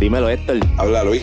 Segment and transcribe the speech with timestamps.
[0.00, 0.60] Dímelo, Héctor.
[0.78, 1.22] Habla Luis.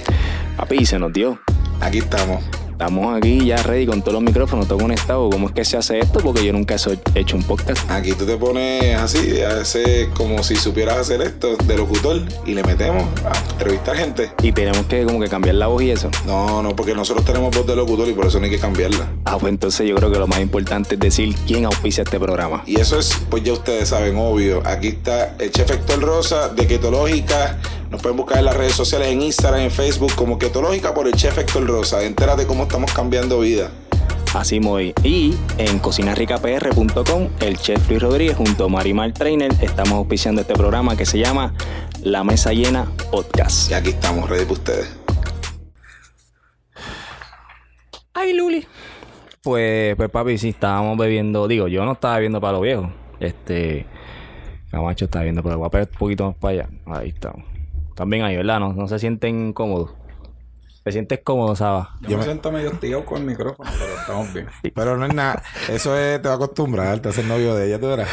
[0.56, 1.40] Papi, se nos dio.
[1.82, 2.44] Aquí estamos.
[2.78, 5.32] Estamos aquí ya ready con todos los micrófonos, todo conectado.
[5.32, 6.20] ¿Cómo es que se hace esto?
[6.20, 7.90] Porque yo nunca he hecho un podcast.
[7.90, 12.64] Aquí tú te pones así, hace como si supieras hacer esto de locutor y le
[12.64, 14.32] metemos a entrevistar gente.
[14.44, 16.12] Y tenemos que como que cambiar la voz y eso.
[16.28, 19.10] No, no, porque nosotros tenemos voz de locutor y por eso no hay que cambiarla.
[19.26, 22.62] Ah, pues entonces yo creo que lo más importante es decir quién auspicia este programa.
[22.68, 24.62] Y eso es, pues ya ustedes saben, obvio.
[24.68, 27.58] Aquí está el chef Héctor Rosa de Ketológica.
[27.90, 31.14] Nos pueden buscar en las redes sociales, en Instagram, en Facebook, como Ketológica por el
[31.14, 32.04] chef Héctor Rosa.
[32.04, 33.72] Entérate cómo estamos cambiando vida.
[34.34, 34.94] Así muy.
[35.04, 40.98] Y en cocinarricapr.com, el chef Luis Rodríguez junto a Marimar Trainer estamos auspiciando este programa
[40.98, 41.54] que se llama
[42.04, 43.72] La Mesa Llena Podcast.
[43.72, 45.00] Y aquí estamos, ready para ustedes.
[48.14, 48.68] Ay, Luli.
[49.42, 51.48] Pues, pues papi, sí, estábamos bebiendo.
[51.48, 52.92] Digo, yo no estaba bebiendo para lo viejo.
[53.22, 53.86] Este.
[54.70, 56.70] Camacho está viendo, pero voy a un poquito más para allá.
[56.88, 57.47] Ahí estamos.
[57.98, 58.60] También ahí, ¿verdad?
[58.60, 59.90] No, no se sienten cómodos.
[60.84, 61.96] ¿Te sientes cómodo, Saba?
[62.08, 64.48] Yo, me, siento medio tío con el micrófono, pero estamos bien.
[64.76, 65.42] Pero no es nada.
[65.68, 68.08] Eso es, te va a acostumbrar, te haces novio de ella, tú verás.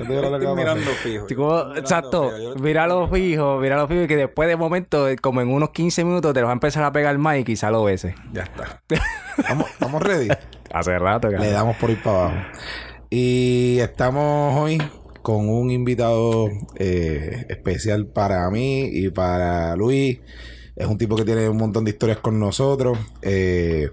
[0.00, 1.76] Estoy mirando fijo.
[1.76, 2.32] exacto.
[2.58, 4.02] Míralo fijo, míralo fijo.
[4.02, 6.82] Y que después de momento, como en unos 15 minutos, te lo va a empezar
[6.82, 8.14] a pegar más y quizá lo beses.
[8.32, 8.82] Ya está.
[9.36, 10.28] ¿Estamos, ¿Estamos ready?
[10.72, 12.36] Hace rato, Le damos por ir para abajo.
[13.10, 14.82] Y estamos hoy
[15.26, 20.20] con un invitado eh, especial para mí y para Luis.
[20.76, 22.96] Es un tipo que tiene un montón de historias con nosotros.
[23.22, 23.90] Eh,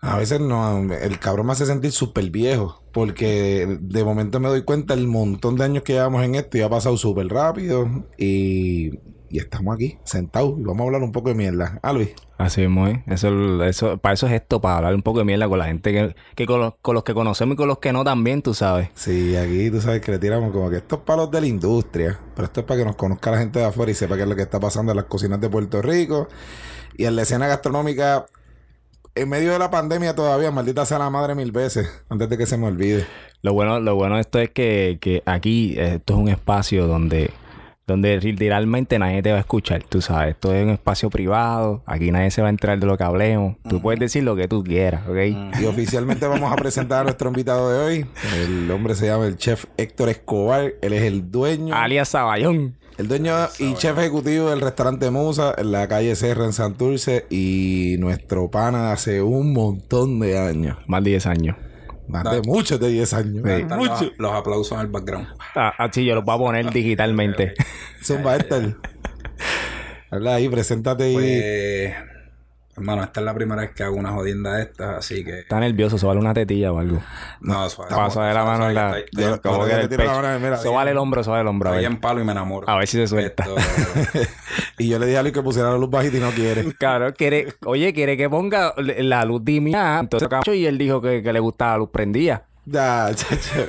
[0.00, 2.82] a veces no, el cabrón me hace sentir súper viejo.
[2.90, 6.62] Porque de momento me doy cuenta el montón de años que llevamos en esto y
[6.62, 8.06] ha pasado súper rápido.
[8.16, 8.92] Y
[9.30, 11.78] y estamos aquí, sentados, y vamos a hablar un poco de mierda.
[11.82, 12.10] Ah, Luis.
[12.38, 13.02] Así es, muy.
[13.06, 15.92] Eso, eso, para eso es esto, para hablar un poco de mierda con la gente
[15.92, 18.54] que, que con, los, con, los, que conocemos y con los que no también, tú
[18.54, 18.88] sabes.
[18.94, 22.46] Sí, aquí tú sabes que le tiramos como que estos palos de la industria, pero
[22.46, 24.36] esto es para que nos conozca la gente de afuera y sepa qué es lo
[24.36, 26.28] que está pasando en las cocinas de Puerto Rico
[26.96, 28.26] y en la escena gastronómica.
[29.14, 32.46] En medio de la pandemia todavía, maldita sea la madre mil veces, antes de que
[32.46, 33.04] se me olvide.
[33.42, 37.32] Lo bueno, lo bueno de esto es que, que aquí, esto es un espacio donde
[37.88, 40.34] donde literalmente nadie te va a escuchar, tú sabes.
[40.34, 43.56] Esto es un espacio privado, aquí nadie se va a enterar de lo que hablemos.
[43.66, 45.58] Tú puedes decir lo que tú quieras, ¿ok?
[45.58, 48.06] Y oficialmente vamos a presentar a nuestro invitado de hoy.
[48.36, 50.74] El hombre se llama el chef Héctor Escobar.
[50.82, 51.74] Él es el dueño.
[51.74, 52.76] Alias Saballón.
[52.98, 57.96] El dueño y chef ejecutivo del restaurante Musa en la calle Serra en Santurce y
[58.00, 60.76] nuestro pana hace un montón de años.
[60.86, 61.56] Más de 10 años.
[62.08, 63.44] Más de muchos de 10 años.
[63.44, 65.28] Los, los, aplausos en el background.
[65.54, 67.54] Ah, ah, sí, yo los voy a poner digitalmente.
[68.02, 68.76] Zumba, Hécter.
[70.10, 71.14] Habla ahí, preséntate y...
[71.14, 71.94] Pues,
[72.78, 75.40] Hermano, esta es la primera vez que hago una jodienda de estas, así que.
[75.40, 77.02] Está nervioso, vale una tetilla o algo.
[77.40, 77.94] No, suave.
[77.94, 78.96] Paso de la mano en la.
[79.42, 80.72] Como que el pecho.
[80.72, 81.70] vale el hombro, vale el hombro.
[81.70, 82.68] Estoy en palo y me enamoro.
[82.68, 83.44] A ver si se suelta.
[84.78, 86.72] y yo le dije a Luis que pusiera la luz bajita y no quiere.
[86.78, 87.54] Claro, quiere.
[87.66, 89.98] Oye, quiere que ponga la luz dimia.
[89.98, 92.44] Entonces, y él dijo que, que le gustaba la luz prendida.
[92.64, 93.66] Ya, chacho.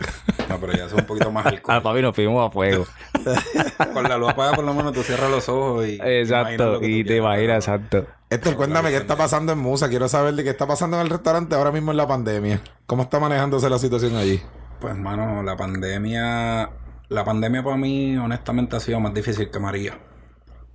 [0.49, 1.75] No, pero ya es un poquito más alcohol.
[1.77, 2.85] Ah, papi, nos fuimos a fuego.
[3.93, 5.99] Con la luz apagada, por lo menos tú cierras los ojos y.
[6.01, 8.07] Exacto, y te imaginas, exacto.
[8.29, 9.89] Héctor, cuéntame qué está pasando en Musa.
[9.89, 12.61] Quiero saber de qué está pasando en el restaurante ahora mismo en la pandemia.
[12.87, 14.41] ¿Cómo está manejándose la situación allí?
[14.81, 16.69] Pues, mano, la pandemia.
[17.09, 19.99] La pandemia para mí, honestamente, ha sido más difícil que María.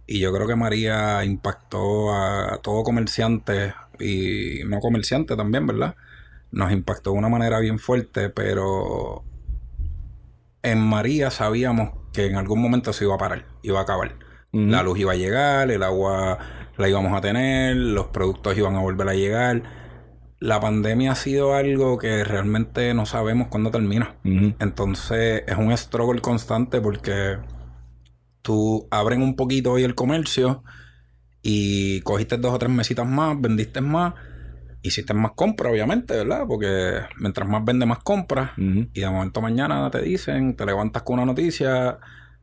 [0.06, 5.94] Y yo creo que María impactó a todo comerciante y no comerciante también, ¿verdad?
[6.54, 9.24] nos impactó de una manera bien fuerte, pero
[10.64, 14.16] en María sabíamos que en algún momento se iba a parar, iba a acabar.
[14.52, 16.38] La luz iba a llegar, el agua
[16.76, 19.62] la íbamos a tener, los productos iban a volver a llegar.
[20.38, 24.14] La pandemia ha sido algo que realmente no sabemos cuándo termina.
[24.22, 27.38] Entonces es un struggle constante porque
[28.42, 30.62] tú abren un poquito hoy el comercio
[31.42, 34.14] y cogiste dos o tres mesitas más, vendiste más
[34.84, 36.44] hiciste más compras, obviamente, ¿verdad?
[36.46, 38.52] Porque mientras más vende, más compras.
[38.56, 41.98] Y de momento mañana te dicen, te levantas con una noticia,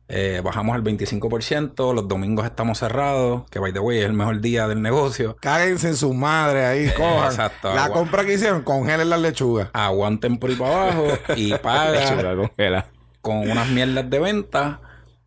[0.08, 4.40] eh, bajamos al 25%, los domingos estamos cerrados, que by the way es el mejor
[4.40, 5.36] día del negocio.
[5.40, 7.26] Cáguense en su madre ahí, cojan.
[7.26, 7.72] Exacto.
[7.72, 9.70] La compra que hicieron, congelen las lechugas.
[9.72, 11.06] Aguanten por ahí para abajo
[11.36, 12.84] y paga
[13.20, 14.80] con unas mierdas de venta,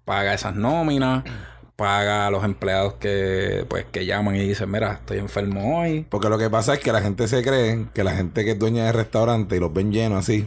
[0.03, 1.23] paga esas nóminas
[1.75, 6.05] paga a los empleados que pues que llaman y dicen, mira, estoy enfermo hoy.
[6.09, 8.59] Porque lo que pasa es que la gente se cree que la gente que es
[8.59, 10.45] dueña de restaurante y los ven llenos así,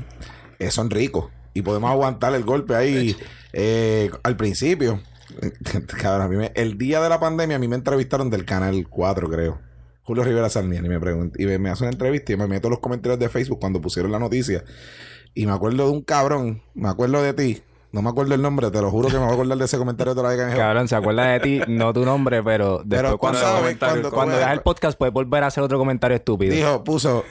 [0.59, 1.27] eh, son ricos.
[1.55, 3.17] Y podemos aguantar el golpe ahí
[3.53, 5.01] eh, al principio.
[6.55, 9.69] el día de la pandemia a mí me entrevistaron del canal 4, creo.
[10.03, 12.79] Julio Rivera Sarmiento y me pregunta, y me, hace una entrevista y me meto los
[12.79, 14.65] comentarios de Facebook cuando pusieron la noticia.
[15.35, 18.71] Y me acuerdo de un cabrón, me acuerdo de ti, No me acuerdo el nombre,
[18.71, 20.57] te lo juro que me voy a acordar de ese comentario otra vez que.
[20.59, 23.77] Cabrón, se acuerda de ti, no tu nombre, pero después Pero cuando, sabes,
[24.11, 26.55] cuando, veas- el podcast puedes volver a hacer otro comentario estúpido.
[26.55, 27.25] Dijo, puso,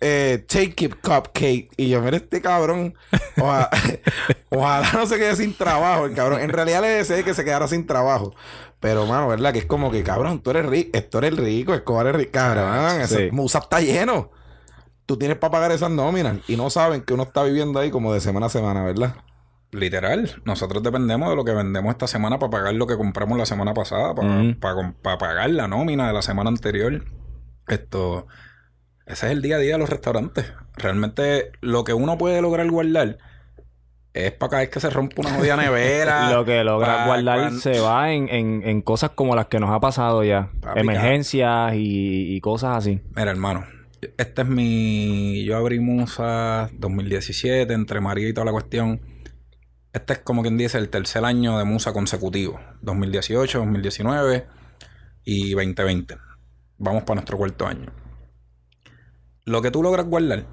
[0.00, 1.70] eh, take it cupcake.
[1.76, 2.94] Y yo, mira este cabrón.
[3.40, 3.70] Ojalá,
[4.50, 6.40] ojalá no se quede sin trabajo, el cabrón.
[6.40, 8.34] En realidad le deseé que se quedara sin trabajo.
[8.78, 9.52] Pero, mano, ¿verdad?
[9.52, 13.00] Que es como que, cabrón, tú eres rico, esto eres rico, Escobar es rico, cabrón.
[13.00, 13.28] Ese Sí.
[13.32, 14.30] Musa está lleno.
[15.06, 18.12] Tú tienes para pagar esas nóminas y no saben que uno está viviendo ahí como
[18.14, 19.16] de semana a semana, ¿verdad?
[19.74, 23.46] Literal, nosotros dependemos de lo que vendemos esta semana para pagar lo que compramos la
[23.46, 27.04] semana pasada, para, para, para pagar la nómina de la semana anterior.
[27.66, 28.26] Esto,
[29.06, 30.52] ese es el día a día de los restaurantes.
[30.76, 33.18] Realmente lo que uno puede lograr guardar
[34.12, 36.30] es para cada vez que se rompe una jodida nevera.
[36.32, 39.70] Lo que logra para guardar se va en, en, en cosas como las que nos
[39.70, 40.50] ha pasado ya.
[40.60, 43.00] Papi, Emergencias y, y cosas así.
[43.16, 43.66] Mira, hermano,
[44.16, 45.44] este es mi.
[45.44, 49.00] Yo abrí Musa 2017, entre María y toda la cuestión.
[49.94, 54.44] Este es como quien dice el tercer año de Musa consecutivo: 2018, 2019
[55.24, 56.16] y 2020.
[56.78, 57.92] Vamos para nuestro cuarto año.
[59.44, 60.46] Lo que tú logras guardar,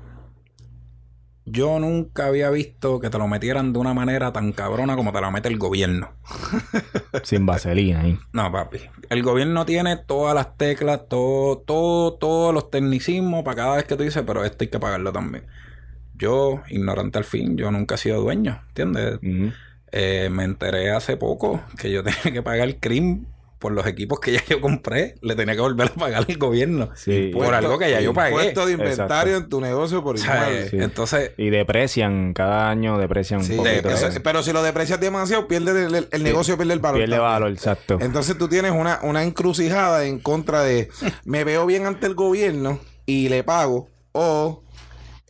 [1.45, 5.19] yo nunca había visto que te lo metieran de una manera tan cabrona como te
[5.19, 6.11] la mete el gobierno.
[7.23, 8.19] Sin vaselina ahí.
[8.33, 8.77] No, papi.
[9.09, 13.95] El gobierno tiene todas las teclas, todo, todo, todos los tecnicismos para cada vez que
[13.95, 15.47] tú dices, pero esto hay que pagarlo también.
[16.21, 19.19] Yo, ignorante al fin, yo nunca he sido dueño, ¿entiendes?
[19.91, 23.25] Eh, me enteré hace poco que yo tenía que pagar el CRIM
[23.59, 25.15] por los equipos que ya yo compré.
[25.21, 26.89] Le tenía que volver a pagar al gobierno.
[26.95, 27.29] Sí.
[27.33, 28.29] Por algo que ya yo pagué.
[28.31, 29.37] Impuesto de inventario Exacto.
[29.37, 30.67] en tu negocio por O sea.
[30.69, 30.77] Sí.
[30.79, 33.89] Entonces, Y deprecian, cada año deprecian Sí, un poquito.
[33.89, 36.79] de- eso- eso- pero si lo deprecias demasiado, pierde el, el- el negocio, pierde el
[36.79, 36.97] valor.
[37.01, 37.31] Pierde también.
[37.33, 37.97] valor, exacto.
[38.01, 40.89] Entonces tú tienes una, una encrucijada en contra de
[41.25, 44.63] me veo bien ante el gobierno y le pago o,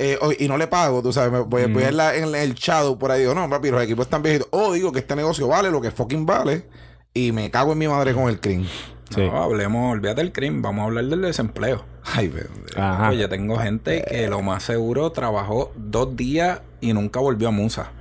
[0.01, 2.97] eh, y no le pago, tú sabes, me voy, voy en, la- en el shadow
[2.97, 4.47] por ahí digo, no, papi, los equipos están viejitos.
[4.51, 6.65] O digo que este negocio vale lo que fucking vale
[7.13, 8.65] y me cago en mi madre con el cream.
[9.13, 9.21] Sí.
[9.27, 11.83] no, hablemos, olvídate del CRIM, vamos a hablar del desempleo.
[12.15, 12.49] Ay, pero-
[12.81, 13.09] Ajá.
[13.09, 17.91] Oye, tengo gente que lo más seguro trabajó dos días y nunca volvió a Musa.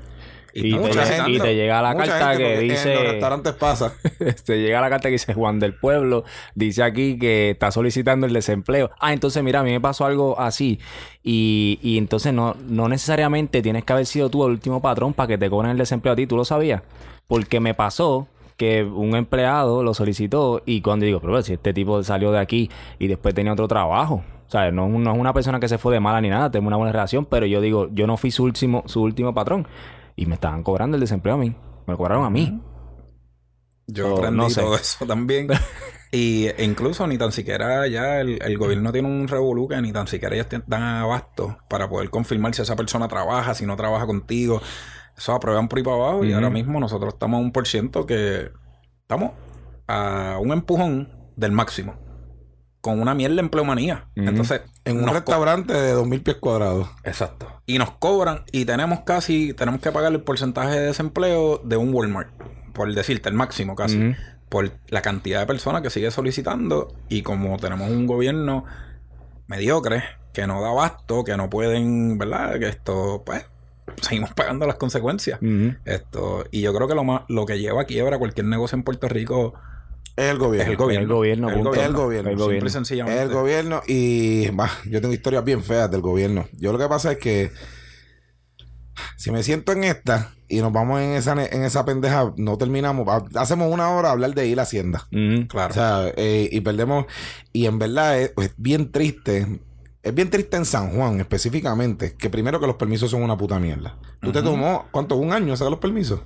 [0.55, 2.97] Y te, llega- gente- y te llega la carta que porque En los dice...
[2.97, 3.93] restaurantes pasa.
[4.44, 6.25] te llega la carta que dice Juan del Pueblo,
[6.55, 8.91] dice aquí que está solicitando el desempleo.
[9.00, 10.79] Ah, entonces mira, a mí me pasó algo así.
[11.23, 15.26] Y, y entonces no, no necesariamente tienes que haber sido tú el último patrón para
[15.29, 16.26] que te cobren el desempleo a ti.
[16.26, 16.82] ¿Tú lo sabías?
[17.29, 18.26] Porque me pasó
[18.56, 22.70] que un empleado lo solicitó y cuando digo, pero si este tipo salió de aquí
[22.99, 24.23] y después tenía otro trabajo.
[24.46, 26.67] O sea, no, no es una persona que se fue de mala ni nada, tengo
[26.67, 29.67] una buena relación, pero yo digo, yo no fui su último, su último patrón.
[30.20, 31.49] Y me estaban cobrando el desempleo a mí.
[31.87, 32.61] Me lo cobraron a mí.
[33.87, 34.61] Yo O aprendí no sé.
[34.61, 35.49] todo eso también.
[36.12, 39.93] y e incluso ni tan siquiera ya el, el gobierno tiene un revolú que ni
[39.93, 44.06] tan siquiera ellos dan abasto para poder confirmar si esa persona trabaja, si no trabaja
[44.06, 44.61] contigo.
[45.17, 48.05] Eso aprueban por ahí para abajo y ahora mismo nosotros estamos a un por ciento
[48.05, 48.50] que
[49.00, 49.32] estamos
[49.88, 51.94] a un empujón del máximo.
[52.81, 54.06] Con una mierda de empleomanía.
[54.17, 54.29] Ujú.
[54.29, 56.88] Entonces, En un restaurante de 2.000 pies cuadrados.
[57.05, 57.47] Exacto.
[57.67, 61.93] Y nos cobran y tenemos casi, tenemos que pagar el porcentaje de desempleo de un
[61.93, 62.31] Walmart.
[62.73, 64.15] Por decirte, el máximo casi.
[64.49, 66.94] Por la cantidad de personas que sigue solicitando.
[67.09, 68.65] Y como tenemos un gobierno
[69.47, 72.59] mediocre, que no da abasto, que no pueden, ¿verdad?
[72.59, 73.44] Que esto, pues,
[74.00, 75.41] seguimos pagando las consecuencias.
[75.85, 78.82] Esto, y yo creo que lo más, lo que lleva a quiebra cualquier negocio en
[78.82, 79.55] Puerto Rico
[80.16, 80.64] Es el gobierno.
[80.64, 81.02] es el gobierno.
[81.02, 81.70] El gobierno, El punto.
[81.70, 81.88] gobierno.
[81.90, 82.30] El gobierno.
[82.30, 82.68] El Simple y gobierno.
[82.70, 83.19] sencillamente.
[83.22, 86.46] Es el gobierno y bah, yo tengo historias bien feas del gobierno.
[86.52, 87.50] Yo lo que pasa es que
[89.17, 93.06] si me siento en esta y nos vamos en esa en esa pendeja, no terminamos.
[93.34, 95.06] Hacemos una hora a hablar de ir a Hacienda.
[95.12, 95.46] Ujú.
[95.48, 95.70] Claro.
[95.70, 97.06] O sea, eh, y perdemos.
[97.52, 99.60] Y en verdad es, es bien triste.
[100.02, 102.17] Es bien triste en San Juan específicamente.
[102.17, 103.96] Que primero que los permisos son una puta mierda.
[104.20, 105.17] ¿Tú te tomó cuánto?
[105.17, 106.20] ¿Un año sacar los permisos?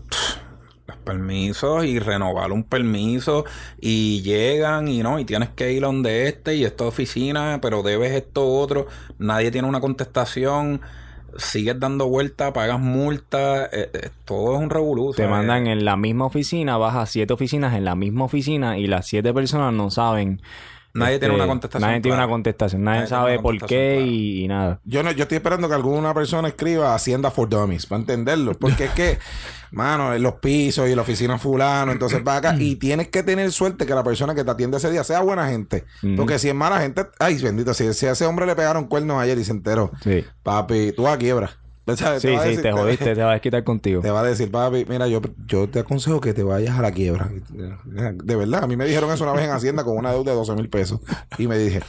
[1.05, 3.45] Permisos y renovar un permiso
[3.81, 7.83] y llegan y no, y tienes que ir a donde este y esta oficina, pero
[7.83, 8.87] debes esto otro,
[9.19, 10.81] nadie tiene una contestación,
[11.37, 15.13] sigues dando vueltas, pagas multa, eh, eh, todo es un revolú.
[15.13, 18.87] Te mandan en la misma oficina, vas a siete oficinas en la misma oficina y
[18.87, 20.41] las siete personas no saben.
[20.95, 22.85] Nadie tiene este, una contestación Nadie tiene una contestación.
[22.85, 24.01] Nadie, sabe por qué clara.
[24.01, 24.81] y, y nada.
[24.85, 28.55] Yo no, yo estoy esperando que alguna persona escriba Hacienda for Dummies para entenderlo.
[28.55, 29.19] Porque es que,
[29.73, 33.51] mano, en los pisos y la oficina fulano, entonces va acá y tienes que tener
[33.51, 35.85] suerte que la persona que te atiende ese día sea buena gente.
[36.03, 36.15] Ujú.
[36.17, 39.21] Porque si es mala gente, ay, bendito, si, si a ese hombre le pegaron cuernos
[39.21, 41.51] ayer y se enteró, Sí, papi, tú a quiebra.
[41.87, 44.01] Sí, sí, decir- te jodiste, te vas a quitar contigo.
[44.01, 46.93] Te va a decir, papi, mira, yo, yo te aconsejo que te vayas a la
[46.93, 47.31] quiebra.
[48.25, 50.37] De verdad, a mí me dijeron eso una vez en Hacienda con una deuda de
[50.37, 51.01] 12 mil pesos.
[51.39, 51.81] Y me dije,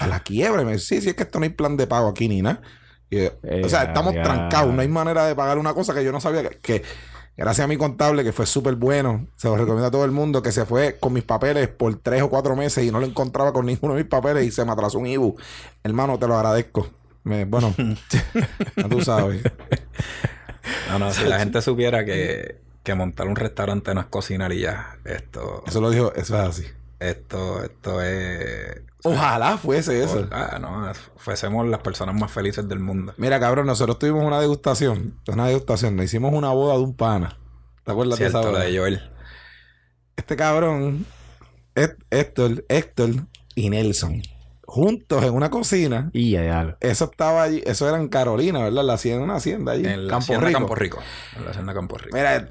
[0.00, 0.62] ¿a la quiebra?
[0.62, 2.42] Y me dice, sí, sí, es que esto no hay plan de pago aquí ni
[2.42, 2.60] nada.
[3.10, 4.22] Y Eh, o sea, estamos ya.
[4.22, 6.82] trancados, no hay manera de pagar una cosa que yo no sabía que, que,
[7.36, 9.28] Gracias a mi contable, que fue súper bueno.
[9.36, 12.20] Se lo recomiendo a todo el mundo, que se fue con mis papeles por tres
[12.22, 14.72] o cuatro meses y no lo encontraba con ninguno de mis papeles y se me
[14.72, 15.36] atrasó un IBU.
[15.84, 16.88] Hermano, te lo agradezco.
[17.24, 17.74] Me- bueno,
[18.90, 19.42] tú sabes.
[20.90, 24.60] No, no, si la gente supiera que, que montar un restaurante no es cocinar y
[24.60, 24.98] ya.
[25.04, 26.64] Esto, Eso lo dijo, eso es así.
[27.00, 28.82] esto, esto es.
[29.04, 30.26] Ojalá fuese eso.
[30.32, 33.14] Ah, no, fuésemos las personas más felices del mundo.
[33.16, 35.18] Mira, cabrón, nosotros tuvimos una degustación.
[35.28, 35.94] Una degustación.
[35.96, 37.38] Nos hicimos una boda de un pana.
[37.84, 38.64] ¿Te acuerdas de Cierto, esa la boda?
[38.64, 39.10] de Joel.
[40.16, 41.06] Este cabrón,
[41.76, 43.10] Hé- Héctor, Héctor
[43.54, 44.20] y Nelson,
[44.68, 46.10] juntos en una cocina.
[46.12, 46.36] Y.
[46.80, 48.84] Eso estaba allí, eso era en Carolina, ¿verdad?
[48.84, 49.86] La hacienda, una hacienda allí.
[49.86, 50.58] En la Campo hacienda Rico.
[50.58, 50.98] Campo Rico.
[51.36, 52.14] En la hacienda Campo Rico.
[52.14, 52.48] Mira,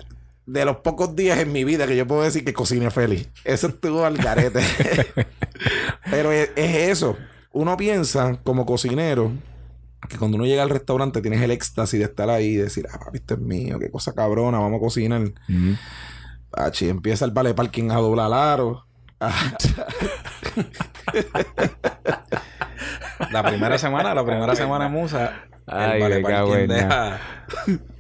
[0.48, 3.30] de los pocos días en mi vida que yo puedo decir que cociné feliz.
[3.44, 4.62] Eso estuvo al garete.
[6.10, 7.16] Pero es, es eso.
[7.52, 9.32] Uno piensa como cocinero
[10.10, 12.98] que cuando uno llega al restaurante tienes el éxtasis de estar ahí y decir, ah,
[12.98, 15.22] papi, esto es mío, qué cosa cabrona, vamos a cocinar.
[15.22, 15.76] Ujú.
[16.54, 18.87] Achi, empieza el vale parking a doblar aro.
[23.32, 27.20] La primera semana, la primera semana Musa, Ay, el Vale deja,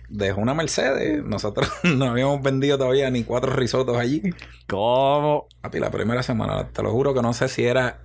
[0.09, 1.23] dejó una Mercedes.
[1.23, 4.21] Nosotros no habíamos vendido todavía ni cuatro risotos allí.
[4.67, 5.47] ¿Cómo?
[5.61, 7.99] Papi, la primera semana, te lo juro que no sé si era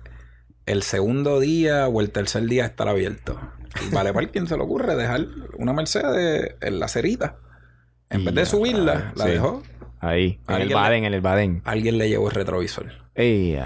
[0.65, 3.39] el segundo día o el tercer día estar abierto.
[3.87, 5.25] Y Vale Parking se le ocurre dejar
[5.57, 7.37] una Mercedes en la cerita.
[8.09, 9.31] En vez de subirla, la sí.
[9.31, 9.63] dejó.
[9.99, 11.61] Ahí, en el le- Baden, en el Baden.
[11.63, 13.02] Alguien le llevó el retrovisor.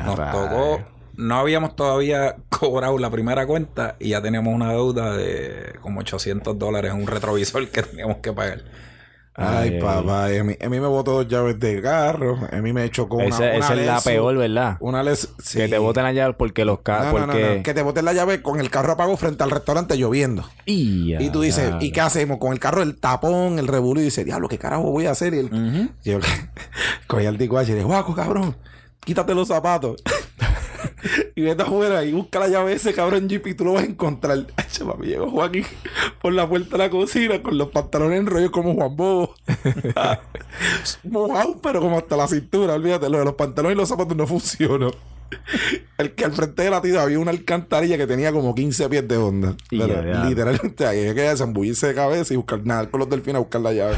[0.05, 0.81] Nos tocó,
[1.15, 6.57] no habíamos todavía cobrado la primera cuenta y ya teníamos una deuda de como 800
[6.59, 8.63] dólares en un retrovisor que teníamos que pagar.
[9.39, 12.39] Ay, Ay, papá, a mí, a mí me botó dos llaves de carro.
[12.51, 14.77] A mí me chocó una, Esa, una esa es la peor, ¿verdad?
[14.79, 15.59] Una les sí.
[15.59, 17.13] Que te boten allá porque los No, carros.
[17.13, 17.57] no, no, porque...
[17.57, 20.43] no, Que te boten la llave con el carro apagado frente al restaurante lloviendo.
[20.65, 22.39] Y, Y tú dices, ¿y qué hacemos?
[22.39, 24.01] Con el carro, el tapón, el revolú.
[24.01, 25.35] Y dices, diablo, ¿qué carajo voy a hacer?
[25.35, 26.17] Y el, y yo
[27.05, 28.55] cogí al tico y le guaco, cabrón,
[29.07, 30.03] quítate los zapatos.
[31.35, 33.83] y vete afuera y busca la llave de ese cabrón Jeep y tú lo vas
[33.83, 34.47] a encontrar.
[34.57, 35.65] Ay, papi, llegó Joaquín
[36.21, 39.33] por la puerta de la cocina con los pantalones en rollo como Juan Bobo.
[41.03, 42.73] Mojado, pero como hasta la cintura.
[42.73, 44.91] Olvídate, lo de los pantalones y los zapatos no funcionó.
[45.97, 49.07] El que al frente de la tienda había una alcantarilla que tenía como 15 pies
[49.07, 49.55] de onda.
[49.69, 53.61] Pero literalmente había que zambullirse de cabeza y buscar nada con los delfines a buscar
[53.61, 53.95] la llave.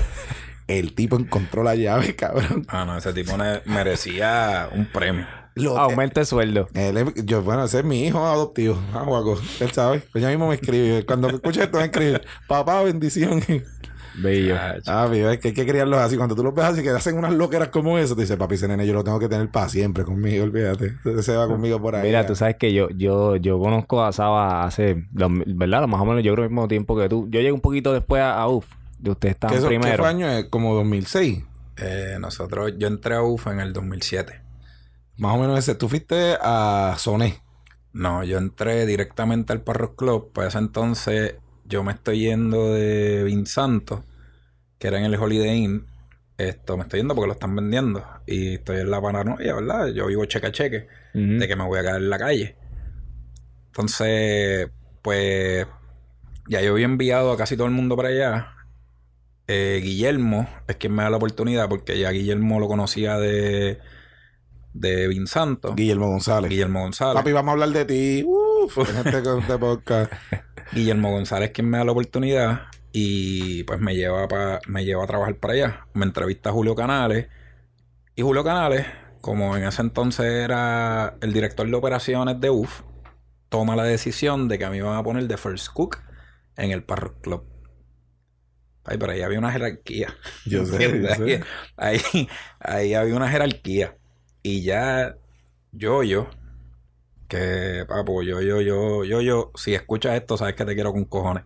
[0.70, 2.66] El tipo encontró la llave, cabrón.
[2.70, 3.36] Ah, no, ese tipo
[3.66, 5.26] merecía un premio.
[5.56, 6.68] Lo- Aumenta el sueldo.
[6.74, 8.80] él es- yo, bueno, ese es mi hijo adoptivo.
[8.94, 9.38] Ah, guaco.
[9.60, 10.02] Él sabe.
[10.12, 11.06] Pues ya mismo me escribe.
[11.06, 12.22] Cuando escuche esto, me escribe.
[12.48, 13.42] Papá, bendición.
[14.22, 14.56] Bello.
[14.86, 16.18] Ah, mira, es que hay que criarlos así.
[16.18, 18.68] Cuando tú los ves así, que hacen unas loqueras como eso, te dice, papi, ese
[18.68, 20.94] nene yo lo tengo que tener para siempre conmigo, olvídate.
[21.22, 22.04] Se va conmigo por ahí.
[22.04, 25.88] Mira, tú sabes que yo, yo, yo conozco a Saba hace, lo- ¿verdad?
[25.88, 27.28] Más o menos yo creo el mismo tiempo que tú.
[27.30, 28.66] Yo llegué un poquito después a, a UF.
[29.00, 30.04] De ustedes ¿Qué, estaban qué primero.
[30.04, 30.30] fue año?
[30.30, 30.46] es?
[30.46, 31.44] Como 2006.
[31.78, 34.42] Eh, nosotros, yo entré a UFA en el 2007.
[35.18, 35.76] Más o menos ese.
[35.76, 37.42] Tú fuiste a Soné.
[37.94, 40.32] No, yo entré directamente al Parros Club.
[40.34, 44.06] Pues ese entonces yo me estoy yendo de Vinsanto,
[44.78, 45.86] que era en el Holiday Inn.
[46.38, 48.06] Esto me estoy yendo porque lo están vendiendo.
[48.26, 49.88] Y estoy en la paranoia, ¿verdad?
[49.88, 52.56] Yo vivo cheque a cheque de que me voy a quedar en la calle.
[53.68, 54.70] Entonces,
[55.02, 55.66] pues
[56.48, 58.54] ya yo había enviado a casi todo el mundo para allá.
[59.52, 63.80] Eh, Guillermo es quien me da la oportunidad porque ya Guillermo lo conocía de,
[64.74, 65.74] de Vinsanto.
[65.74, 66.50] Guillermo González.
[66.52, 67.16] Guillermo González.
[67.16, 68.24] Papi, vamos a hablar de ti.
[68.28, 70.14] Uf, en este, con este podcast.
[70.72, 75.08] Guillermo González quien me da la oportunidad y pues me lleva pa- me lleva a
[75.08, 75.86] trabajar para allá.
[75.94, 77.28] Me entrevista a Julio Canales
[78.16, 78.86] y Julio Canales,
[79.22, 82.82] como en ese entonces era el director de operaciones de UF,
[83.50, 85.98] toma la decisión de que a mí me van a poner de first cook
[86.56, 87.44] en el Parrock Club.
[88.90, 90.16] Ay, pero ahí había una jerarquía.
[90.48, 91.44] Yo sé, yo sé.
[91.78, 92.02] Ahí,
[92.60, 93.96] ahí, había una jerarquía.
[94.42, 95.16] Y ya
[95.72, 96.28] yo, yo,
[97.28, 101.06] que, papo, yo, yo, yo, yo, yo, si escuchas esto, sabes que te quiero con
[101.06, 101.44] cojones.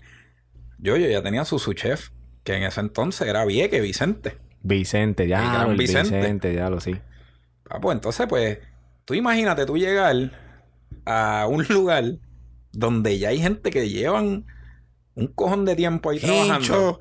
[0.77, 2.11] Yo, yo ya tenía su, su chef,
[2.45, 4.37] que en ese entonces era Vieque Vicente.
[4.61, 5.53] Vicente, El ya.
[5.53, 6.15] gran Vicente.
[6.15, 6.53] Vicente.
[6.53, 6.95] ya lo sí.
[7.67, 8.59] Papo, entonces, pues,
[9.03, 10.31] tú imagínate tú llegar
[11.05, 12.05] a un lugar
[12.71, 14.45] donde ya hay gente que llevan
[15.15, 16.99] un cojón de tiempo ahí trabajando.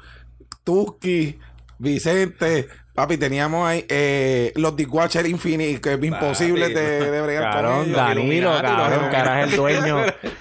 [0.65, 1.39] Tuski,
[1.79, 2.69] Vicente.
[2.95, 7.53] Papi, teníamos ahí eh, los Dishwasher Infinite, que es imposible Papi, de, de bregar con
[7.63, 7.97] Cabrón, ellos.
[7.97, 9.97] Danilo, cabrón, que es el dueño.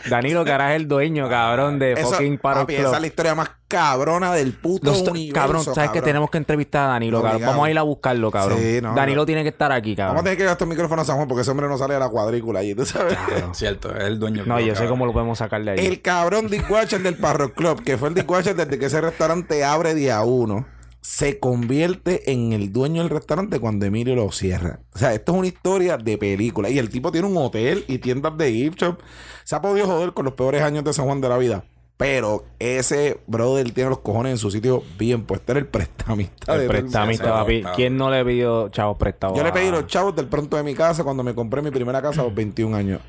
[0.09, 2.87] Danilo, que es el dueño, cabrón, de Eso, fucking Parrot papi, Club.
[2.87, 6.03] esa es la historia más cabrona del puto Los- universo, cabrón, sabes que cabrón.
[6.03, 7.41] tenemos que entrevistar a Danilo, cabrón.
[7.45, 8.59] Vamos a ir a buscarlo, cabrón.
[8.59, 9.25] Sí, no, Danilo no.
[9.25, 10.23] tiene que estar aquí, Vamos a cabrón.
[10.25, 12.09] tener que gastar el micrófono a San Juan porque ese hombre no sale de la
[12.09, 13.17] cuadrícula allí, ¿tú sabes?
[13.53, 14.43] Cierto, es el dueño.
[14.45, 14.89] No, club, yo sé cabrón.
[14.89, 15.85] cómo lo podemos sacar de ahí.
[15.85, 19.93] El cabrón Dishwasher del Parro Club, que fue el Dishwasher desde que ese restaurante abre
[19.95, 20.65] día uno.
[21.01, 24.79] Se convierte en el dueño del restaurante cuando Emilio lo cierra.
[24.93, 26.69] O sea, esto es una historia de película.
[26.69, 28.99] Y el tipo tiene un hotel y tiendas de gift shop.
[29.43, 31.63] Se ha podido joder con los peores años de San Juan de la vida.
[31.97, 35.51] Pero ese brother tiene los cojones en su sitio bien puesto.
[35.51, 36.53] Era el prestamista.
[36.55, 37.63] El de- prestamista, papi.
[37.75, 39.37] ¿Quién no le pidió chavos prestados?
[39.37, 42.01] Yo le pedí los chavos del pronto de mi casa cuando me compré mi primera
[42.01, 43.01] casa a los 21 años.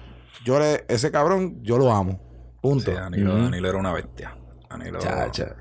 [0.44, 2.20] Yo le, ese cabrón, yo lo amo.
[2.60, 2.90] Punto.
[2.90, 4.36] Sí, Danilo, era una bestia.
[4.68, 5.56] Danilo, Chacha.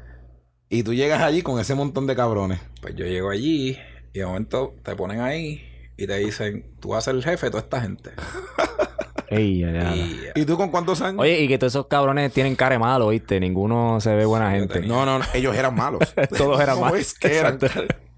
[0.74, 2.62] Y tú llegas allí con ese montón de cabrones.
[2.82, 3.78] Pues yo llego allí
[4.14, 5.62] y de momento te ponen ahí
[5.98, 8.12] y te dicen, tú vas a ser el jefe de toda esta gente.
[9.28, 9.96] Ey, ya, ya.
[9.96, 11.20] Y ¿Y tú con cuántos años?
[11.22, 13.40] Oye, y que todos esos cabrones tienen cara de malo, ¿viste?
[13.40, 14.82] Ninguno se ve buena Sí, gente.
[14.82, 16.02] No, no, no, ellos eran malos.
[16.38, 17.00] Todos eran ¿Cómo malos.
[17.02, 17.58] es que eran?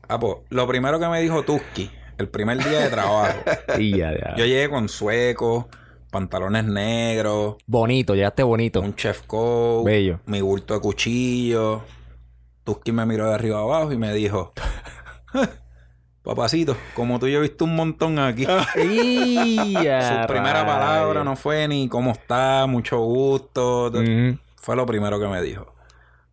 [0.08, 3.40] Ah, pues, lo primero que me dijo Tuski, el primer día de trabajo,
[3.80, 4.36] Y ya, ya.
[4.38, 5.66] yo llegué con suecos,
[6.12, 8.82] pantalones negros, Bonito, llegaste bonito.
[8.82, 10.20] un chef coat, Bello.
[10.26, 11.84] mi bulto de cuchillo.
[12.64, 14.54] Tuski me miró de arriba abajo y me dijo,
[16.24, 18.46] papacito, como tú yo he visto un montón aquí.
[18.46, 18.64] Ya,
[20.22, 23.92] Su primera palabra no fue ni cómo está, mucho gusto.
[24.62, 25.74] Fue lo primero que me dijo.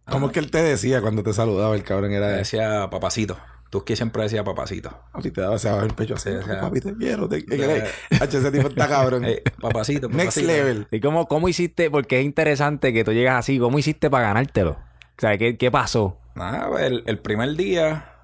[0.09, 2.13] ¿Cómo es que él te decía cuando te saludaba el cabrón?
[2.13, 2.37] Era de...
[2.39, 3.37] decía papacito.
[3.71, 4.91] Tuski siempre decía papacito.
[5.13, 6.31] Papi, te daba ese abajo el pecho así.
[6.31, 7.29] Sí, o sea- papi, te quiero.
[7.29, 7.37] Te...
[8.21, 9.25] Ese tipo está cabrón.
[9.25, 10.47] Eh, papacito, Next papacito.
[10.49, 10.89] level.
[10.91, 11.89] ¿Y cómo, cómo hiciste?
[11.89, 13.61] Porque es interesante que tú llegas así.
[13.61, 14.77] ¿Cómo hiciste para ganártelo?
[15.21, 16.19] O sea, ¿qué, qué pasó?
[16.35, 18.15] Nada, pues, el, el primer día,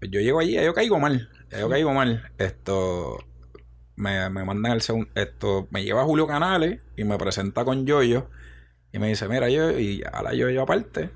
[0.00, 1.30] yo llego allí, yo caigo mal.
[1.56, 2.32] Yo caigo mal.
[2.36, 3.18] Esto,
[3.94, 8.28] me, me mandan el segundo, esto, me lleva Julio Canales y me presenta con Yoyo.
[8.92, 11.10] Y me dice, mira, yo, y a la Yoyo aparte.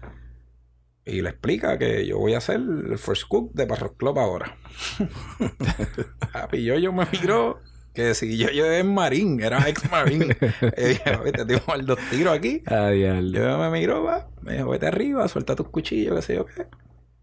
[1.05, 4.59] Y le explica que yo voy a ser el first cook de Parros Club ahora.
[6.33, 7.61] Papi, Yoyo me miró
[8.01, 10.23] que si Yoyo es marín, era ex marín.
[10.77, 12.63] y dije, "Papi, te mal dos tiros aquí.
[12.67, 13.03] Ay.
[13.33, 16.67] Yo me miró, va, me dijo, vete arriba, suelta tus cuchillos, qué sé yo qué.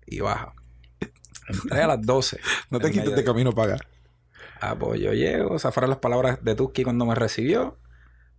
[0.05, 0.53] Y baja.
[1.48, 2.39] Entré a las 12.
[2.69, 3.86] No te quites de camino para acá.
[4.60, 7.77] Ah, pues yo llego, esas fueron las palabras de Tuski cuando me recibió.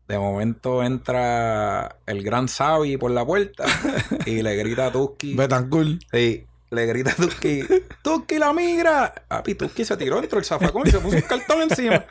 [0.09, 3.65] De momento entra el gran Sabi por la puerta
[4.27, 5.35] y le grita a Tuski.
[5.35, 6.01] Betancourt.
[6.11, 7.63] Sí, le grita a Tuski,
[8.03, 9.13] ¡Tuski la migra!
[9.29, 12.05] Papi, Tuski se tiró dentro del zafacón y se puso un cartón encima.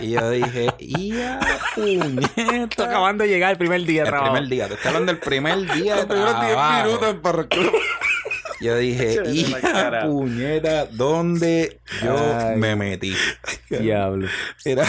[0.00, 1.40] Y yo dije, ¡ya,
[1.74, 2.84] puñeta!
[2.84, 4.32] acabando de llegar el primer día de El trabajo.
[4.34, 6.86] primer día, te estoy hablando del primer día de Los primeros 10 trabajo.
[6.86, 7.46] minutos.
[8.58, 10.06] Yo dije, Chévere, la ¡hija cara.
[10.06, 10.86] puñeta!
[10.86, 12.56] ¿Dónde yo Ay.
[12.56, 13.14] me metí?
[13.68, 14.28] Diablo.
[14.64, 14.84] Mira,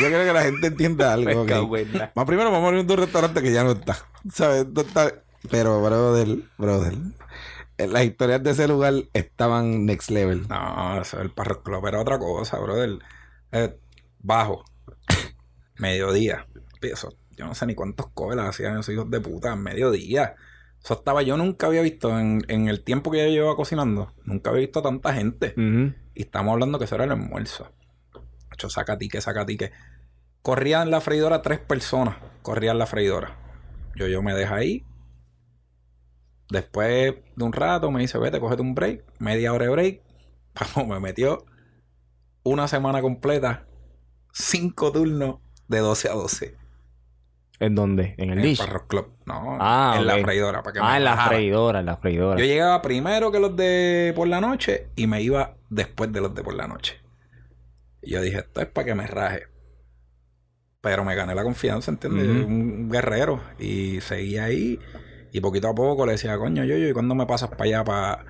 [0.00, 1.26] yo creo que la gente entienda algo.
[1.28, 1.48] Me ok.
[1.48, 3.98] cago en la- Más primero vamos a abrir un restaurante que ya no está.
[4.32, 4.66] ¿Sabes?
[4.68, 5.12] No está.
[5.50, 6.94] Pero, brother, brother.
[7.78, 10.48] Las historias de ese lugar estaban next level.
[10.48, 12.98] No, eso el Parro Club era otra cosa, brother.
[13.52, 13.76] Eh,
[14.18, 14.64] bajo.
[15.78, 16.46] Mediodía.
[16.80, 19.56] Eso, yo no sé ni cuántos colas hacían esos hijos de puta.
[19.56, 20.36] Mediodía.
[20.82, 24.12] Eso estaba, yo nunca había visto en, en el tiempo que yo llevaba cocinando.
[24.24, 25.54] Nunca había visto tanta gente.
[26.14, 27.72] Y estamos hablando que eso era el almuerzo.
[28.52, 29.72] Hecho, saca tique, saca tique.
[30.42, 32.16] Corrían en la freidora tres personas.
[32.42, 33.36] Corrían la freidora.
[33.96, 34.84] Yo, yo me dejo ahí.
[36.50, 39.04] Después de un rato me dice, vete, cógete un break.
[39.18, 40.00] Media hora de break.
[40.76, 41.44] Vamos, me metió
[42.44, 43.66] una semana completa.
[44.32, 45.36] Cinco turnos
[45.68, 46.54] de 12 a 12.
[47.58, 48.14] ¿En dónde?
[48.18, 48.58] ¿En el en el dish?
[48.58, 49.08] Parros Club.
[49.24, 50.06] No, Ah, en ok.
[50.06, 50.62] la freidora.
[50.62, 51.28] Para que me Ah, en la bajara.
[51.36, 52.38] freidora, en la freidora.
[52.38, 56.34] Yo llegaba primero que los de por la noche y me iba después de los
[56.34, 57.00] de por la noche.
[58.02, 59.44] Y yo dije, esto es para que me raje.
[60.82, 62.26] Pero me gané la confianza, ¿entiendes?
[62.46, 63.40] Un guerrero.
[63.58, 64.78] Y seguí ahí.
[65.36, 67.84] Y poquito a poco le decía, coño, yo, yo, ¿y cuándo me pasas para allá,
[67.84, 68.24] para,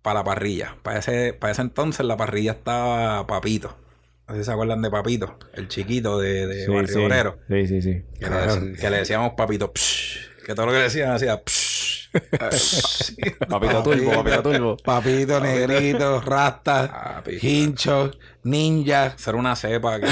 [0.00, 0.76] para la parrilla?
[0.84, 3.76] Para ese, para ese entonces la parrilla estaba Papito.
[4.28, 7.04] No sé si se acuerdan de Papito, el chiquito de, de sí, Barrio sí.
[7.04, 7.38] Obrero.
[7.48, 8.04] sí, sí, sí.
[8.20, 11.42] Que, le, dec- que le decíamos Papito, psh, que todo lo que le decían hacía,
[11.44, 13.16] psh, psh.
[13.48, 14.76] Papito turbo, papito turbo.
[14.76, 17.38] Papito, negrito, rasta, Papi.
[17.42, 18.12] hincho,
[18.44, 19.18] ninja.
[19.18, 20.06] Ser una cepa que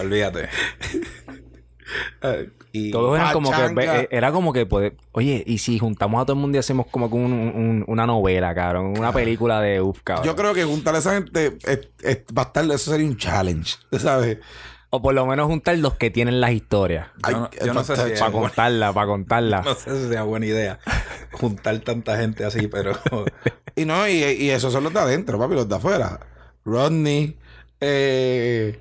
[0.00, 0.48] olvídate.
[2.72, 6.26] Y Todos eran como que, eh, era como que, pues, oye, y si juntamos a
[6.26, 9.80] todo el mundo y hacemos como que un- un- una novela, cabrón, una película de
[9.80, 10.26] uf, cabrón.
[10.26, 13.16] Yo creo que juntar a esa gente es- es- va a estar, eso sería un
[13.16, 14.38] challenge, ¿sabes?
[14.90, 17.08] O por lo menos juntar los que tienen las historias.
[17.22, 19.62] Ay, yo no, yo no sé si Para buena- contarla, para contarla.
[19.64, 20.78] no sé si sea buena idea
[21.32, 22.92] juntar tanta gente así, pero
[23.76, 26.20] Y no, y, y esos son los de adentro, papi, los de afuera.
[26.64, 27.38] Rodney,
[27.80, 28.78] eh,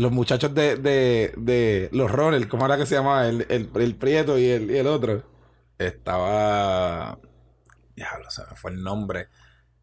[0.00, 3.26] los muchachos de, de, de los Ronald, ¿cómo era que se llamaba?
[3.28, 5.22] El, el, el Prieto y el, y el otro.
[5.78, 7.18] estaba.
[7.96, 9.28] Diablo, se me fue el nombre.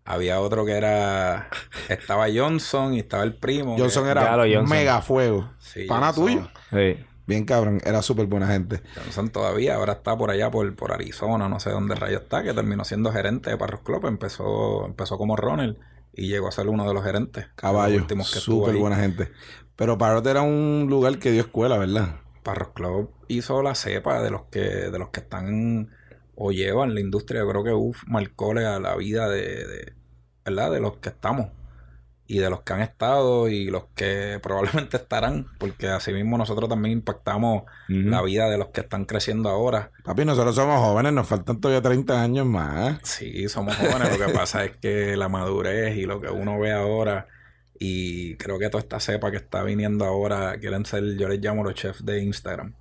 [0.05, 1.49] Había otro que era.
[1.89, 3.75] Estaba Johnson y estaba el primo.
[3.75, 4.69] que- Johnson era Claro, Johnson.
[4.69, 5.51] mega fuego.
[5.59, 6.25] Sí, Pana Johnson.
[6.25, 6.49] tuyo.
[6.71, 7.03] Sí.
[7.25, 8.81] Bien cabrón, era súper buena gente.
[8.95, 12.53] Johnson todavía, ahora está por allá por, por Arizona, no sé dónde rayo está, que
[12.53, 15.77] terminó siendo gerente de Parros Club, empezó, empezó como Ronald
[16.13, 17.47] y llegó a ser uno de los gerentes.
[17.57, 19.29] Caballo, Los últimos que estuvo súper buena gente.
[19.77, 22.15] Pero Parrot era un lugar que dio escuela, ¿verdad?
[22.43, 25.89] Parros Club hizo la cepa de los que, de los que están
[26.35, 27.41] o llevan la industria.
[27.41, 29.93] Yo creo que uf, marcó la, la vida de, de-
[30.45, 30.71] ¿verdad?
[30.71, 31.47] De los que estamos.
[32.29, 35.47] Y de los que han estado y los que probablemente estarán.
[35.59, 39.91] Porque así mismo nosotros también impactamos la vida de los que están creciendo ahora.
[40.03, 42.99] Papi, nosotros somos jóvenes, nos faltan todavía 30 años más.
[43.03, 44.17] Sí, somos jóvenes.
[44.17, 47.27] Lo que pasa es que la madurez y lo que uno ve ahora.
[47.79, 51.63] Y creo que toda esta cepa que está viniendo ahora quieren ser, yo les llamo
[51.63, 52.73] los chefs de Instagram.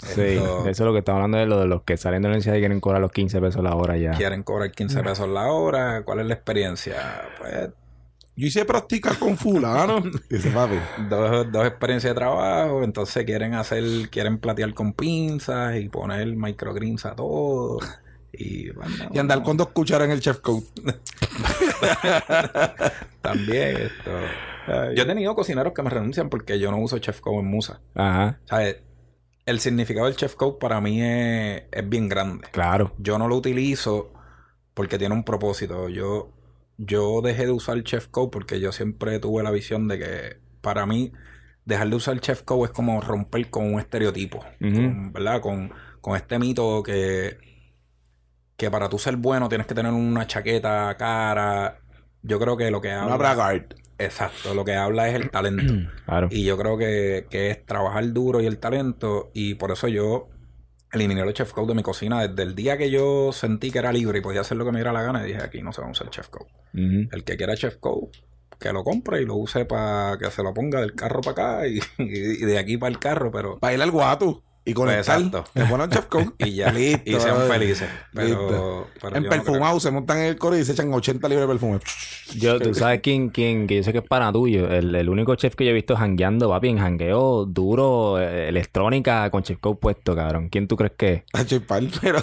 [0.00, 2.28] Sí, Esto- eso es lo que estamos hablando de lo de los que salen de
[2.28, 4.12] la universidad y quieren cobrar los 15 pesos la hora ya.
[4.12, 6.02] quieren cobrar 15 pesos la hora.
[6.04, 7.22] ¿Cuál es la experiencia?
[7.38, 7.70] Pues
[8.36, 10.00] Yo hice práctica con fulano.
[10.30, 10.76] Dice, papi.
[11.10, 17.04] dos, dos experiencias de trabajo, entonces quieren hacer, quieren platear con pinzas y poner microgreens
[17.04, 17.78] a todo.
[18.32, 20.64] Y, bueno, Y andar con dos cucharas en el chef coat.
[23.22, 24.10] también esto.
[24.94, 27.80] Yo he tenido cocineros que me renuncian porque yo no uso chef coat en musa.
[27.94, 28.38] Ajá.
[29.46, 32.46] El significado del chef coat para mí es, es bien grande.
[32.50, 32.92] claro.
[32.98, 34.12] Yo no lo utilizo
[34.74, 35.88] porque tiene un propósito.
[35.88, 36.30] Yo,
[36.76, 40.86] yo dejé de usar Chef Coat porque yo siempre tuve la visión de que para
[40.86, 41.12] mí
[41.64, 45.40] dejar de usar Chef Coat es como romper con un estereotipo, con- ¿verdad?
[45.40, 47.38] Con, con este mito que,
[48.58, 51.78] que para tú ser bueno tienes que tener una chaqueta cara.
[52.22, 53.16] Yo creo que lo que Una habla...
[53.16, 53.74] bragart.
[53.98, 55.74] Exacto, lo que habla es el talento.
[56.04, 56.28] Claro.
[56.30, 59.30] Y yo creo que, que es trabajar duro y el talento.
[59.32, 60.28] Y por eso yo
[60.92, 62.26] eliminé los chef code de mi cocina.
[62.26, 64.78] Desde el día que yo sentí que era libre y podía hacer lo que me
[64.78, 66.50] diera la gana, dije aquí no se va a usar chef code.
[66.74, 68.10] El que quiera chef code,
[68.58, 71.68] que lo compre y lo use para que se lo ponga del carro para acá
[71.68, 73.58] y, y de aquí para el carro, pero...
[73.60, 75.18] Para ir al guato y conectar.
[75.18, 75.44] Exacto.
[75.54, 76.34] Le ponen chef coat.
[76.38, 77.88] Y ya, Listo, y sean felices.
[78.12, 81.54] Pero, En no perfumado se montan en el coro y se echan 80 libras de
[81.54, 81.78] perfume.
[82.36, 84.68] Yo, tú sabes quién, quién, que yo sé que es pana tuyo.
[84.68, 89.30] El, el único chef que yo he visto jangueando, papi, en jangueo duro, eh, electrónica,
[89.30, 90.50] con chef puesto, cabrón.
[90.50, 91.22] ¿Quién tú crees que es?
[91.32, 92.22] A chipar, pero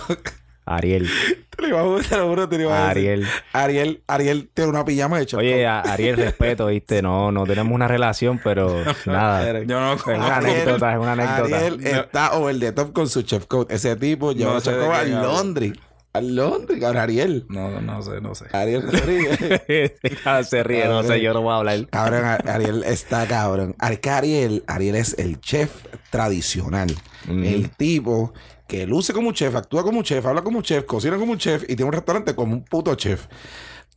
[0.66, 1.08] Ariel.
[1.56, 3.10] te lo iba a te lo juro, te lo iba a decir.
[3.12, 3.28] Ariel.
[3.54, 7.02] Ariel, Ariel tiene una pijama de chef Oye, a- Ariel, respeto, ¿viste?
[7.02, 8.76] No, no tenemos una relación, pero
[9.06, 9.62] nada.
[9.64, 11.58] Yo no Es una anécdota, es una anécdota.
[11.58, 13.72] Ariel está over the top con su chef coat.
[13.72, 15.34] Ese tipo lleva No sé chef de coat quién al habla.
[15.38, 15.74] Londres.
[16.14, 17.46] Al Londres, cabrón, Ariel.
[17.50, 18.46] No, no sé, no sé.
[18.54, 19.92] Ariel Rodríguez.
[20.26, 21.88] Ah, Se ríe, no sé, yo no voy a hablar.
[21.90, 23.76] Cabrón, Ar- Ariel está cabrón.
[23.80, 25.72] Ar- que Ariel, Ariel es el chef
[26.10, 26.88] tradicional.
[27.28, 28.34] El tipo
[28.68, 31.34] que luce como un chef, actúa como un chef, habla como un chef, cocina como
[31.34, 33.28] un chef y tiene un restaurante como un puto chef.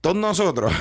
[0.00, 0.72] Todos nosotros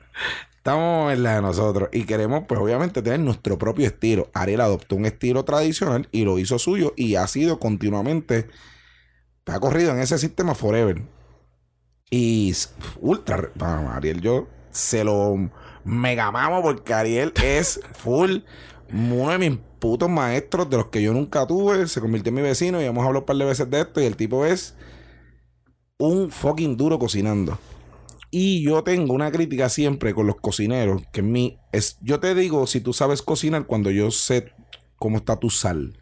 [0.56, 4.30] estamos en la de nosotros y queremos, pues obviamente, tener nuestro propio estilo.
[4.34, 8.48] Ariel adoptó un estilo tradicional y lo hizo suyo y ha sido continuamente,
[9.46, 11.02] ha corrido en ese sistema forever.
[12.10, 12.54] Y
[13.00, 15.36] ultra, vamos, Ariel, yo se lo
[15.84, 18.38] mega mamo porque Ariel es full
[18.92, 19.38] uno de
[19.78, 21.86] putos maestros de los que yo nunca tuve.
[21.88, 24.00] Se convirtió en mi vecino y hemos hablado un par de veces de esto.
[24.00, 24.74] Y el tipo es
[25.98, 27.58] un fucking duro cocinando.
[28.30, 32.34] Y yo tengo una crítica siempre con los cocineros, que en mí es, yo te
[32.34, 34.52] digo, si tú sabes cocinar, cuando yo sé
[34.96, 35.98] cómo está tu sal.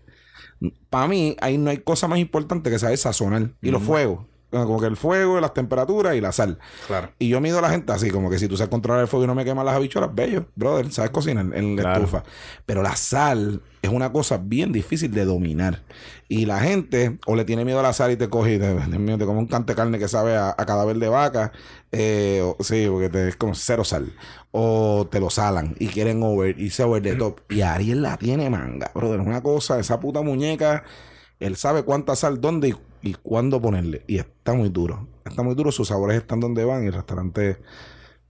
[0.91, 3.53] Para mí, ahí no hay cosa más importante que saber sazonar.
[3.63, 4.27] Y los fuegos.
[4.65, 6.59] Como que el fuego, las temperaturas y la sal.
[6.87, 7.11] Claro.
[7.19, 9.25] Y yo mido a la gente así, como que si tú sabes controlar el fuego
[9.25, 12.05] y no me queman las habichuelas, bello, brother, sabes cocinar en la Claro.
[12.05, 12.23] estufa.
[12.65, 15.83] Pero la sal es una cosa bien difícil de dominar.
[16.29, 18.75] Y la gente o le tiene miedo a la sal y te coge y te,
[18.99, 21.53] mío, te come un cante de carne que sabe a, a cadáver de vaca.
[21.93, 24.13] eh, o- sí, porque te, es como cero sal.
[24.51, 27.41] O te lo salan y quieren over, irse over the top.
[27.51, 29.21] Y Ariel la tiene manga, brother.
[29.21, 30.83] Es una cosa, esa puta muñeca.
[31.39, 32.75] Él sabe cuánta sal, dónde y,
[33.07, 34.03] y cuándo ponerle.
[34.07, 35.07] Y está muy duro.
[35.25, 35.71] Está muy duro.
[35.71, 36.85] Sus sabores están donde van.
[36.85, 37.59] Y el restaurante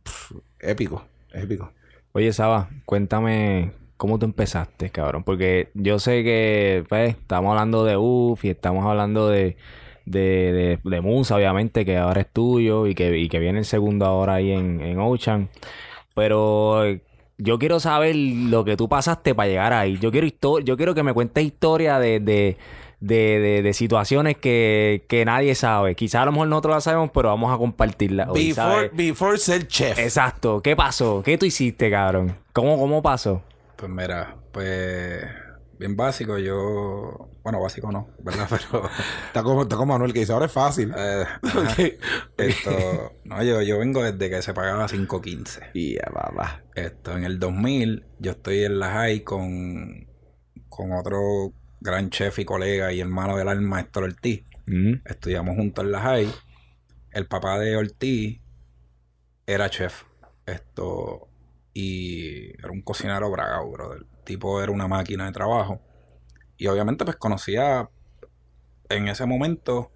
[0.02, 1.04] pff, épico.
[1.32, 1.72] Épico.
[2.12, 5.24] Oye, Saba, cuéntame cómo tú empezaste, cabrón.
[5.24, 9.56] Porque yo sé que, pues, estamos hablando de UF y estamos hablando de,
[10.04, 14.06] de, de, Musa, obviamente, que ahora es tuyo y que, y que viene el segundo
[14.06, 15.48] ahora ahí en, en Ocean.
[16.14, 16.84] Pero
[17.38, 19.98] yo quiero saber lo que tú pasaste para llegar ahí.
[19.98, 20.28] Yo quiero,
[20.60, 22.56] yo quiero que me cuentes historia de, de,
[23.00, 25.94] de, de- de situaciones que, que nadie sabe.
[25.94, 28.30] Quizás a lo mejor nosotros la sabemos, pero vamos a compartirla.
[28.30, 29.98] hoy, Before, before ser chef.
[29.98, 30.62] Exacto.
[30.62, 31.22] ¿Qué pasó?
[31.24, 32.36] ¿Qué tú hiciste, cabrón?
[32.52, 33.42] ¿Cómo, cómo pasó?
[33.76, 35.22] Pues mira, pues
[35.78, 38.46] bien básico, yo, bueno, básico no, ¿verdad?
[38.70, 38.88] Pero
[39.26, 40.90] Está como, está como Manuel que dice, ahora es fácil.
[40.96, 41.24] eh,
[42.38, 45.70] esto, no, yo, yo vengo desde que se pagaba 5.15.
[45.74, 46.62] Y ya, papá.
[46.74, 50.06] Esto, en el 2000, yo estoy en la high con,
[50.70, 51.52] con otro
[51.86, 54.44] gran chef y colega y hermano del alma Héctor Ortiz.
[54.66, 54.94] Mm.
[55.04, 56.28] Estudiamos juntos en la high.
[57.12, 58.40] El papá de Ortiz
[59.46, 60.02] era chef.
[60.44, 61.28] Esto.
[61.72, 63.94] Y era un cocinero bragado, bro.
[63.94, 65.80] El tipo era una máquina de trabajo.
[66.56, 67.88] Y obviamente, pues conocía.
[68.88, 69.92] En ese momento.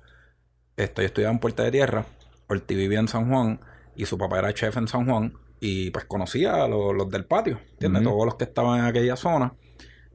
[0.77, 2.07] Esto, yo estudiaba en Puerta de Tierra.
[2.49, 3.61] Ortiz vivía en San Juan.
[3.97, 5.35] Y su papá era chef en San Juan.
[5.59, 7.61] Y pues conocía a los, los del patio.
[7.73, 8.03] ¿Entiendes?
[8.03, 8.11] Ujú.
[8.11, 9.55] Todos los que estaban en aquella zona.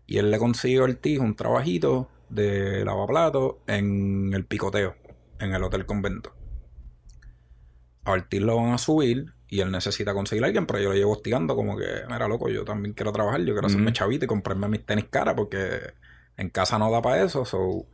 [0.08, 4.96] Y él le consiguió a Ortiz un trabajito de lavaplatos en el picoteo,
[5.40, 6.34] en el Hotel Convento.
[8.04, 10.96] A Ortiz lo van a subir y él necesita conseguir a alguien, pero yo lo
[10.96, 13.94] llevo hostigando como que, mira, loco, yo también quiero trabajar, yo quiero hacerme Ujú.
[13.94, 15.94] chavito y comprarme mis tenis caras porque
[16.38, 17.86] en casa no da para eso, so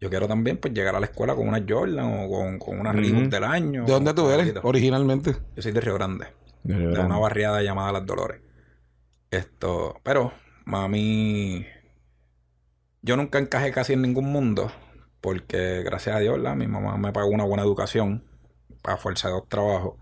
[0.00, 2.92] yo quiero también pues llegar a la escuela con una Jordan o con, con una.
[2.92, 3.84] Reebok del año.
[3.84, 5.36] ¿De dónde tú eres originalmente?
[5.56, 6.26] Yo soy de Río Grande
[6.62, 7.04] De de verdad.
[7.06, 8.40] una barriada llamada Las Dolores.
[9.30, 10.32] Esto, pero
[10.70, 11.66] mami,
[13.02, 14.70] yo nunca encajé casi en ningún mundo,
[15.20, 18.24] porque gracias a Dios, mi mamá me pagó una buena educación
[18.84, 19.98] a fuerza de dos trabajos.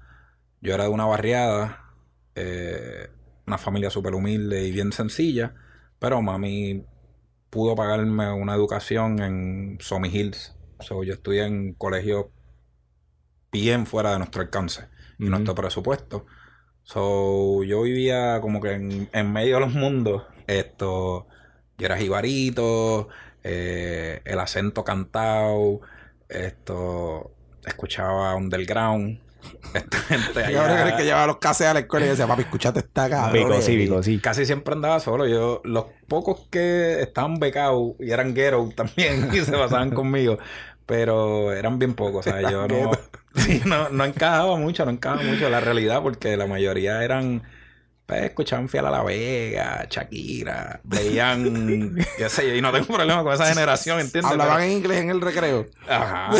[0.61, 1.95] Yo era de una barriada,
[2.35, 3.09] eh,
[3.47, 5.55] una familia súper humilde y bien sencilla,
[5.99, 6.85] pero mami
[7.49, 10.55] pudo pagarme una educación en Somi Hills.
[10.81, 12.27] So, yo estudié en colegios
[13.51, 16.27] bien fuera de nuestro alcance y nuestro presupuesto.
[16.83, 20.25] So, yo vivía como que en, en medio de los mundos.
[20.49, 21.27] Esto,
[21.79, 23.09] yo era jibarito,
[23.45, 25.81] eh, el acento cantado,
[26.29, 27.31] esto,
[27.65, 29.21] escuchaba underground.
[29.75, 32.27] Esta gente Y ahora allá- crees que llevaba los cases a la escuela y decía,
[32.27, 33.63] papi, escúchate esta cabrón.
[33.63, 34.19] Sí, sí.
[34.19, 35.27] Casi siempre andaba solo.
[35.27, 40.39] Yo, los pocos que estaban becados y eran ghetto también y se pasaban conmigo,
[40.87, 42.27] pero eran bien pocos.
[42.27, 42.91] O sea, yo no,
[43.37, 47.43] sí, no, no encajaba mucho, no encajaba mucho la realidad porque la mayoría eran,
[48.09, 53.23] pues, escuchaban Fiel a la Vega, Shakira, veían, qué sé yo, y no tengo problema
[53.23, 54.33] con esa generación, ¿entiendes?
[54.33, 55.67] Hablaban Pero- en inglés en el recreo.
[55.87, 56.31] Ajá.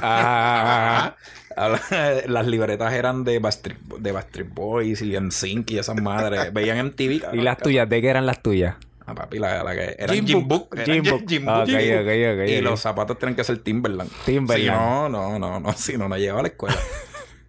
[0.00, 1.16] Ajá.
[2.28, 6.52] Las libretas eran de Backstreet, de Backstreet Boys y NSYNC y esas madres.
[6.52, 7.20] Veían MTV.
[7.22, 7.40] cabrón.
[7.40, 7.88] ¿Y las tuyas?
[7.88, 8.76] ¿De qué eran las tuyas?
[9.06, 10.68] Ah, papi, la, la que era Jim Jim Book.
[10.70, 10.80] Book.
[10.84, 11.02] Jim
[11.44, 11.62] Book.
[11.62, 14.10] Ok, ok, ok, Y los zapatos tienen que ser Timberland.
[14.26, 14.60] Timberland.
[14.62, 15.72] Si no, no, no, no.
[15.72, 16.76] Si no, no llegaba a la escuela.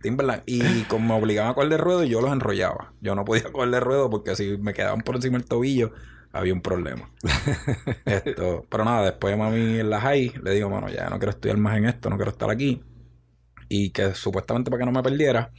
[0.01, 0.43] Timberland.
[0.45, 2.93] Y como me obligaban a coger de ruedo, yo los enrollaba.
[3.01, 5.93] Yo no podía coger de ruedo porque si me quedaban por encima del tobillo,
[6.31, 7.09] había un problema.
[8.05, 8.65] esto.
[8.69, 11.57] Pero nada, después de mami en la high, le digo, mano, ya no quiero estudiar
[11.57, 12.83] más en esto, no quiero estar aquí.
[13.69, 15.51] Y que supuestamente para que no me perdiera,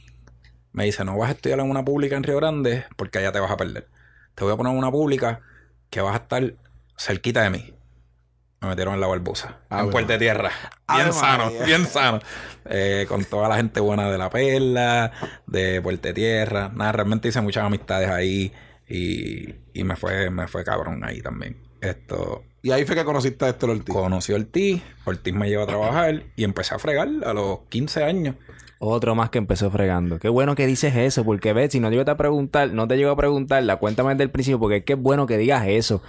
[0.71, 3.39] me dice, no vas a estudiar en una pública en Río Grande porque allá te
[3.39, 3.87] vas a perder.
[4.35, 5.41] Te voy a poner en una pública
[5.89, 6.55] que vas a estar
[6.97, 7.73] cerquita de mí.
[8.61, 9.59] Me metieron en la barbosa.
[9.69, 10.51] Ave en Puerta de Tierra.
[10.93, 11.63] Bien sano, María.
[11.65, 12.19] bien sano.
[12.65, 15.11] Eh, con toda la gente buena de La Perla,
[15.47, 16.69] de Puerta de Tierra.
[16.73, 18.51] Nada, realmente hice muchas amistades ahí.
[18.87, 21.57] Y, y me fue, me fue cabrón ahí también.
[21.79, 23.95] Esto, Y ahí fue que conociste a Héctor Ortiz.
[23.95, 28.03] conocí a Ortiz, Ortiz me llevó a trabajar y empecé a fregar a los 15
[28.03, 28.35] años.
[28.79, 30.19] Otro más que empezó fregando.
[30.19, 33.11] Qué bueno que dices eso, porque ves, si no llego a preguntar, no te llego
[33.11, 36.01] a preguntar, la cuéntame desde el principio, porque es que es bueno que digas eso.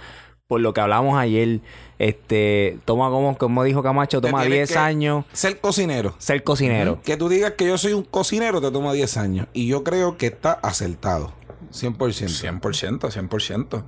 [0.51, 1.61] Por lo que hablamos ayer,
[1.97, 6.13] este, toma como, como dijo Camacho, toma tienes 10 que- años Ser cocinero.
[6.17, 6.99] ser cocinero.
[7.05, 9.47] Que tú digas que yo soy un cocinero te toma 10 años.
[9.53, 11.31] Y yo creo que está acertado.
[11.71, 12.27] 100%.
[12.27, 13.85] 100%, 100%.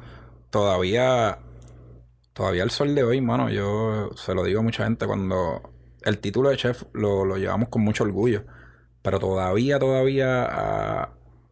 [0.51, 1.39] Todavía,
[2.31, 5.69] todavía el sol de hoy, mano, yo se lo digo a mucha gente cuando
[6.03, 8.45] el título de chef lo, lo llevamos con mucho orgullo.
[9.01, 11.09] Pero todavía, todavía, ah,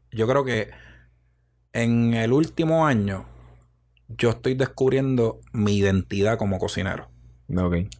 [0.10, 0.70] yo creo que
[1.74, 3.26] en el último año
[4.18, 7.12] yo estoy descubriendo mi identidad como cocinero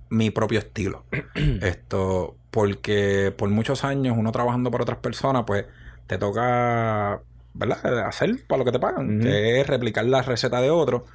[0.10, 1.04] mi propio estilo.
[1.62, 5.66] Esto, porque por muchos años uno trabajando para otras personas, pues
[6.08, 7.22] te toca,
[7.54, 8.08] ¿verdad?
[8.08, 11.06] Hacer para lo que te pagan, que es replicar la receta de otro.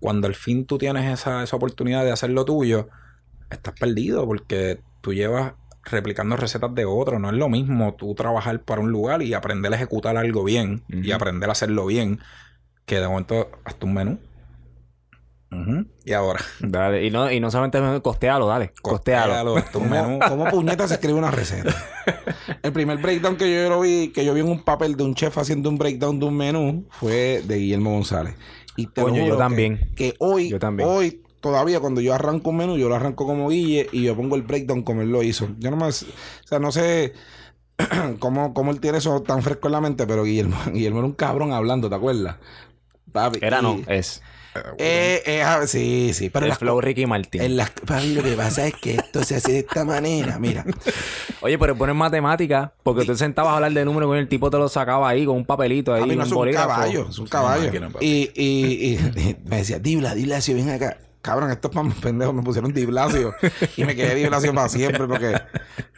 [0.00, 2.88] Cuando al fin tú tienes esa, esa oportunidad de hacer lo tuyo,
[3.50, 7.18] estás perdido porque tú llevas replicando recetas de otro.
[7.18, 10.82] No es lo mismo tú trabajar para un lugar y aprender a ejecutar algo bien
[10.88, 12.20] y aprender a hacerlo bien,
[12.86, 14.18] que de momento hasta un menú.
[16.04, 17.04] Y ahora, Dale.
[17.06, 18.72] Y no, y no solamente costealo, dale.
[18.82, 19.54] Costealo.
[19.54, 19.64] Menú.
[19.72, 21.74] ¿Cómo, cómo puñeta se escribe una receta?
[22.62, 25.14] El primer breakdown que yo lo vi, que yo vi en un papel de un
[25.14, 28.34] chef haciendo un breakdown de un menú, fue de Guillermo González.
[28.76, 29.90] Y te Coño, yo que- también.
[29.96, 30.88] Que, hoy, Yo también.
[30.88, 34.36] hoy, todavía cuando yo arranco un menú, yo lo arranco como Guille y yo pongo
[34.36, 35.48] el breakdown como él lo hizo.
[35.58, 37.14] Yo no más, o sea, no sé
[38.18, 41.14] cómo, cómo él tiene eso tan fresco en la mente, pero Guillermo, Guillermo era un
[41.14, 42.36] cabrón hablando, ¿te acuerdas?
[43.12, 44.22] Papi, Era y- no, es.
[44.78, 47.42] Eh, eh, ah, sí, sí, pero en el las, flow Ricky Martin.
[47.42, 50.64] en las- papi, lo que pasa es que esto se hace de esta manera, mira.
[51.40, 54.56] Oye, pero pones matemática, porque tú sentabas a hablar de números con el tipo te
[54.58, 56.02] lo sacaba ahí con un papelito ahí.
[56.02, 56.68] Papi, no un es un bolígrafo.
[56.68, 57.64] caballo, es un caballo.
[57.66, 60.98] máquina, y, y, y me decía, dila así, ven acá.
[61.22, 63.34] cabrón, estos pan pendejos me pusieron Diblasio
[63.76, 65.34] y me quedé Diblasio para siempre porque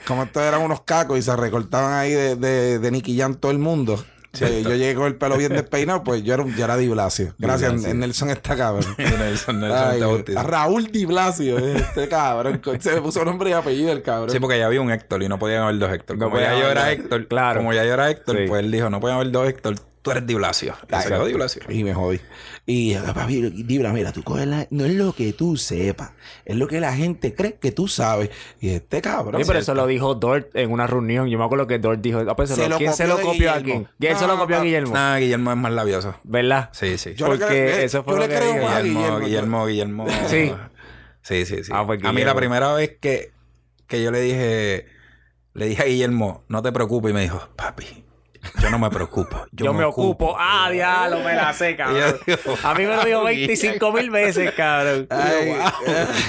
[0.06, 3.52] como estos eran unos cacos y se recortaban ahí de, de, de Nicky Jam todo
[3.52, 4.02] el mundo.
[4.38, 7.34] Pues, yo llegué con el pelo bien despeinado, pues yo era, yo era Di Blasio.
[7.38, 7.94] Gracias, Blasio.
[7.94, 8.84] Nelson está cabrón.
[8.98, 12.60] Nelson, Nelson Ay, Raúl Di Blasio, este cabrón.
[12.80, 14.30] Se le puso nombre y apellido el cabrón.
[14.30, 16.16] Sí, porque ya había un Héctor y no podían haber dos Héctor.
[16.18, 17.60] No como ya yo era Héctor, Claro.
[17.60, 18.44] como ya yo era Héctor, Sí.
[18.48, 20.74] pues él dijo, no pueden haber dos Héctor, tú eres Di Blasio.
[20.90, 21.62] Y se quedó Di Blasio.
[21.68, 22.20] Y me jodí.
[22.66, 24.66] Y papi, Dibra, mira, tú coges la...
[24.70, 26.12] No es lo que tú sepas,
[26.44, 28.30] es lo que la gente cree que tú sabes.
[28.60, 29.40] Y este cabrón...
[29.42, 31.28] Sí, pero eso lo dijo Dort en una reunión.
[31.28, 33.60] Yo me acuerdo que Dort dijo, ah, pues, Se lo ¿quién se lo copió a
[33.60, 33.88] quién?
[33.98, 34.92] ¿Quién se lo copió a Guillermo?
[34.94, 36.14] Nada, Guillermo es más labioso.
[36.22, 36.70] ¿Verdad?
[36.72, 37.14] Sí, sí.
[37.14, 38.64] Yo le Porque creo- eh, eso fue yo lo le que creo dijo.
[38.66, 39.66] más a Guillermo, Guillermo.
[39.66, 40.28] Guillermo, Guillermo.
[40.28, 40.52] Sí.
[41.22, 41.72] Sí, sí, sí.
[41.74, 43.32] Ah, pues a mí la primera vez que,
[43.86, 44.86] que yo le dije,
[45.54, 48.04] le dije a Guillermo, no te preocupes, y me dijo, papi,
[48.62, 49.46] yo no me preocupo.
[49.52, 50.34] Yo, me ocupo.
[50.38, 52.16] Ah, diablo, me la sé, cabrón.
[52.26, 55.06] Yo A mí me lo dijo "Wow, 25 mil veces, cabrón.
[55.10, 55.54] Ay,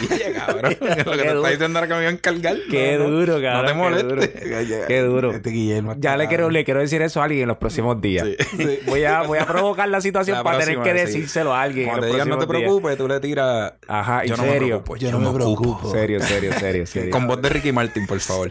[0.01, 0.61] Guille, cabrón.
[0.81, 1.35] Lo que Qué te duro.
[1.37, 2.55] está diciendo ahora que me iba a encargar.
[2.69, 3.09] Qué no, no.
[3.11, 3.53] duro, cabrón.
[3.53, 4.09] No te qué molestes.
[4.09, 4.87] duro.
[4.87, 5.31] Qué duro.
[5.31, 5.95] Este Guillermo.
[5.97, 8.27] Ya le quiero, le quiero decir eso a alguien en los próximos días.
[8.57, 8.79] Sí.
[8.87, 11.17] Voy, a, voy a provocar la situación La para próxima, tener que sí.
[11.19, 11.85] decírselo a alguien.
[11.87, 12.49] en Cuando digan no te días.
[12.61, 13.73] preocupes, tú le tiras.
[13.87, 14.67] Ajá, yo ¿en no me serio?
[14.83, 14.95] preocupo.
[14.97, 15.91] Yo no me preocupo.
[15.91, 17.11] Serio, serio, serio, serio.
[17.11, 18.49] Con voz de Ricky Martin, por favor.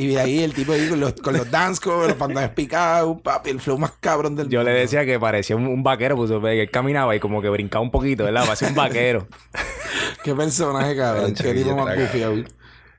[0.00, 2.08] ¿Cómo te- que- Y de ahí el tipo ahí con los, con los dance covers,
[2.08, 5.66] los pantalones picados, papi, el flow más cabrón del Yo le decía que parecía un,
[5.66, 8.44] un vaquero, pues él caminaba y como que brincaba un poquito, ¿verdad?
[8.44, 9.26] Parecía un vaquero.
[10.24, 11.26] Qué personaje, cabrón.
[11.26, 12.34] El Qué tipo más era gufiado.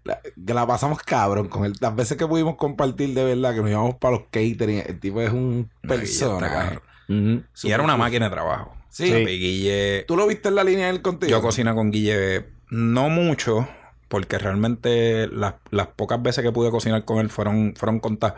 [0.04, 1.74] La, que la pasamos cabrón con él.
[1.80, 5.22] Las veces que pudimos compartir de verdad, que nos íbamos para los catering, el tipo
[5.22, 6.82] es un cabrón.
[7.08, 7.44] Ujú.
[7.68, 8.76] Y era una máquina de trabajo.
[8.90, 9.06] Sí.
[9.14, 10.04] Guille.
[10.08, 11.30] ¿Tú lo viste en la línea del contigo?
[11.30, 13.68] Yo cocino con Guille no mucho,
[14.12, 18.36] porque realmente las, las pocas veces que pude cocinar con él fueron, fueron contadas.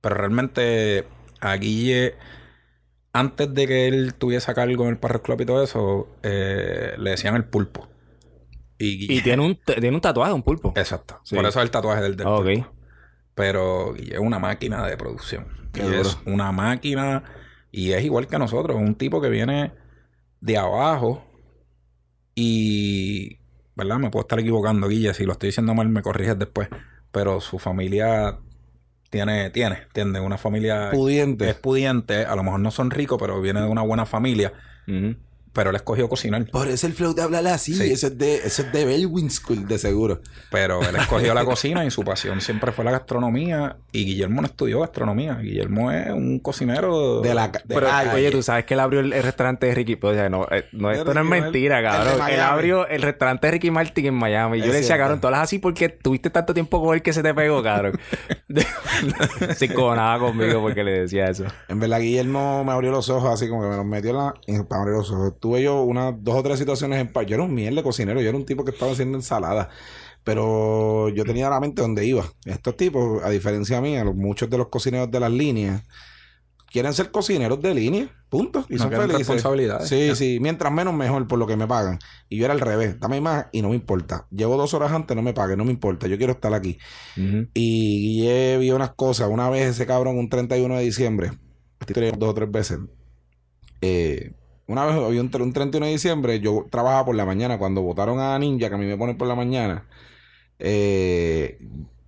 [0.00, 1.04] Pero realmente
[1.40, 2.14] a Guille,
[3.12, 6.94] antes de que él tuviese a cargo en el Parro Club y todo eso, eh,
[6.98, 7.88] le decían el pulpo.
[8.78, 10.72] Y, Guille- Y tiene un, tiene un tatuaje, un pulpo.
[10.76, 11.20] Exacto.
[11.24, 11.34] Sí.
[11.34, 12.44] Por eso es el tatuaje del, del pulpo.
[13.34, 15.48] Pero Guille es una máquina de producción.
[15.72, 17.24] Guille es una máquina
[17.72, 18.76] y es igual que nosotros.
[18.76, 19.72] Un tipo que viene
[20.40, 21.24] de abajo
[22.34, 23.40] y...
[23.76, 23.98] ¿Verdad?
[23.98, 25.14] Me puedo estar equivocando, Guille.
[25.14, 26.68] Si lo estoy diciendo mal, me corriges después.
[27.12, 28.38] Pero su familia
[29.10, 30.22] tiene, tiene, ¿entiendes?
[30.22, 31.48] Una familia Pudiente.
[31.50, 32.24] es pudiente.
[32.24, 34.52] A lo mejor no son ricos, pero viene de una buena familia.
[34.88, 35.16] Ujú.
[35.56, 36.46] Pero él escogió cocinar.
[36.52, 37.74] Por eso el flow de hablar así.
[37.74, 37.90] Sí.
[37.90, 40.20] Eso es de, eso es de Bellwin School, de seguro.
[40.52, 43.76] Pero él escogió la cocina y su pasión siempre fue la gastronomía.
[43.90, 45.34] Y Guillermo no estudió gastronomía.
[45.36, 48.10] Guillermo es un cocinero De la de Pero, calle.
[48.14, 49.96] oye, tú sabes que él abrió el, el restaurante de Ricky.
[49.96, 52.12] Pues, o sea, no, eh, no, esto no es mentira, cabrón.
[52.12, 52.40] Él Miami.
[52.42, 54.58] abrió el restaurante de Ricky Martin en Miami.
[54.58, 55.02] Yo Es le decía, cierto.
[55.04, 57.98] cabrón, todas así porque tuviste tanto tiempo con él que se te pegó, cabrón.
[59.56, 61.44] se cojonaba conmigo porque le decía eso.
[61.68, 64.16] En verdad, Guillermo me abrió los ojos así como que me los metió en
[64.58, 65.34] la, para abrir los ojos.
[65.46, 67.24] Tuve yo unas dos o tres situaciones en paz.
[67.24, 69.68] Yo era un miel de cocinero, yo era un tipo que estaba haciendo ensalada.
[70.24, 72.24] Pero yo tenía la mente donde iba.
[72.44, 75.84] Estos tipos, a diferencia mía, los, muchos de los cocineros de las líneas
[76.68, 78.66] quieren ser cocineros de línea, punto.
[78.68, 79.18] Y No son felices.
[79.18, 79.88] responsabilidades.
[79.88, 80.38] Sí, sí.
[80.40, 82.00] Mientras menos, mejor por lo que me pagan.
[82.28, 82.98] Y yo era al revés.
[82.98, 84.26] Dame más y no me importa.
[84.32, 86.08] Llevo dos horas antes, no me pague, no me importa.
[86.08, 86.76] Yo quiero estar aquí.
[87.54, 89.28] Y Guille vio unas cosas.
[89.30, 91.30] Una vez ese cabrón, un 31 de diciembre,
[92.18, 92.78] dos o tres veces.
[93.80, 94.32] eh,
[94.66, 97.58] una vez había un, un 31 de diciembre, yo trabajaba por la mañana.
[97.58, 99.86] Cuando votaron a Ninja, que a mí me ponen por la mañana,
[100.58, 101.58] eh,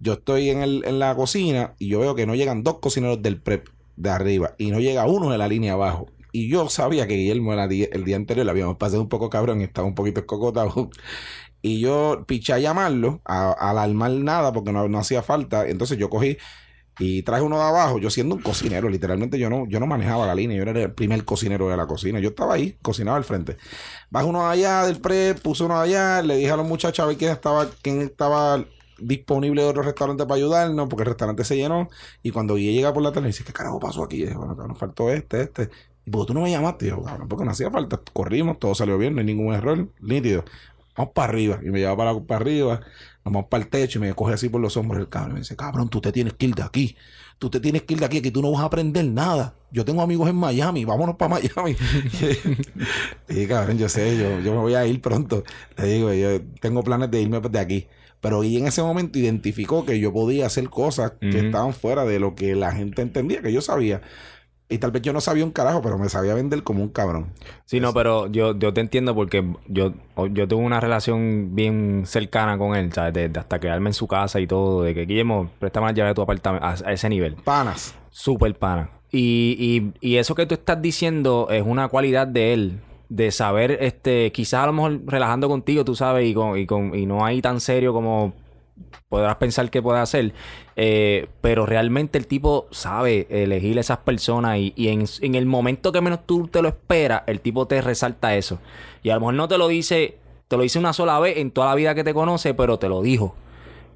[0.00, 3.22] yo estoy en, el- en la cocina y yo veo que no llegan dos cocineros
[3.22, 6.06] del prep de arriba y no llega uno de la línea abajo.
[6.32, 9.30] Y yo sabía que Guillermo el día, el día anterior le habíamos pasado un poco
[9.30, 10.90] cabrón y estaba un poquito escocotado.
[11.62, 15.68] Y yo piché a llamarlo, a, a alarmar nada, porque no, no hacía falta.
[15.68, 16.38] Entonces yo cogí
[16.98, 20.26] y traje uno de abajo, yo siendo un cocinero, literalmente yo no, yo no manejaba
[20.26, 22.18] la línea, yo era el primer cocinero de la cocina.
[22.18, 23.56] Yo estaba ahí, cocinaba al frente.
[24.10, 27.04] Bajo uno de allá del pre, puse uno de allá, le dije a los muchachos
[27.04, 28.64] a ver quién estaba, quién estaba
[28.98, 31.88] disponible de otro restaurante para ayudarnos, porque el restaurante se llenó.
[32.22, 34.16] Y cuando Guille llega por la tarde, dice, ¿qué carajo pasó aquí?
[34.16, 35.70] Y dije, bueno, cabrón, faltó este, este.
[36.04, 38.00] Y porque tú no me llamaste, y yo, cabrón, porque no hacía falta.
[38.12, 40.44] Corrimos, todo salió bien, no hay ningún error, nítido.
[40.96, 41.60] Vamos para arriba.
[41.62, 42.80] Y me lleva para, para arriba,
[43.17, 45.32] nos vamos para el techo y me coge así por los hombros el cabrón.
[45.32, 46.96] Y me dice, cabrón, tú te tienes que ir de aquí.
[47.38, 49.54] Tú te tienes que ir de aquí, que tú no vas a aprender nada.
[49.70, 51.76] Yo tengo amigos en Miami, vámonos para Miami.
[53.28, 55.44] sí, cabrón, yo sé, yo, yo me voy a ir pronto.
[55.76, 57.86] Te digo, yo tengo planes de irme de aquí.
[58.20, 62.18] Pero y en ese momento identificó que yo podía hacer cosas que estaban fuera de
[62.18, 64.02] lo que la gente entendía, que yo sabía.
[64.70, 67.28] Y tal vez yo no sabía un carajo, pero me sabía vender como un cabrón.
[67.64, 69.94] Sí, no, pero yo, yo te entiendo porque yo,
[70.30, 73.14] yo tuve una relación bien cercana con él, ¿sabes?
[73.14, 76.08] De, de hasta quedarme en su casa y todo, de que Guillermo, préstame la llave
[76.10, 77.36] de tu apartamento, a, a ese nivel.
[77.36, 77.94] Panas.
[78.10, 78.90] Súper pana.
[79.10, 83.78] Y, y, y eso que tú estás diciendo es una cualidad de él de saber,
[83.80, 87.24] este, quizás a lo mejor relajando contigo, tú sabes, y, con, y, con, y no
[87.24, 88.34] hay tan serio como
[89.08, 90.32] podrás pensar que puede hacer,
[90.76, 96.00] eh, pero realmente el tipo sabe elegir a esas personas y, en, el momento que
[96.00, 98.58] menos tú te lo esperas, el tipo te resalta eso.
[99.02, 100.18] Y a lo mejor no te lo dice,
[100.48, 102.88] te lo dice una sola vez en toda la vida que te conoce, pero te
[102.88, 103.34] lo dijo.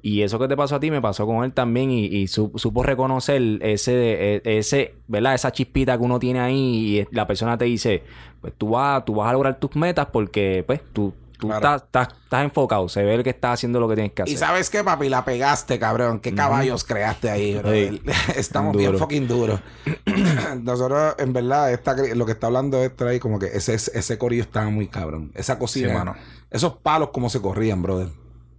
[0.01, 2.51] Y eso que te pasó a ti me pasó con él también y, y su-
[2.55, 5.33] supo reconocer ese, e- ese, ¿verdad?
[5.33, 8.03] Esa chispita que uno tiene ahí y la persona te dice,
[8.41, 11.13] pues tú vas, tú vas a lograr tus metas porque, pues, tú,
[11.43, 11.75] tú Claro.
[11.75, 14.33] estás, estás, estás enfocado, se ve que estás haciendo lo que tienes que hacer.
[14.33, 16.19] Y sabes qué, papi, la pegaste, cabrón.
[16.19, 17.71] ¿Qué caballos creaste ahí, bro?
[17.71, 18.01] Sí.
[18.35, 18.83] Estamos Duro.
[18.91, 19.59] bien fucking duros.
[20.61, 24.43] Nosotros, en verdad, esta, lo que está hablando esto ahí, como que ese, ese corillo
[24.43, 25.31] estaba muy cabrón.
[25.35, 25.89] Esa cocina.
[25.89, 26.15] Sí, mano.
[26.49, 28.09] Esos palos, como se corrían, brother.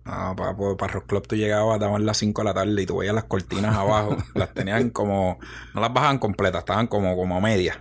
[0.04, 2.98] Ah, para, para Rock Club tú llegabas, daban las 5 de la tarde y tú
[2.98, 4.16] veías las cortinas abajo.
[4.34, 5.38] las tenían como...
[5.74, 7.78] No las bajaban completas, estaban como, como a medias.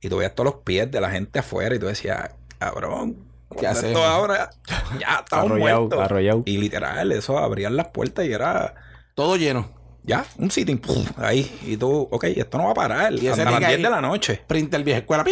[0.00, 3.16] Y tú veías todos los pies de la gente afuera y tú decías, cabrón,
[3.60, 3.88] ya sé.
[3.88, 4.50] Esto ahora
[4.98, 5.98] ya estamos muertos.
[6.00, 6.42] Arrollado.
[6.44, 8.74] Y literal, eso abrían las puertas y era
[9.14, 9.78] todo lleno.
[10.04, 10.80] Ya, un sitting,
[11.18, 11.54] ahí.
[11.66, 13.12] Y tú, ok, esto no va a parar.
[13.12, 14.40] Y hasta las 10 de la noche.
[14.46, 15.22] Printer vieja escuela.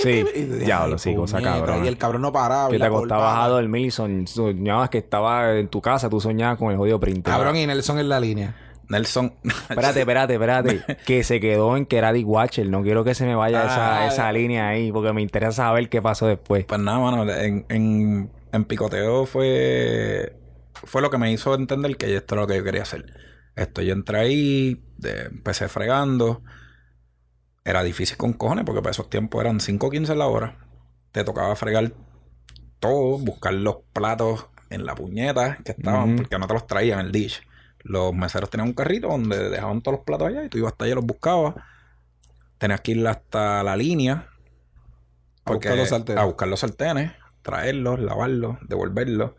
[0.00, 0.24] Sí,
[0.64, 1.84] ya lo sí, cosa cabrón.
[1.84, 2.70] Y el cabrón no paraba.
[2.70, 6.70] Que te acostabas a dormir y soñabas que estaba en tu casa, tú soñabas con
[6.70, 7.32] el jodido printer.
[7.32, 8.54] Cabrón, y Nelson en la línea.
[8.88, 9.34] Nelson.
[9.68, 10.96] Espérate, espérate, espérate.
[11.06, 12.68] que se quedó en que era Dick Watcher.
[12.68, 14.06] No quiero que se me vaya esa, Ah.
[14.08, 16.64] esa línea ahí, porque me interesa saber qué pasó después.
[16.64, 20.34] Pues nada, mano, en, en, en picoteo fue,
[20.84, 23.04] fue lo que me hizo entender que esto era lo que yo quería hacer.
[23.56, 26.42] Esto yo entré ahí, de- empecé fregando.
[27.64, 30.56] Era difícil con cojones porque para esos tiempos eran 5.15 la hora.
[31.12, 31.92] Te tocaba fregar
[32.80, 37.12] todo, buscar los platos en la puñeta que estaban, porque no te los traían el
[37.12, 37.42] dish.
[37.84, 40.84] Los meseros tenían un carrito donde dejaban todos los platos allá y tú ibas hasta
[40.84, 41.54] allá y los buscabas.
[42.58, 44.28] Tenías que ir hasta la línea
[45.44, 46.20] A buscar los sartenes.
[46.22, 47.12] a buscar los sartenes,
[47.42, 49.32] traerlos, lavarlos, devolverlos.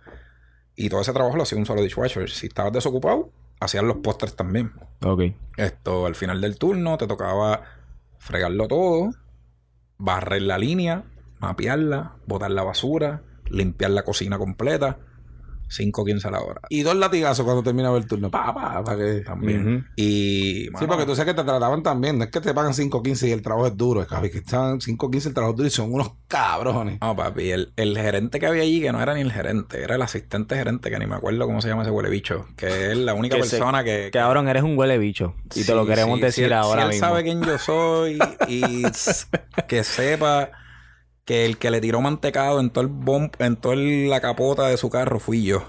[0.75, 2.29] Y todo ese trabajo lo hacía un solo dishwasher.
[2.29, 4.71] Si estabas desocupado, hacían los pósters también.
[5.03, 5.23] Ok.
[5.57, 7.63] Esto, al final del turno, te tocaba
[8.17, 9.11] fregarlo todo,
[9.97, 11.03] barrer la línea,
[11.39, 14.97] mapearla, botar la basura, limpiar la cocina completa.
[15.69, 16.61] 5.15 a la hora.
[16.69, 18.29] Y dos latigazos cuando terminaba el turno.
[18.31, 19.21] Pa, pa, pa, que...
[19.21, 19.87] También.
[19.95, 20.65] Y.
[20.65, 22.17] Sí, mano, porque tú sabes que te trataban también.
[22.17, 24.01] No es que te pagan 5.15 y el trabajo es duro.
[24.01, 26.99] Es que están 5.15 el trabajo es duro y son unos cabrones.
[27.01, 29.95] No, papi, el, el gerente que había allí, que no era ni el gerente, era
[29.95, 32.97] el asistente gerente, que ni me acuerdo cómo se llama ese huele bicho, que es
[32.97, 34.09] la única Que se- persona que...
[34.11, 35.35] Cabrón, eres un huele bicho.
[35.55, 37.07] Y te lo queremos sí, decir si él- ahora si él mismo.
[37.07, 38.83] sabe quién yo soy y
[39.67, 40.51] que sepa
[41.25, 44.77] que el que le tiró mantecado en todo el bom- en toda la capota de
[44.77, 45.63] su carro fui yo.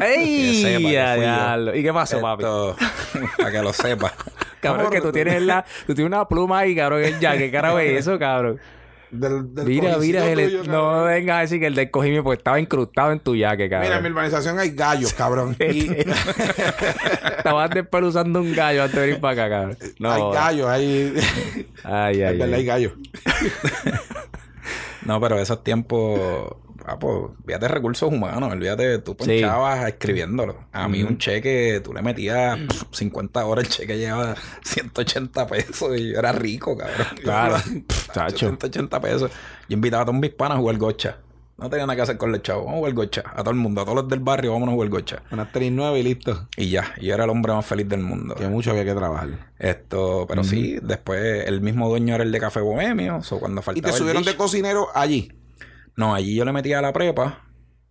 [0.00, 0.62] ¡Ey!
[0.62, 0.92] Que sepa que
[1.22, 1.58] Ya.
[1.74, 2.42] ¿Y qué pasó, papi?
[2.44, 2.76] Esto,
[3.38, 4.12] para que lo sepa.
[4.60, 5.64] Cabrón, que tú tienes la...
[5.86, 7.02] Tú tienes una pluma ahí, cabrón.
[7.02, 8.60] El ya, ¿qué carajo es eso, cabrón?
[9.10, 11.06] Del, del Mira, mira, el- no cabrón.
[11.08, 13.88] vengas a decir que el del cogimiento porque estaba incrustado en tu yaque, cabrón.
[13.88, 15.56] Mira, en mi urbanización hay gallos, cabrón.
[15.60, 15.90] Y
[17.38, 19.78] Estabas despeluzando un gallo antes de venir para acá, cabrón.
[19.98, 20.12] No.
[20.12, 21.14] hay gallos, hay.
[21.82, 22.64] Ay, Es ay, verdad, hay ay.
[22.66, 22.92] gallos.
[25.06, 26.20] No, pero esos tiempos,
[26.86, 29.26] ah, pues, olvídate de recursos humanos, olvídate, tú Sí.
[29.40, 30.64] ponchabas escribiéndolo.
[30.72, 35.96] A mí un cheque, tú le metías pff, 50 horas, el cheque llevaba 180 pesos
[35.98, 37.06] y yo era rico, cabrón.
[37.22, 37.56] Claro.
[38.12, 38.38] Chacho.
[38.38, 39.30] 180 pesos.
[39.68, 41.16] Yo invitaba a todos mis panas a jugar gocha.
[41.60, 42.64] No tenía nada que hacer con los chavos.
[42.64, 43.22] Vamos a jugar gocha.
[43.26, 45.22] A todo el mundo, a todos los del barrio, vámonos a jugar gocha.
[45.30, 46.48] Unas tenis nueve y listo.
[46.56, 48.34] Y ya, yo era el hombre más feliz del mundo.
[48.34, 49.52] Que mucho había que trabajar.
[49.58, 53.20] Esto, pero sí, después el mismo dueño era el de Café Bohemio.
[53.30, 55.32] O cuando Y faltaba te el subieron de cocinero allí.
[55.96, 57.44] No, allí yo le metía a la prepa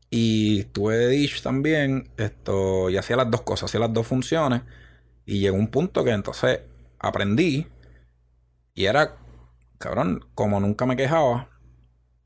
[0.10, 2.10] y estuve de dish también.
[2.18, 4.64] Esto, y hacía las dos cosas, hacía las dos funciones.
[5.26, 6.62] Y llegó un punto que entonces
[6.98, 7.68] aprendí
[8.74, 9.18] y era,
[9.78, 11.49] cabrón, como nunca me quejaba,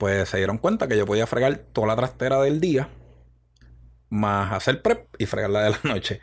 [0.04, 2.90] pues se dieron cuenta que yo podía fregar toda la trastera del día,
[4.10, 6.20] más hacer prep y fregar la de la noche.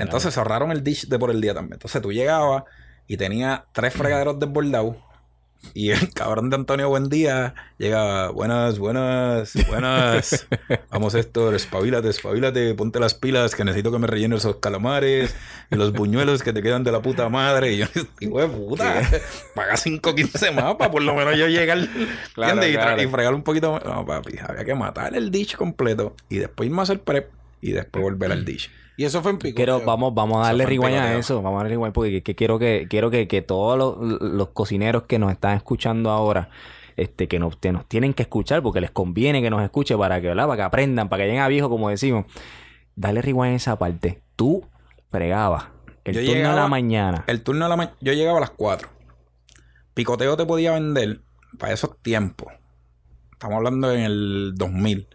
[0.00, 1.74] Entonces se ahorraron el dish de por el día también.
[1.74, 2.64] Entonces tú llegabas
[3.06, 4.96] y tenía tres fregaderos desbordados.
[5.72, 10.46] Y el cabrón de Antonio Buendía llegaba, buenas, buenas, buenas.
[10.90, 15.34] Vamos esto, espabilate, espabilate, ponte las pilas que necesito que me rellenen esos calamares
[15.70, 17.72] y los buñuelos que te quedan de la puta madre.
[17.72, 17.86] Y yo,
[18.20, 19.02] hijo de puta,
[19.54, 21.78] paga 5.15 más para por lo menos yo llegar,
[22.34, 22.64] Claro.
[22.66, 23.02] Y, tra- claro.
[23.02, 23.84] y fregar un poquito más.
[23.84, 27.72] No, papi, había que matar el dish completo y después irme a hacer prep y
[27.72, 28.70] después volver al dish.
[28.96, 29.56] Y eso fue en pico.
[29.56, 32.58] Quiero, vamos, vamos a darle rewind a eso, vamos a darle rewind porque que quiero
[32.58, 36.48] que, quiero que, que todos los, los cocineros que nos están escuchando ahora,
[36.96, 40.20] este, que nos, que nos tienen que escuchar porque les conviene que nos escuche para
[40.20, 40.46] que, ¿verdad?
[40.46, 42.26] Para que aprendan, para que lleguen a viejo, como decimos.
[42.94, 44.22] Dale rewind a esa parte.
[44.36, 44.64] Tú
[45.10, 45.64] fregabas
[46.04, 47.24] el Yo turno de llegaba- la mañana.
[47.26, 48.88] El turno de la mañana, yo llegaba a las 4.
[49.94, 51.20] Picoteo te podía vender
[51.58, 52.52] para esos tiempos
[53.32, 55.06] Estamos hablando en el 2000,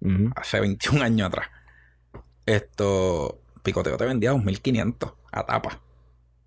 [0.00, 0.30] Ujú.
[0.36, 1.48] hace 21 años atrás.
[2.46, 5.80] Esto, Picoteo te vendía 2500 a tapa.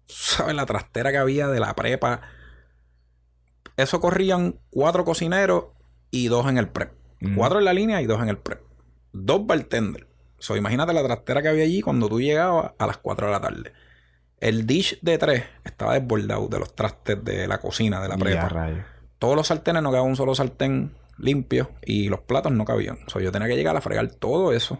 [0.08, 2.22] ¿Sabes la trastera que había de la prepa?
[3.76, 5.66] Eso corrían cuatro cocineros
[6.12, 6.94] y dos en el prep.
[7.36, 8.62] Cuatro en la línea y dos en el prep.
[9.12, 10.08] Dos bartenders.
[10.40, 13.42] So, imagínate la trastera que había allí cuando tú llegabas a las 4 de la
[13.42, 13.74] tarde.
[14.40, 18.70] El dish de tres estaba desbordado de los trastes de la cocina, de la prepa.
[19.18, 23.00] Todos los sartenes no quedaba un solo sartén limpio y los platos no cabían.
[23.08, 24.80] So, yo tenía que llegar a fregar todo eso.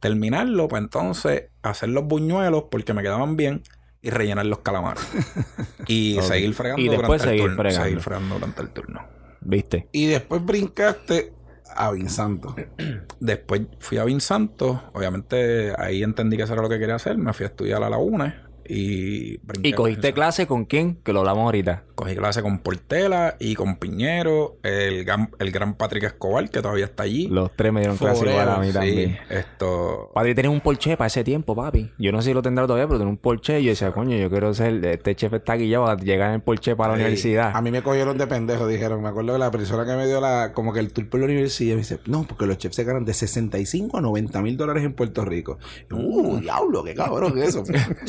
[0.00, 3.62] Terminarlo, pues entonces hacer los buñuelos porque me quedaban bien
[4.02, 5.02] y rellenar los calamares.
[5.86, 7.62] y seguir fregando Y después durante seguir el turno.
[7.62, 7.84] fregando.
[7.84, 9.00] Seguir fregando durante el turno.
[9.40, 9.88] ¿Viste?
[9.92, 11.32] Y después brincaste
[11.74, 12.54] a Vinsanto.
[13.20, 14.90] Después fui a Vinsanto.
[14.94, 17.18] Obviamente ahí entendí que eso era lo que quería hacer.
[17.18, 18.34] Me fui a estudiar a la UNE
[18.68, 20.96] y brinqué ¿Y cogiste clase con quién?
[21.02, 21.84] Que lo hablamos ahorita.
[21.94, 26.84] Cogí clase con Portela y con Piñero, el gran, el gran Patrick Escobar, que todavía
[26.84, 27.28] está allí.
[27.28, 29.18] Los tres me dieron clase igual a mí Sí, también.
[29.30, 30.10] esto.
[30.14, 31.90] Padre tenía un Porsche para ese tiempo, papi.
[31.98, 33.60] Yo no sé si lo tendrá todavía, pero tenía un Porsche.
[33.60, 34.84] Y yo decía, coño, yo quiero ser...
[34.84, 37.52] Este chef está aquí ya para llegar en el Porsche para la universidad.
[37.54, 39.00] A mí me cogieron de pendejo, dijeron.
[39.02, 41.26] Me acuerdo que la persona que me dio la, como que el tour por la
[41.26, 44.84] universidad me dice, no, porque los chefs se ganan de 65 a 90 mil dólares
[44.84, 45.58] en Puerto Rico.
[45.90, 47.64] Y uh, diablo, qué cabrón es eso.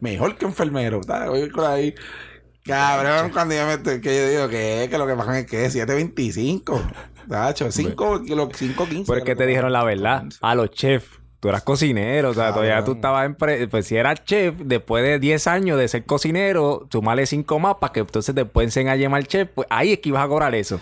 [0.00, 1.00] mejor que enfermero.
[1.02, 1.28] ¿sabes?
[1.28, 1.94] Voy por ahí.
[2.64, 6.82] Cabrón, cuando yo me que yo digo que, que lo que pagan es que 725.
[7.28, 9.04] Tacho, 5 kilos, 5, 15.
[9.06, 10.24] Pero es que te dijeron la verdad.
[10.40, 11.08] A los chefs.
[11.38, 13.34] Tú eras cocinero, o sea, todavía tú estabas en...
[13.34, 17.74] pre- Pues si eras chef, después de 10 años de ser cocinero, sumarle 5 más
[17.76, 20.54] para que entonces después enseñen a llamar chef, pues ahí es que ibas a cobrar
[20.54, 20.80] eso.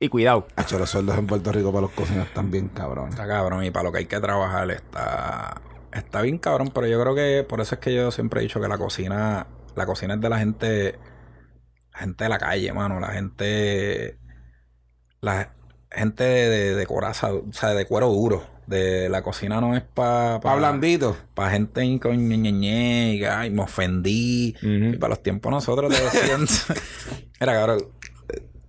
[0.00, 0.48] Y cuidado.
[0.56, 3.10] Tacho, los sueldos en Puerto Rico para los cocineros están bien cabrón.
[3.10, 7.00] Está cabrón y para lo que hay que trabajar está, está bien cabrón, pero yo
[7.00, 10.14] creo que por eso es que yo siempre he dicho que la cocina, la cocina
[10.14, 10.98] es de la gente,
[11.92, 14.18] la gente de la calle, mano, la gente,
[15.20, 15.54] la
[15.90, 18.50] gente de, de, de coraza, o sea, de cuero duro.
[18.66, 21.16] De la cocina no es para Pa' blandito.
[21.34, 24.54] para gente con y, me ofendí.
[24.62, 26.46] Y para los tiempos nosotros decían.
[27.40, 27.80] Era cabrón.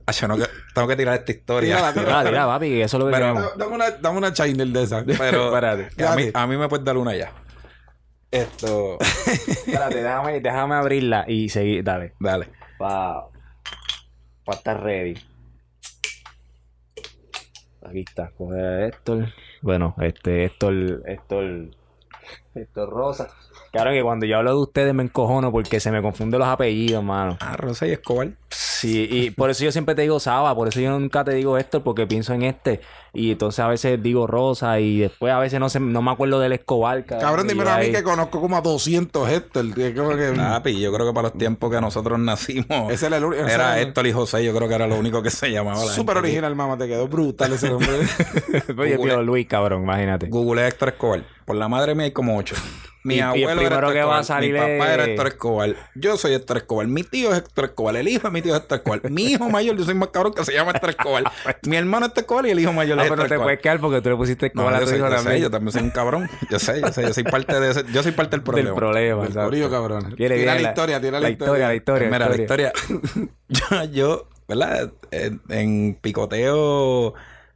[0.06, 0.36] Acho, no
[0.74, 1.76] tengo que tirar esta historia.
[1.78, 1.94] Tírala.
[1.94, 3.58] Mira, mira, papi, eso es lo que Pero- queremos.
[3.58, 5.04] Dame una, dame una China de esa.
[5.18, 6.06] Pero Espérate.
[6.06, 7.32] a, mí, a mí me puedes dar una ya.
[8.32, 8.98] Esto.
[9.28, 11.84] Espérate, déjame, déjame abrirla y seguir.
[11.84, 12.14] Dale.
[12.20, 12.50] Dale.
[12.78, 13.22] Para
[14.46, 15.14] pa estar ready.
[17.86, 18.32] Aquí está.
[18.32, 19.28] Coge a Héctor.
[19.62, 21.70] Bueno, este, Héctor, Héctor,
[22.56, 23.30] Héctor Rosa.
[23.72, 27.04] Claro que cuando yo hablo de ustedes me encojono porque se me confunden los apellidos,
[27.04, 27.38] mano.
[27.40, 28.30] Ah, Rosa y Escobar.
[28.50, 31.58] Sí, y por eso yo siempre te digo Saba, por eso yo nunca te digo
[31.58, 32.82] Héctor porque pienso en este.
[33.14, 36.40] Y entonces a veces digo Rosa y después a veces no sé, no me acuerdo
[36.40, 37.04] del Escobar.
[37.06, 39.74] Cabrón, dímelo a mí que conozco como a 200 Héctor.
[39.74, 42.92] que como que- Papi, yo creo que para los tiempos que nosotros nacimos.
[42.92, 44.86] Ese era el único- ese Era era el- Héctor y José, yo creo que era
[44.88, 45.84] lo único que se llamaba.
[45.86, 46.78] la Súper original, mamá.
[46.78, 47.88] Te quedó brutal ese nombre.
[48.78, 49.14] Oye, Google.
[49.14, 50.28] tío Luis, cabrón, imagínate.
[50.28, 51.24] Google Héctor Escobar.
[51.46, 52.56] Por la madre mía hay como ocho.
[53.06, 54.94] Mi Y- y el abuelo era primero Héctor que va a Escobar, salir Mi papá
[54.94, 55.76] era es- Héctor Escobar.
[55.96, 56.88] Yo soy Héctor Escobar.
[56.88, 57.98] Mi tío es Héctor Escobar.
[57.98, 59.12] El hijo de mi tío es Héctor Escobar.
[59.12, 61.24] Mi hijo mayor, yo soy más cabrón que se llama Héctor Escobar.
[61.68, 63.34] mi hermano es Héctor Escobar y el hijo mayor No, es pero Héctor no te
[63.36, 63.46] Escobar.
[63.48, 65.24] puedes quedar porque tú le pusiste No, Escobar a yo, tu soy, hijo yo sé,
[65.24, 65.42] también.
[65.44, 66.30] yo también soy un cabrón.
[66.50, 68.70] Yo sé, yo sé, yo soy parte de ese, yo soy parte del problema.
[68.70, 69.50] Del problema, El exacto.
[69.50, 70.14] corillo, cabrón.
[70.16, 71.68] Quiere Tira bien la historia, tira la la historia.
[71.68, 72.72] La historia, Mira, la historia.
[73.50, 74.94] yo, yo, ¿verdad?
[75.12, 77.14] En, en picoteo,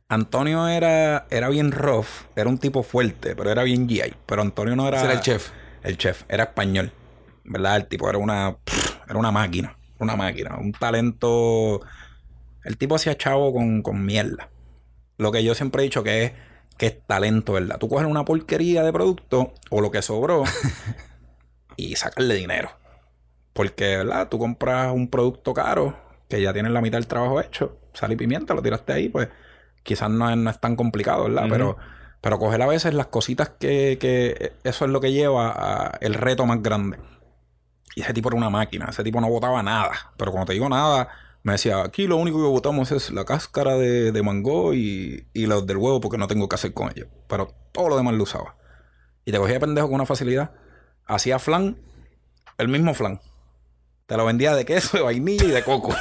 [0.09, 2.07] Antonio era, era bien rough.
[2.35, 4.13] Era un tipo fuerte, pero era bien GI.
[4.25, 4.97] Pero Antonio no era.
[4.97, 5.51] Ese era el chef.
[5.83, 6.23] El chef.
[6.29, 6.91] Era español.
[7.43, 7.77] ¿Verdad?
[7.77, 8.57] El tipo era una.
[9.07, 9.77] Era una máquina.
[9.99, 10.57] Una máquina.
[10.57, 11.81] Un talento.
[12.63, 14.49] El tipo hacía chavo con, con mierda.
[15.17, 16.31] Lo que yo siempre he dicho que es
[16.77, 17.79] que es talento, ¿verdad?
[17.79, 20.43] Tú coges una porquería de producto o lo que sobró
[21.75, 22.69] y sacarle dinero.
[23.53, 24.29] Porque, ¿verdad?
[24.29, 25.97] Tú compras un producto caro
[26.29, 29.29] que ya tienes la mitad del trabajo hecho, sal y pimienta, lo tiraste ahí, pues
[29.87, 31.45] quizás no es, no es tan complicado, ¿verdad?
[31.49, 31.77] Pero,
[32.19, 36.13] pero coger a veces las cositas que, que eso es lo que lleva a el
[36.13, 36.99] reto más grande.
[37.95, 39.91] Y ese tipo era una máquina, ese tipo no botaba nada.
[40.17, 41.07] Pero cuando te digo nada,
[41.41, 45.45] me decía, aquí lo único que botamos es la cáscara de, de mango y, y
[45.45, 47.07] los del huevo porque no tengo que hacer con ellos.
[47.27, 48.57] Pero todo lo demás lo usaba.
[49.23, 50.51] Y te cogía de pendejo con una facilidad.
[51.05, 51.77] Hacía flan,
[52.57, 53.21] el mismo flan.
[54.05, 55.95] Te lo vendía de queso, de vainilla y de coco.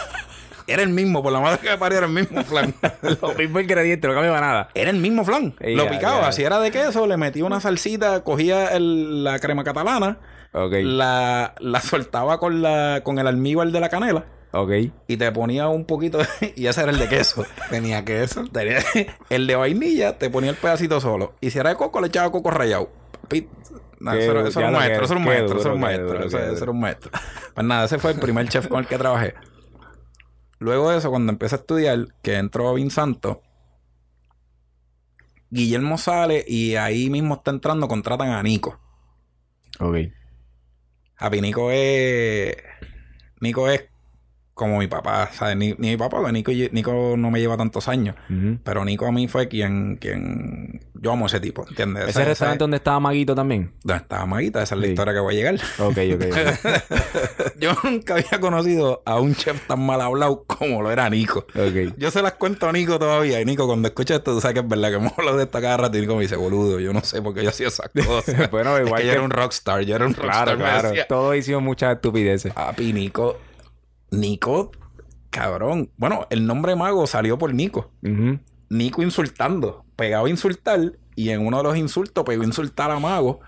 [0.67, 2.75] Era el mismo, por la madre que me parió, era el mismo flan.
[3.23, 4.69] Los mismos ingredientes, no cambiaba nada.
[4.75, 5.55] Era el mismo flan.
[5.61, 6.33] Lo picaba.
[6.33, 10.19] Si era de queso, le metía una salsita, cogía el- la crema catalana,
[10.83, 14.71] la, la soltaba con, la, con el almíbar de la canela ok.
[15.07, 17.45] y te ponía un poquito de- y ese era el de queso.
[17.71, 18.45] Tenía que eso.
[18.53, 18.79] Tenía-
[19.31, 21.35] el de vainilla te ponía el pedacito solo.
[21.41, 22.91] Y si era de coco, le echaba coco rallado.
[23.99, 26.25] No, Qué eso, eso era un maestro, eso era un maestro, eso era un maestro,
[26.25, 27.11] eso, era un maestro.
[27.55, 29.35] Pues nada, ese fue el primer chef con el que trabajé.
[30.59, 33.43] Luego de eso, cuando empecé a estudiar, que entró Vinsanto,
[35.51, 38.79] Guillermo sale y ahí mismo está entrando, contratan a Nico.
[39.79, 39.97] Ok.
[41.19, 42.57] A Nico es.
[43.41, 43.85] Nico es
[44.57, 45.55] como mi papá, ¿sabes?
[45.55, 48.17] Ni, ni mi papá, porque Nico, Nico no me lleva tantos años.
[48.65, 50.81] Pero Nico a mí fue quien, quien...
[50.99, 52.09] Yo amo ese tipo, ¿entiendes?
[52.09, 53.71] ¿Ese restaurante donde estaba Maguito también?
[53.85, 54.93] Donde estaba Maguita, esa es la Sí.
[54.93, 55.55] historia que voy a llegar.
[55.79, 56.25] Ok, ok.
[56.31, 57.53] ok.
[57.61, 61.41] Yo nunca había conocido a un chef tan mal hablado como lo era Nico.
[61.55, 61.95] Ok.
[61.99, 63.41] Yo se las cuento a Nico todavía.
[63.43, 65.61] Y Nico, cuando escucha esto, tú sabes que es verdad que me hablo de esta
[65.61, 65.99] cada rato.
[65.99, 68.51] Y Nico me dice, boludo, yo no sé por qué yo hacía esas cosas.
[68.51, 69.83] Bueno, Es igual que yo que- era un rockstar.
[69.83, 70.45] Yo era un rockstar.
[70.45, 70.89] Claro, claro.
[70.89, 71.07] decía.
[71.07, 72.55] Todos hicimos muchas estupideces.
[72.55, 73.39] Papi, Nico.
[74.11, 74.71] Nico,
[75.31, 75.91] cabrón.
[75.97, 77.91] Bueno, el nombre mago salió por Nico.
[78.69, 79.85] Nico insultando.
[79.97, 80.93] Pegaba a insultar.
[81.15, 83.41] Y en uno de los insultos pegó a insultar a Mago.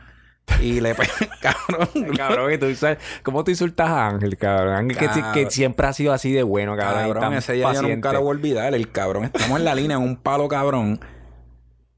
[0.62, 1.88] Y le pegó, cabrón.
[2.16, 4.74] Cabrón, que tú sabes- ¿cómo tú insultas a Ángel, cabrón?
[4.76, 5.32] Ángel que, Cabrón.
[5.34, 7.10] que siempre ha sido así de bueno, cabrón.
[7.10, 8.74] y Cabrón, ese día yo nunca lo voy a olvidar.
[8.74, 10.98] El cabrón, estamos en la línea en un palo cabrón.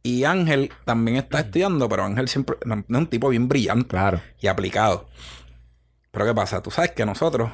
[0.02, 4.20] Y Ángel también está estudiando, pero Ángel siempre es un tipo bien brillante Claro.
[4.40, 5.06] y aplicado.
[6.10, 6.60] Pero ¿qué pasa?
[6.60, 7.52] Tú sabes que nosotros,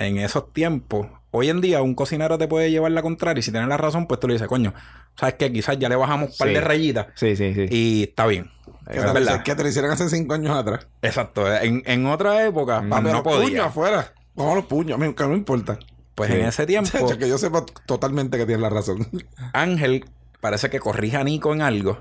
[0.00, 3.52] en esos tiempos, hoy en día un cocinero te puede llevar la contraria y si
[3.52, 4.74] tienes la razón, pues tú le dices, coño,
[5.16, 5.52] ¿sabes qué?
[5.52, 6.54] Quizás ya le bajamos un par Sí.
[6.54, 7.66] de rayitas Sí, sí, sí.
[7.70, 8.50] y está bien.
[8.90, 10.88] Que Es que te lo hicieron hace cinco años atrás.
[11.02, 11.46] Exacto.
[11.54, 12.88] En, en otra época, Mm.
[12.88, 13.64] Papi, no los puños podía.
[13.66, 14.14] afuera.
[14.34, 14.94] Vamos a los puños.
[14.96, 15.78] A mí nunca me importa.
[16.16, 16.36] Pues Sí.
[16.38, 19.06] en ese tiempo, que yo sepa totalmente que tienes la razón.
[19.52, 20.06] Ángel
[20.40, 22.00] parece que corrige a Nico en algo.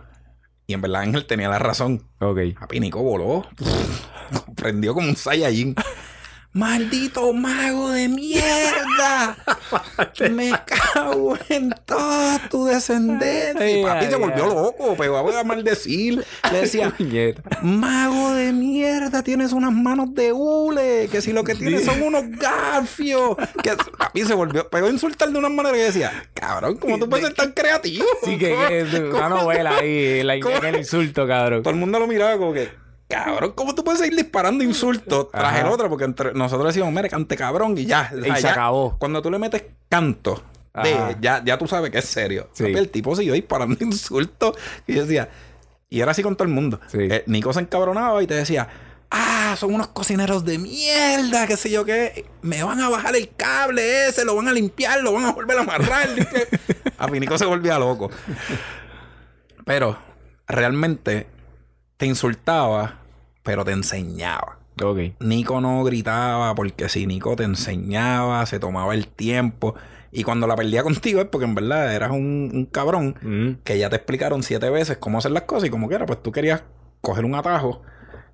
[0.65, 2.07] Y en verdad Ángel tenía la razón.
[2.21, 2.39] Ok.
[2.59, 3.45] Papi, Nico voló.
[4.55, 5.75] Prendió como un Saiyajin.
[6.51, 9.37] ¡Maldito mago de mierda!
[10.31, 13.69] Me cago en toda tu descendencia.
[13.69, 16.25] Y papi se volvió loco, pegó a maldecir.
[16.51, 16.91] Le decía.
[17.61, 22.23] Mago de mierda, tienes unas manos de hule, que si lo que tienes son unos
[22.31, 23.37] gafios.
[23.61, 27.27] Que papi se volvió, a insultar de una manera que decía, cabrón, ¿cómo tú puedes
[27.27, 28.05] ser tan creativo?
[28.23, 31.61] Sí, que, es una novela ahí, la, el insulto, cabrón.
[31.61, 32.69] Todo el mundo lo miraba como que,
[33.09, 35.61] cabrón, ¿cómo tú puedes seguir disparando insultos tras Ajá.
[35.61, 35.89] el otro?
[35.89, 38.11] Porque entre nosotros decíamos, mire, cante cabrón y ya.
[38.15, 38.95] O sea, se ya, acabó.
[38.99, 40.43] Cuando tú le metes canto,
[40.83, 42.49] de, ya, ya tú sabes que es serio.
[42.53, 42.65] Sí.
[42.65, 44.55] El tipo siguió disparando insultos
[44.87, 45.29] y yo decía,
[45.89, 46.79] y era así con todo el mundo.
[46.87, 46.99] Sí.
[47.01, 48.67] Eh, Nico se encabronaba y te decía,
[49.09, 52.25] ah, son unos cocineros de mierda, qué sé yo qué.
[52.43, 55.57] Me van a bajar el cable ese, lo van a limpiar, lo van a volver
[55.57, 56.09] a amarrar.
[56.15, 56.21] Y
[56.97, 58.11] a mí Nico se volvía loco.
[59.65, 59.97] Pero
[60.47, 61.27] realmente
[61.99, 62.95] te insultaba,
[63.43, 64.57] pero te enseñaba.
[64.81, 64.99] Ok.
[65.19, 69.75] Nico no gritaba porque si Nico te enseñaba, se tomaba el tiempo.
[70.11, 73.61] Y cuando la perdía contigo es porque en verdad eras un, un cabrón Mm.
[73.65, 76.31] que ya te explicaron siete veces cómo hacer las cosas y como quiera, pues tú
[76.31, 76.63] querías
[77.01, 77.81] coger un atajo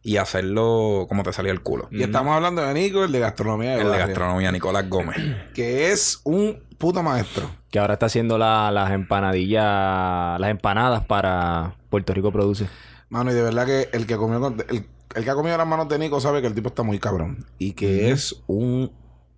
[0.03, 1.87] y hacerlo como te salía el culo.
[1.91, 3.71] Y estamos hablando de Nico, el de gastronomía.
[3.77, 5.17] de El de gastronomía, Nicolás Gómez.
[5.55, 7.49] Que es un puto maestro.
[7.71, 12.67] Que ahora está haciendo la- las empanadillas, las empanadas para Puerto Rico Produce.
[13.09, 15.67] Mano, y de verdad que el que comió con- el, el que ha comido las
[15.67, 17.45] manos de Nico sabe que el tipo está muy cabrón.
[17.57, 18.91] Y que es un,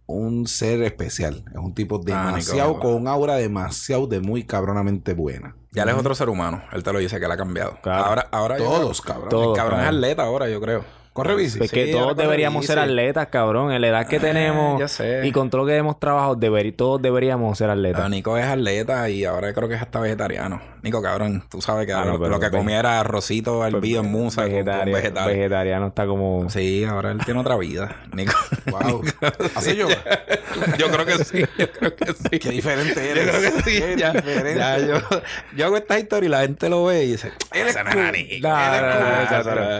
[0.05, 1.43] un ser especial.
[1.51, 2.82] Es un tipo demasiado, Nico.
[2.82, 5.55] con un aura demasiado de muy cabronamente buena.
[5.72, 6.63] Ya él es otro ser humano.
[6.72, 7.78] Él te lo dice que él ha cambiado.
[7.84, 8.05] Claro.
[8.05, 9.30] Ahora, ahora yo Todos, creo- cabrón.
[9.30, 9.57] Todos.
[9.57, 10.84] El cabrón es atleta ahora, yo creo.
[11.18, 11.57] Corre bici.
[11.57, 12.68] Pues Sí, que todos deberíamos bici.
[12.74, 13.72] ser atletas, cabrón.
[13.72, 15.26] En la edad que Ah, tenemos ya sé.
[15.26, 18.03] y con todo lo que hemos trabajado, deber- todos deberíamos ser atletas.
[18.05, 20.61] Ah, Nico es atleta y ahora creo que es hasta vegetariano.
[20.84, 23.65] Nico, cabrón, tú sabes que Ah, ahora no, pero lo que ve- comía era arrocito
[23.65, 25.36] hervido en musa con- con, Vegetario- vegetales.
[25.38, 26.47] vegetariano está como...
[26.51, 28.34] Sí, ahora él tiene otra vida, Nico.
[28.68, 29.01] Wow.
[29.55, 29.95] Hace yoga.
[30.78, 32.38] yo creo que sí, yo creo que sí.
[32.39, 33.30] Qué diferente Yo eres.
[33.36, 33.80] creo que sí.
[33.82, 34.55] Qué Ya, diferente.
[34.55, 34.95] ya, yo,
[35.55, 37.76] yo hago esta historia y la gente lo ve y dice, Eres.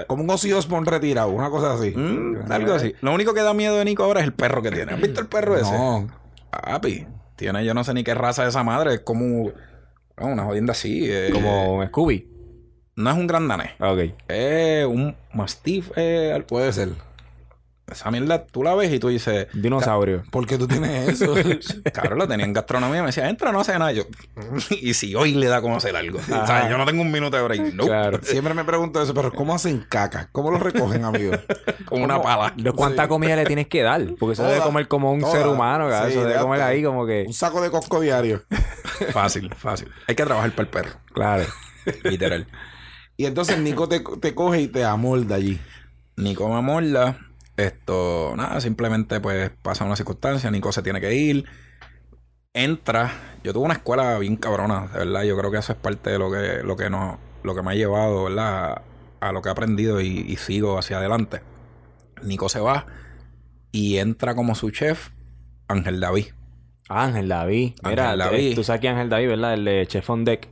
[0.08, 1.92] Como un Ozzy Osbourne retirado, una cosa así.
[1.96, 2.94] Mm, algo así.
[3.02, 4.94] Lo único que da miedo de Nico ahora es el perro que tiene.
[4.94, 5.72] ¿Has visto el perro ese?
[5.72, 6.08] No.
[6.52, 7.06] Papi,
[7.36, 8.94] tiene yo no sé ni qué raza de esa madre.
[8.96, 9.52] Es como
[10.18, 11.04] una jodienda así.
[11.06, 12.28] eh, Como Scooby.
[12.96, 13.72] No es un gran danés.
[13.80, 14.14] Ok.
[14.28, 15.92] Es un mastiff.
[15.96, 16.90] eh, Puede ser.
[17.90, 19.48] Esa mierda tú la ves y tú dices...
[19.54, 20.24] Dinosaurio.
[20.30, 21.34] ¿Por qué tú tienes eso?
[21.94, 23.02] Cabrón, lo tenía en gastronomía.
[23.02, 23.94] Me decía, entra, no hace nada.
[23.94, 24.04] Yo,
[24.70, 26.20] y si hoy le da como hacer algo.
[26.20, 27.74] O sea, yo no tengo un minuto de break.
[27.74, 27.86] No.
[27.86, 28.20] Claro.
[28.24, 30.28] Siempre me pregunto eso, pero ¿cómo hacen caca?
[30.34, 31.32] ¿Cómo lo recogen, amigo?
[31.86, 32.54] Como una pala.
[32.58, 34.06] ¿De ¿Cuánta comida le tienes que dar?
[34.20, 35.32] Porque eso debe comer como un toda.
[35.32, 35.90] ser humano.
[35.90, 37.24] Sí, eso debe comer ahí como que...
[37.26, 38.44] Un saco de cosco diario.
[39.12, 39.90] Fácil, fácil.
[40.08, 41.00] Hay que trabajar para el perro.
[41.14, 41.46] Claro.
[42.04, 42.48] Literal.
[43.16, 45.60] Y entonces Nico te, te coge y te amolda allí.
[46.18, 47.18] Nico me amolda.
[47.58, 50.50] Esto, nada, simplemente pues pasa una circunstancia.
[50.52, 51.46] Nico se tiene que ir.
[52.54, 53.12] Entra.
[53.44, 55.24] Yo tuve una escuela bien cabrona, de verdad.
[55.24, 57.72] Yo creo que eso es parte de lo que, lo que, nos, lo que me
[57.72, 58.84] ha llevado, ¿verdad?
[59.20, 61.42] A, a lo que he aprendido y, y sigo hacia adelante.
[62.24, 62.86] Nico se va
[63.72, 65.10] y entra como su chef
[65.68, 66.28] Ángel David.
[66.90, 67.74] Ángel David.
[67.84, 68.56] Mira, Ángel David.
[68.56, 69.54] tú sabes que Ángel David, ¿verdad?
[69.54, 70.48] El de Chef on Deck.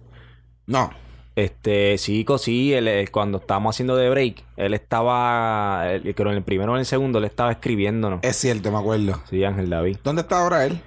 [0.68, 0.92] No.
[1.36, 6.38] Este, sí, sí, él, eh, cuando estábamos haciendo de break, él estaba, él- creo en
[6.38, 8.20] el primero o en el segundo, él estaba escribiéndonos.
[8.24, 9.22] Es cierto, me acuerdo.
[9.30, 9.98] Sí, Ángel David.
[10.04, 10.80] ¿Dónde está ahora él?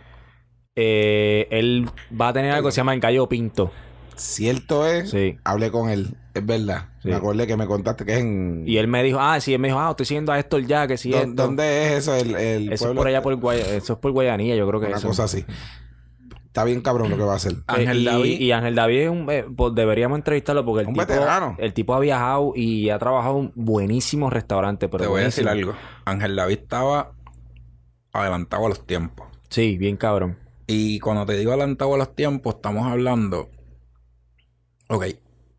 [0.76, 1.88] Eh, él
[2.18, 3.72] va a tener algo que se llama En Gallo Pinto.
[4.16, 5.10] Cierto es.
[5.10, 5.36] Sí.
[5.44, 6.16] Hablé con él.
[6.34, 6.86] Es verdad.
[7.02, 7.08] Sí.
[7.08, 8.64] Me acordé que me contaste que es en.
[8.66, 10.86] Y él me dijo, ah, sí, él me dijo, ah, estoy siguiendo a Héctor ya,
[10.86, 11.32] que sí, ¿Dó- esto.
[11.34, 12.14] ¿Dónde es eso?
[12.14, 14.86] El, el Eso es por allá por Guaya, eso es por Guayanilla, yo creo que
[14.86, 15.08] Una eso.
[15.08, 15.44] cosa así.
[16.48, 17.54] Está bien cabrón lo que va a hacer.
[17.66, 18.40] Ángel y, David.
[18.40, 21.54] y Ángel David es un, eh, pues deberíamos entrevistarlo porque el Un tipo, veterano.
[21.58, 24.88] el tipo ha viajado y ha trabajado en buenísimos restaurantes.
[24.90, 25.74] Pero Te voy a decir algo.
[26.04, 27.12] Ángel David estaba
[28.12, 29.26] adelantado a los tiempos.
[29.50, 30.38] Sí, bien cabrón.
[30.66, 33.48] Y cuando te digo adelantado a los tiempos, estamos hablando.
[34.88, 35.04] Ok,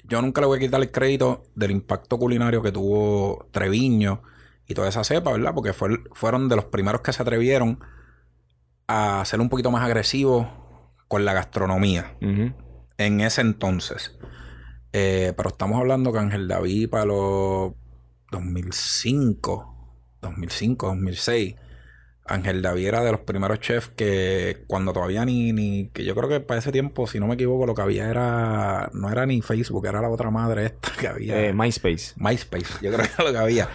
[0.05, 4.21] yo nunca le voy a quitar el crédito del impacto culinario que tuvo Treviño
[4.67, 5.53] y toda esa cepa, ¿verdad?
[5.53, 7.79] Porque fue- fueron de los primeros que se atrevieron
[8.87, 10.47] a ser un poquito más agresivos
[11.09, 14.15] con la gastronomía en ese entonces.
[14.93, 17.73] Eh, pero estamos hablando que Ángel David para los
[18.31, 21.55] 2005, 2005, 2006.
[22.25, 26.29] Ángel David era de los primeros chefs que cuando todavía ni, ni, que yo creo
[26.29, 29.41] que para ese tiempo, si no me equivoco, lo que había era, no era ni
[29.41, 31.47] Facebook, era la otra madre esta que había.
[31.47, 32.13] Eh, MySpace.
[32.17, 33.69] MySpace, yo creo que era lo que había.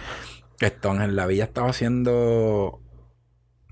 [0.61, 2.79] Esto, Ángel David ya estaba haciendo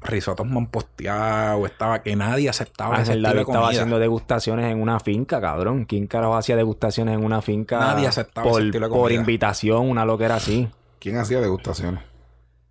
[0.05, 4.99] risotos manposteados, estaba que nadie aceptaba ese estilo David de estaba haciendo degustaciones en una
[4.99, 5.85] finca, cabrón.
[5.85, 7.79] ¿Quién carajo hacía degustaciones en una finca?
[7.79, 9.19] Nadie aceptaba por, ese estilo de por comida.
[9.19, 10.67] invitación, una loquera así.
[10.99, 12.01] ¿Quién hacía degustaciones?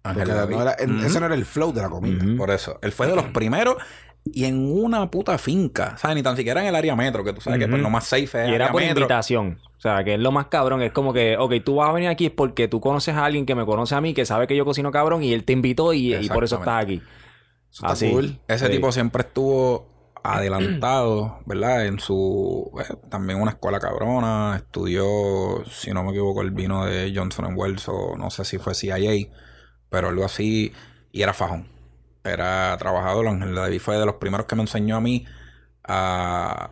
[0.05, 0.57] Ángel Porque David.
[0.57, 1.07] no era- en- Ujú.
[1.07, 2.25] ese no era el flow de la comida.
[2.37, 2.79] Por eso.
[2.83, 3.77] Él fue de los primeros
[4.25, 5.97] y en una puta finca.
[5.97, 6.17] ¿Sabes?
[6.17, 8.23] Ni tan siquiera en el área metro, que tú sabes que pues, lo más safe
[8.25, 9.01] es Y área era por metro.
[9.01, 9.59] invitación.
[9.77, 10.81] O sea, que es lo más cabrón.
[10.83, 13.45] Es como que, ok, tú vas a venir aquí es porque tú conoces a alguien
[13.47, 15.93] que me conoce a mí, que sabe que yo cocino cabrón y él te invitó
[15.93, 17.03] y, y por eso estás aquí.
[17.73, 18.41] Eso está cool.
[18.49, 18.73] Ese Sí.
[18.73, 19.89] tipo siempre estuvo
[20.25, 21.87] adelantado, ¿verdad?
[21.87, 22.71] En su...
[22.81, 24.55] eh, también una escuela cabrona.
[24.57, 28.75] Estudió, si no me equivoco, el vino de Johnson Wells o no sé si fue
[28.75, 29.29] CIA,
[29.89, 30.73] pero algo así.
[31.13, 31.69] Y era fajón.
[32.25, 33.27] Era trabajador.
[33.29, 35.25] Ángel David fue de los primeros que me enseñó a mí
[35.85, 36.71] a,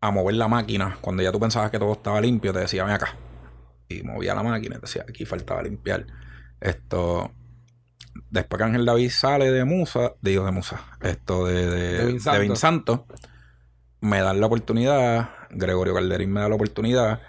[0.00, 0.98] a mover la máquina.
[1.00, 3.16] Cuando ya tú pensabas que todo estaba limpio, te decía, ven acá.
[3.88, 6.06] Y movía la máquina y te decía, aquí faltaba limpiar.
[6.60, 7.30] Esto...
[8.30, 12.18] Después que Ángel David sale de Musa, digo de Musa, esto de, de,
[14.00, 17.20] me dan la oportunidad, Gregorio Calderín me da la oportunidad,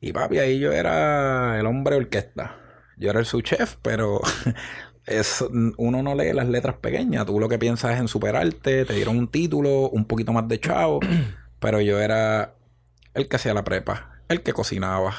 [0.00, 2.56] y papi, ahí yo era el hombre orquesta.
[2.96, 4.20] Yo era el subchef, pero
[5.06, 5.44] es,
[5.76, 7.26] uno no lee las letras pequeñas.
[7.26, 10.60] Tú lo que piensas es en superarte, te dieron un título, un poquito más de
[10.60, 11.00] chavo,
[11.60, 12.54] pero yo era
[13.14, 15.14] el que hacía la prepa, el que cocinaba,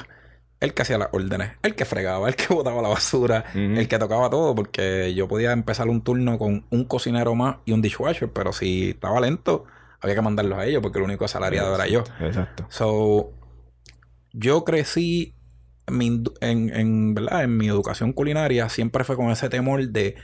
[0.64, 3.58] el que hacía las órdenes, el que fregaba, el que botaba la basura, Ujú.
[3.78, 7.72] el que tocaba todo, porque yo podía empezar un turno con un cocinero más y
[7.72, 9.64] un dishwasher, pero si estaba lento,
[10.00, 12.04] había que mandarlos a ellos, porque el único asalariado era yo.
[12.20, 12.66] Exacto.
[12.68, 13.32] So,
[14.32, 15.34] yo crecí
[15.86, 17.44] en mi, en, en, ¿verdad?
[17.44, 20.16] en mi educación culinaria, siempre fue con ese temor de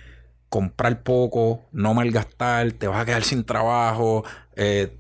[0.49, 4.25] comprar poco, no malgastar, te vas a quedar sin trabajo,
[4.57, 4.97] eh,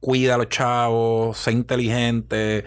[0.00, 2.64] cuida a los chavos, sé inteligente.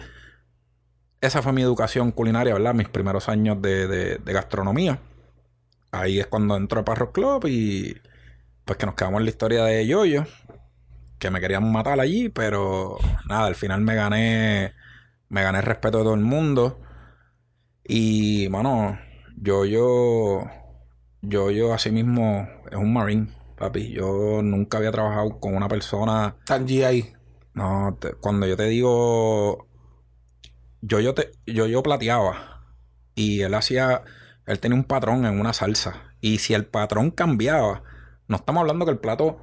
[1.26, 2.74] Esa fue mi educación culinaria, ¿verdad?
[2.74, 4.98] Mis primeros años de, de- de gastronomía.
[5.90, 7.96] Ahí es cuando entró a Parro Club y
[8.64, 10.24] pues que nos quedamos en la historia de Yoyo,
[11.18, 12.98] que me querían matar allí, pero
[13.28, 14.74] nada, al final me gané,
[15.28, 16.80] me gané el respeto de todo el mundo.
[17.84, 18.98] Y, mano,
[19.36, 20.42] Yoyo,
[21.22, 23.92] Yoyo así mismo es un marine, papi.
[23.92, 27.12] Yo nunca había trabajado con una persona Tan ahí.
[27.54, 29.66] no, te- cuando yo te digo,
[30.86, 32.62] yo yo te, yo yo plateaba
[33.14, 34.04] y él hacía,
[34.46, 37.82] él tenía un patrón en una salsa y si el patrón cambiaba,
[38.28, 39.40] no estamos hablando que el plato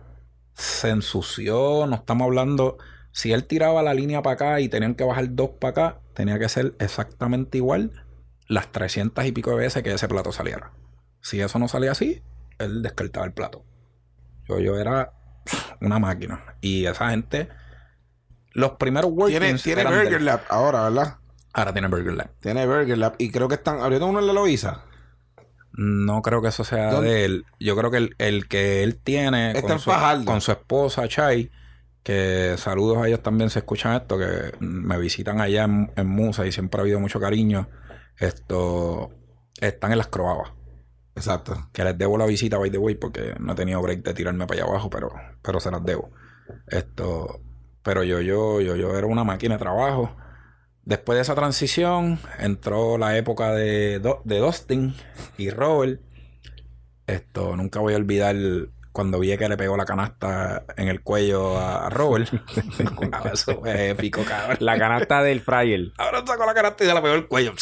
[0.53, 2.77] se ensució, no estamos hablando,
[3.11, 6.39] si él tiraba la línea para acá y tenían que bajar dos para acá, tenía
[6.39, 7.91] que ser exactamente igual
[8.47, 10.71] las 300 y pico de veces que ese plato saliera.
[11.21, 12.23] Si eso no salía así,
[12.59, 13.65] él descartaba el plato.
[14.47, 15.13] Yo yo era
[15.81, 17.49] una máquina y esa gente
[18.53, 19.87] los primeros Tiene, workings tiene él.
[19.87, 21.17] Burger Lab ahora, ¿verdad?
[21.54, 22.30] Ahora tiene Burger Lab.
[22.39, 23.16] Tiene Burger Lab.
[23.20, 24.84] Y creo que están abriendo uno en la Loiza.
[25.74, 27.10] No creo que eso sea ¿Dónde?
[27.10, 27.45] de él.
[27.60, 29.91] Yo creo que el, el que él tiene con su,
[30.26, 31.51] con su esposa Chai,
[32.04, 36.45] que saludos a ellos también se escuchan esto, que me visitan allá en, en Musa
[36.45, 37.70] y siempre ha habido mucho cariño.
[38.18, 39.12] Esto
[39.60, 40.51] están en las Croabas.
[41.16, 41.70] Exacto.
[41.72, 44.45] Que les debo la visita, by the way, porque no he tenido break de tirarme
[44.47, 46.12] para allá abajo, pero, pero se las debo.
[46.68, 47.41] Esto,
[47.84, 50.16] pero yo, yo, yo, yo era una máquina de trabajo.
[50.86, 54.93] Después de esa transición, entró la época de, Do- de Dustin
[55.38, 56.01] y Robert.
[57.07, 58.36] Esto, nunca voy a olvidar
[58.91, 62.29] cuando vi que le pegó la canasta en el cuello a, Robert.
[63.34, 64.57] Eso fue épico, cabrón.
[64.59, 65.91] La canasta del fryer.
[65.97, 67.53] Ahora sacó la canasta y se la pegó el cuello.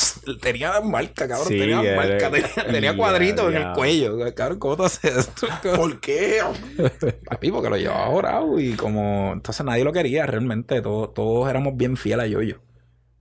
[0.41, 1.47] Tenía marca, cabrón.
[1.47, 2.32] Sí, tenía marca.
[2.69, 4.17] Tenía, cuadritos en el cuello.
[4.36, 5.47] Cabrón, ¿cómo te haces esto?
[5.76, 6.41] ¿Por qué?
[7.26, 9.32] Papi, porque lo llevaba orado y como...
[9.34, 10.82] Entonces nadie lo quería realmente.
[10.82, 12.61] Todos, todos éramos bien fieles a Yoyo.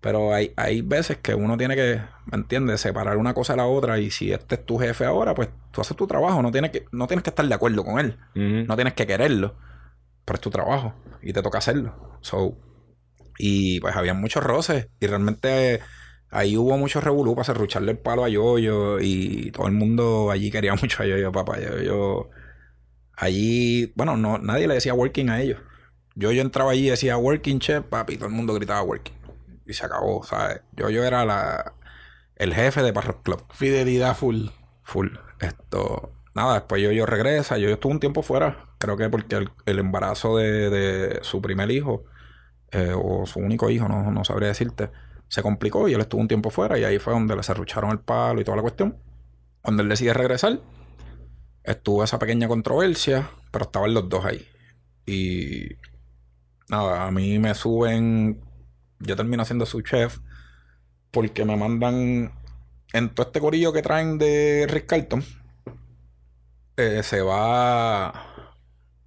[0.00, 2.80] Pero hay, hay veces que uno tiene que, ¿me entiendes?
[2.80, 3.98] Separar una cosa de la otra.
[3.98, 6.42] Y si este es tu jefe ahora, pues tú haces tu trabajo.
[6.42, 8.16] No tienes que, no tienes que estar de acuerdo con él.
[8.34, 9.56] No tienes que quererlo.
[10.24, 10.94] Pero es tu trabajo.
[11.22, 12.16] Y te toca hacerlo.
[12.22, 12.56] So,
[13.38, 14.88] y pues había muchos roces.
[15.00, 15.80] Y realmente
[16.30, 19.00] ahí hubo mucho revolú para serrucharle el palo a Yoyo.
[19.00, 21.60] Y todo el mundo allí quería mucho a Yoyo, papá.
[21.60, 22.30] Yoyo.
[23.16, 25.58] Allí, bueno, no, nadie le decía working a ellos.
[26.14, 29.19] Yo, yo entraba allí y decía working chef, papi, todo el mundo gritaba working.
[29.70, 30.62] Y se acabó, ¿sabes?
[30.72, 31.74] Yo, yo era la,
[32.34, 33.44] el jefe de Parrock Club.
[33.52, 34.48] Fidelidad full.
[34.82, 35.10] Full.
[35.38, 36.12] Esto.
[36.34, 37.56] Nada, después yo, yo regresa.
[37.56, 38.66] Yo, yo estuve un tiempo fuera.
[38.78, 42.04] Creo que porque el, el embarazo de, de su primer hijo,
[42.72, 44.90] eh, o su único hijo, no, no sabría decirte,
[45.28, 46.76] se complicó y él estuvo un tiempo fuera.
[46.76, 48.98] Y ahí fue donde le serrucharon el palo y toda la cuestión.
[49.62, 50.58] Cuando él decide regresar,
[51.62, 54.48] estuvo esa pequeña controversia, pero estaban los dos ahí.
[55.06, 55.76] Y.
[56.68, 58.49] Nada, a mí me suben.
[59.00, 60.18] Yo termino siendo su chef
[61.10, 62.32] porque me mandan
[62.92, 65.24] en todo este corillo que traen de Rick Carlton,
[66.76, 68.26] eh, se va.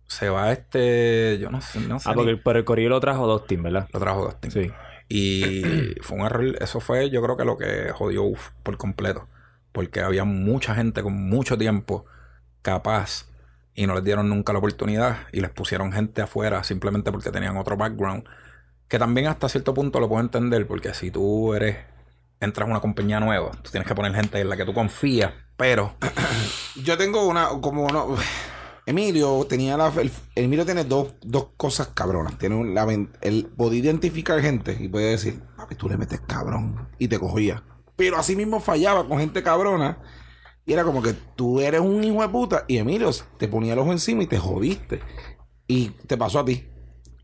[0.08, 1.40] Se va este.
[1.40, 1.80] Yo no sé.
[1.82, 3.88] No sé Ah, porque pero el corillo lo trajo Dustin, ¿verdad?
[3.92, 4.52] Lo trajo Dustin.
[4.52, 4.72] Sí.
[5.10, 6.56] Y fue un error.
[6.62, 9.28] Eso fue, yo creo que lo que jodió uf, por completo.
[9.72, 12.06] Porque había mucha gente con mucho tiempo
[12.62, 13.26] capaz
[13.74, 17.58] y no les dieron nunca la oportunidad y les pusieron gente afuera simplemente porque tenían
[17.58, 18.24] otro background.
[18.94, 21.78] Que también hasta cierto punto lo puedo entender porque si tú eres.
[22.40, 25.34] Entras a una compañía nueva, tú tienes que poner gente en la que tú confías,
[25.58, 25.96] pero
[26.84, 28.16] Yo tengo una, como no.
[28.86, 29.92] Emilio tenía la.
[30.00, 32.38] el- Emilio tiene dos, dos cosas cabronas.
[32.38, 36.88] Tiene un- él podía identificar gente y podía decir, papi, tú le metes cabrón.
[37.00, 37.64] Y te cogía.
[37.96, 39.98] Pero así mismo fallaba con gente cabrona.
[40.68, 42.66] Y era como que tú eres un hijo de puta.
[42.68, 45.00] Y Emilio te ponía el ojo encima y te jodiste.
[45.66, 46.68] Y te pasó a ti.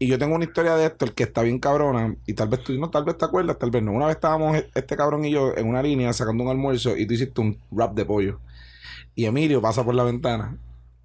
[0.02, 2.16] Y yo tengo una historia de esto, el que está bien cabrona.
[2.26, 3.92] Y tal vez tú no, tal vez te acuerdas, tal vez no.
[3.92, 7.14] Una vez estábamos este cabrón y yo en una línea sacando un almuerzo y tú
[7.14, 8.40] hiciste un rap de pollo.
[9.14, 10.58] Y Emilio pasa por la ventana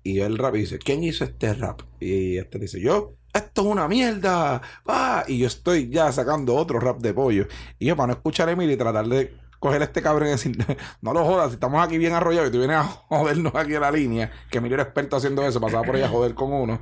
[0.05, 1.81] y ve el rap y dice, ¿quién hizo este rap?
[1.99, 4.63] Y este dice, yo, esto es una mierda.
[4.89, 7.49] va Y yo estoy ya sacando otro rap de pollo.
[7.81, 10.33] Y yo, para no escuchar a Emilio y tratar de coger a este cabrón y
[10.33, 10.57] decir,
[11.01, 13.81] no lo jodas, si estamos aquí bien arrollados y tú vienes a jodernos aquí en
[13.81, 16.81] la línea, que Emilio era experto haciendo eso, pasaba por ahí a joder con uno.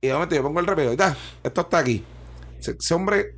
[0.00, 2.04] Y de momento yo pongo el rap y "Ya, esto está aquí.
[2.60, 3.34] Ese, hombre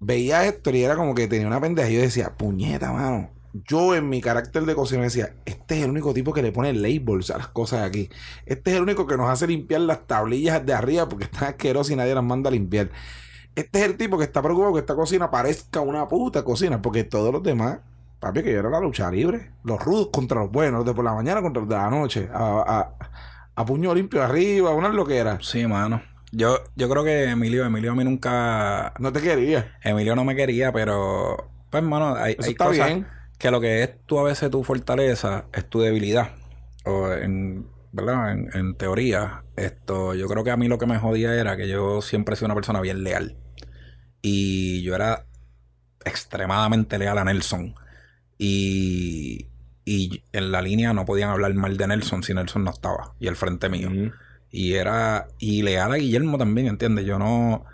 [0.00, 1.88] veía esto y era como que tenía una pendeja.
[1.90, 3.30] Y yo decía, puñeta, mano.
[3.52, 6.72] Yo en mi carácter de cocina decía, este es el único tipo que le pone
[6.72, 8.08] labels a las cosas aquí.
[8.46, 11.92] Este es el único que nos hace limpiar las tablillas de arriba porque están asquerosas
[11.92, 12.90] y nadie las manda a limpiar.
[13.56, 17.04] Este es el tipo que está preocupado que esta cocina parezca una puta cocina porque
[17.04, 17.80] todos los demás,
[18.20, 19.52] papi, que yo era la lucha libre.
[19.64, 22.28] Los rudos contra los buenos, los de por la mañana contra los de la noche.
[23.60, 25.40] A puño limpio arriba, una lo que era.
[25.40, 26.02] sí, mano.
[26.32, 28.92] Yo, yo creo que Emilio, Emilio a mí nunca.
[28.98, 29.76] No te quería.
[29.82, 31.50] Emilio no me quería, pero.
[31.70, 33.06] Pues, mano, hay, Eso hay está cosas bien.
[33.38, 36.36] que lo que es tú a veces tu fortaleza es tu debilidad.
[36.84, 37.68] O en.
[37.92, 38.32] ¿Verdad?
[38.32, 40.14] En, en teoría, esto.
[40.14, 42.46] Yo creo que a mí lo que me jodía era que yo siempre he sido
[42.46, 43.36] una persona bien leal.
[44.22, 45.26] Y yo era
[46.04, 47.74] extremadamente leal a Nelson.
[48.38, 49.49] Y.
[49.92, 53.16] Y en la línea no podían hablar mal de Nelson si Nelson no estaba.
[53.18, 53.90] Y el frente mío.
[54.48, 55.26] Y era.
[55.40, 57.04] Y leal a Guillermo también, ¿entiendes?
[57.06, 57.64] Yo no.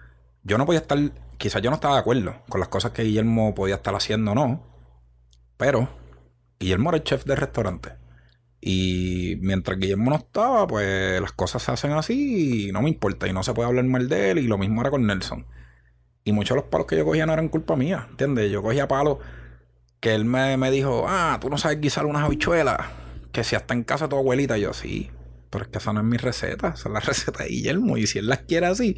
[0.43, 0.99] Yo no podía estar.
[1.37, 4.35] Quizás yo no estaba de acuerdo con las cosas que Guillermo podía estar haciendo o
[4.35, 4.63] no.
[5.59, 5.91] Pero.
[6.59, 7.93] Guillermo era el chef del restaurante.
[8.63, 13.29] Y mientras Guillermo no estaba, pues las cosas se hacen así y no me importa.
[13.29, 14.39] Y no se puede hablar mal de él.
[14.39, 15.45] Y lo mismo era con Nelson.
[16.25, 18.51] Y muchos de los palos que yo cogía no eran culpa mía, ¿entiendes?
[18.51, 19.19] Yo cogía palos
[20.01, 22.79] que él me, me dijo, ah, tú no sabes guisar unas habichuelas.
[23.33, 25.11] Que si hasta en casa tu abuelita, yo sí.
[25.51, 27.97] Pero es que esa no es mi receta, esa es la receta de Guillermo.
[27.97, 28.97] Y si él las quiere así,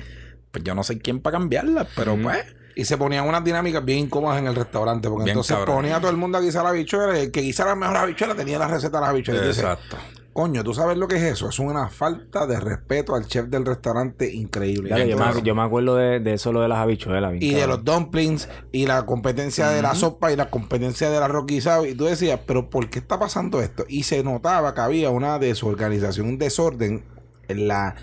[0.51, 2.38] pues yo no sé quién para cambiarlas, pero pues.
[2.74, 5.09] Y se ponían unas dinámicas bien incómodas en el restaurante.
[5.09, 5.76] Porque Bien entonces cabrón.
[5.76, 7.18] ponía a todo el mundo a guisar habichuelas.
[7.18, 9.57] Y el que guisara mejor habichuelas tenía la receta de las habichuelas.
[9.57, 9.96] Exacto.
[10.39, 11.49] Coño, ¿tú sabes lo que es eso?
[11.49, 14.91] Es una falta de respeto al chef del restaurante increíble.
[14.91, 17.34] Yo, me, yo me acuerdo de, de eso lo de las habichuelas.
[17.41, 21.45] y de los dumplings y la competencia de la sopa y la competencia del arroz
[21.45, 21.86] guisado.
[21.86, 23.84] Y tú decías, pero ¿por qué está pasando esto?
[23.89, 27.05] Y se notaba que había una desorganización, un desorden
[27.49, 27.97] en la,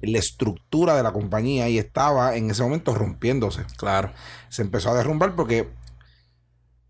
[0.00, 3.64] en la estructura de la compañía y estaba en ese momento rompiéndose.
[3.78, 4.12] Claro.
[4.48, 5.68] Se empezó a derrumbar porque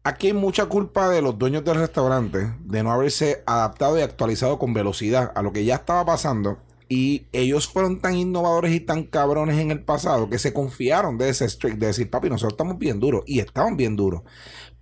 [0.05, 4.59] aquí hay mucha culpa de los dueños del restaurante de no haberse adaptado y actualizado
[4.59, 9.05] con velocidad a lo que ya estaba pasando Y ellos fueron tan innovadores y tan
[9.05, 12.78] cabrones en el pasado que se confiaron de ese streak, de decir, papi, nosotros estamos
[12.78, 13.22] bien duros.
[13.26, 14.22] Y estaban bien duros.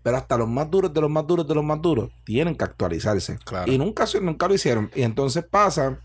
[0.03, 2.65] Pero hasta los más duros de los más duros de los más duros tienen que
[2.65, 3.39] actualizarse.
[3.45, 3.71] Claro.
[3.71, 4.91] Y nunca, nunca lo hicieron.
[4.95, 6.01] Y entonces pasa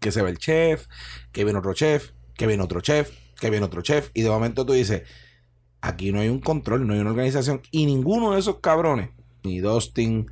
[0.00, 0.86] que se ve el chef,
[1.32, 3.10] que viene otro chef, que viene otro chef,
[3.40, 4.10] que viene otro chef.
[4.14, 5.02] Y de momento tú dices,
[5.80, 7.60] aquí no hay un control, no hay una organización.
[7.70, 9.10] Y ninguno de esos cabrones,
[9.44, 10.26] ni Dustin,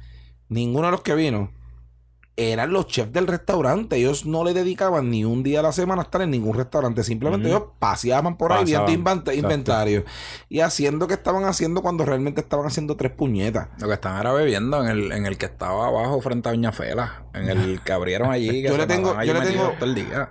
[0.49, 1.51] ninguno de los que vino,
[2.37, 3.95] eran los chefs del restaurante.
[3.95, 7.05] Ellos no le dedicaban ni un día a la semana a estar en ningún restaurante.
[7.05, 9.33] Simplemente ellos paseaban por ahí viendo exacto.
[9.33, 10.05] inventario.
[10.49, 13.69] Y haciendo que estaban haciendo cuando realmente estaban haciendo tres puñetas.
[13.79, 16.73] Lo que estaban era bebiendo en el, en el que estaba abajo frente a Doña
[16.73, 17.25] Fela.
[17.35, 18.63] En el que abrieron allí.
[18.63, 19.73] Que Yo le tengo- yo le tengo-.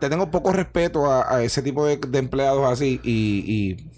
[0.01, 2.99] Te tengo poco respeto a, a ese tipo de, de empleados así.
[3.01, 3.89] Y, y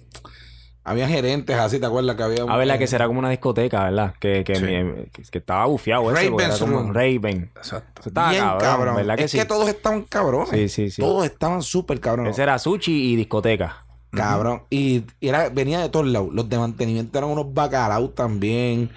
[0.85, 2.15] había gerentes así, ¿te acuerdas?
[2.15, 4.13] Que había un- A ver, la que será como una discoteca, ¿verdad?
[4.19, 4.63] Que, que, Sí.
[4.63, 6.93] mi- que- que estaba bufiado ese, era Raven's como Room.
[6.93, 7.51] Raven.
[7.57, 7.99] Exacto.
[8.01, 8.95] Eso estaba bien cabrón, cabrón.
[8.95, 9.37] ¿verdad que es sí?
[9.37, 10.49] que todos estaban cabrones.
[10.51, 11.01] Sí, sí, sí.
[11.01, 12.31] Todos estaban súper cabrones.
[12.33, 13.85] Ese era sushi y discoteca.
[14.11, 14.63] Cabrón.
[14.69, 16.29] Y, y era, venía de todos lados.
[16.31, 18.89] Los de mantenimiento eran unos bacalaos también.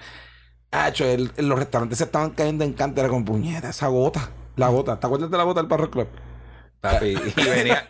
[0.71, 1.03] Hacho,
[1.37, 3.75] los restaurantes se estaban cayendo en cántara con puñetas.
[3.75, 4.29] Esa gota.
[4.55, 4.99] La gota.
[4.99, 6.07] ¿Te acuerdas de la gota del Barro Club?
[6.81, 7.07] Papi,
[7.37, 7.85] y venía.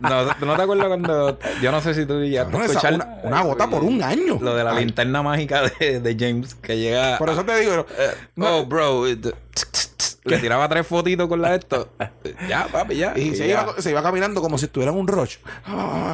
[0.00, 1.38] No, ¿no te acuerdas cuando.?
[1.60, 4.38] Yo no sé si tú ya Cabrón, esa- una, una gota por un año.
[4.40, 7.18] Lo de la Ay, linterna mágica de, de James que llega.
[7.18, 7.84] Por eso te digo.
[8.40, 9.06] Oh, bro.
[9.08, 9.34] it-
[10.24, 11.88] Le tiraba tres fotitos con la de esto.
[12.48, 13.12] Ya, papi, ya.
[13.16, 13.62] Y se ya.
[13.62, 15.36] iba, se iba caminando como si estuviera en un rush.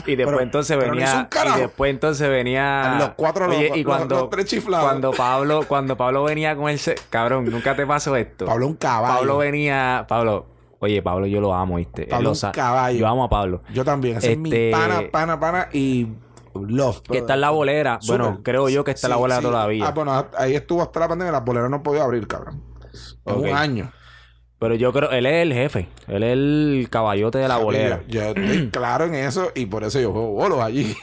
[0.04, 1.28] Y después Pero- entonces no venía.
[1.56, 2.96] y después entonces venía.
[2.98, 4.84] Los cuatro, los- Oye, los- y cuando, los tres chiflados.
[4.88, 6.78] Cuando Pablo, cuando Pablo venía con el.
[6.80, 8.46] se- Cabrón, nunca te pasó esto.
[8.46, 9.14] Pablo un caballo.
[9.18, 10.04] Pablo venía.
[10.08, 10.46] Pablo.
[10.82, 12.06] Oye, Pablo, yo lo amo, ¿viste?
[12.06, 12.98] Pablo un sa- caballo.
[12.98, 13.62] Yo amo a Pablo.
[13.72, 14.16] Yo también.
[14.16, 16.08] Ese es mi Este- pana, pana, pana y
[16.54, 17.02] love.
[17.02, 17.98] Que está en la bolera.
[18.06, 19.46] Bueno, creo yo que está en la bolera sí.
[19.46, 19.86] todavía.
[19.86, 21.32] Ah, bueno, ahí estuvo hasta la pandemia.
[21.32, 22.62] Las boleras no podía abrir, cabrón.
[23.24, 23.92] Un año.
[24.58, 25.88] Pero yo creo, él es el jefe.
[26.06, 28.02] Él es el caballote de la bolera.
[28.08, 30.94] Yo, estoy claro en eso y por eso yo juego bolos allí.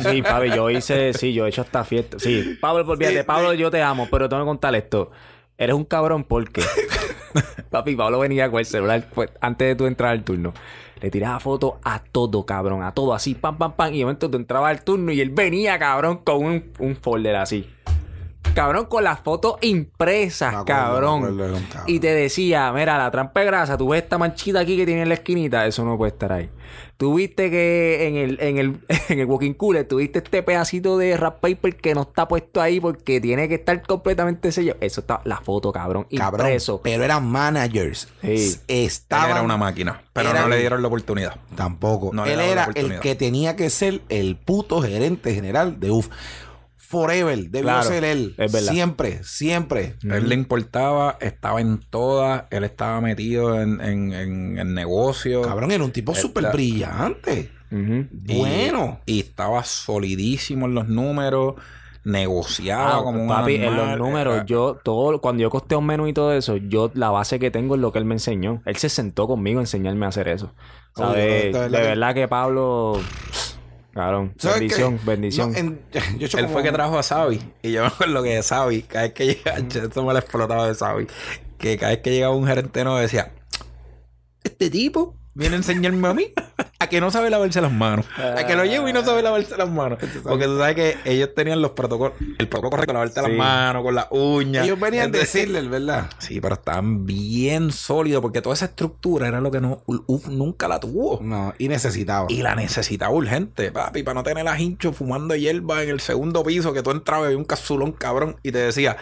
[0.00, 2.18] Sí, papi, yo hice, sí, yo he hecho esta fiesta.
[2.18, 5.10] Sí, Pablo, olvídate, Sí, Pablo, yo te amo, pero tengo que contar esto.
[5.58, 6.62] Eres un cabrón porque,
[7.70, 10.52] papi, Pablo venía con el celular pues, antes de tú entrar al turno.
[11.00, 13.92] Le tiraba fotos a todo, cabrón, a todo, así, pam, pam, pam.
[13.92, 17.36] Y de momento tú entrabas al turno y él venía, cabrón, con un, un folder
[17.36, 17.70] así.
[18.54, 21.24] Cabrón, con las fotos impresas, acuerdo, cabrón.
[21.24, 21.84] acuerdo, cabrón.
[21.86, 25.02] Y te decía, mira, la trampa de grasa, tú ves esta manchita aquí que tiene
[25.02, 26.48] en la esquinita, eso no puede estar ahí.
[26.96, 28.78] Tú viste que en el, en el,
[29.10, 32.80] en el walking cooler tuviste este pedacito de rap paper que no está puesto ahí
[32.80, 34.78] porque tiene que estar completamente sellado.
[34.80, 36.06] Eso está la foto, cabrón.
[36.16, 36.40] cabrón.
[36.46, 36.80] Impreso.
[36.82, 38.08] Pero eran managers.
[38.22, 38.56] Sí.
[38.68, 40.02] Él era una máquina.
[40.14, 41.36] Pero Era- no le dieron la oportunidad.
[41.54, 42.10] Tampoco.
[42.14, 43.00] No le Él era el oportunidad.
[43.00, 46.08] que tenía que ser el puto gerente general de UF.
[46.88, 47.36] Forever.
[47.50, 48.34] Debió Claro, ser él.
[48.38, 48.72] es verdad.
[48.72, 49.94] Siempre, siempre.
[50.10, 55.42] A él le importaba, estaba en todas, él estaba metido en, en, en el negocio.
[55.42, 57.50] Cabrón, era un tipo súper brillante.
[57.70, 59.00] Bueno.
[59.06, 61.54] Y estaba solidísimo en los números,
[62.04, 65.86] negociaba Ah, como un papi, en los números, Era- yo, todo, cuando yo costeo un
[65.86, 68.62] menú y todo eso, yo, la base que tengo es lo que él me enseñó.
[68.64, 70.52] Él se sentó conmigo a enseñarme a hacer eso.
[70.94, 71.24] Oye, ¿Sabes?
[71.24, 73.00] de de, verdad que- verdad que Pablo,
[74.38, 75.04] ¿Sabes bendición, qué?
[75.06, 75.52] bendición.
[75.52, 77.40] No, en- yo he hecho Él como- fue que trajo a Sabi.
[77.62, 80.74] Y yo me acuerdo que Sabi, cada vez que llegaba, esto me lo explotaba de
[80.74, 81.06] Sabi,
[81.58, 83.32] que cada vez que llegaba un gerente nuevo decía,
[84.44, 86.32] este tipo viene a enseñarme a mí
[86.78, 88.06] a que no sabe lavarse las manos.
[88.18, 89.98] A que lo llevo y no sabe lavarse las manos.
[90.22, 93.36] Porque tú sabes que ellos tenían los protocolos, el protocolo correcto, lavarte las Sí.
[93.36, 94.64] manos con las uñas.
[94.64, 96.08] Ellos venían a Entonces, decirle, ¿verdad?
[96.18, 100.68] Sí, pero estaban bien sólidos porque toda esa estructura era lo que no, UF nunca
[100.68, 101.20] la tuvo.
[101.22, 102.26] No, y necesitaba.
[102.30, 106.42] Y la necesitaba urgente, papi, para no tener a Hincho fumando hierba en el segundo
[106.44, 108.96] piso que tú entrabas y había un capsulón cabrón y te decía,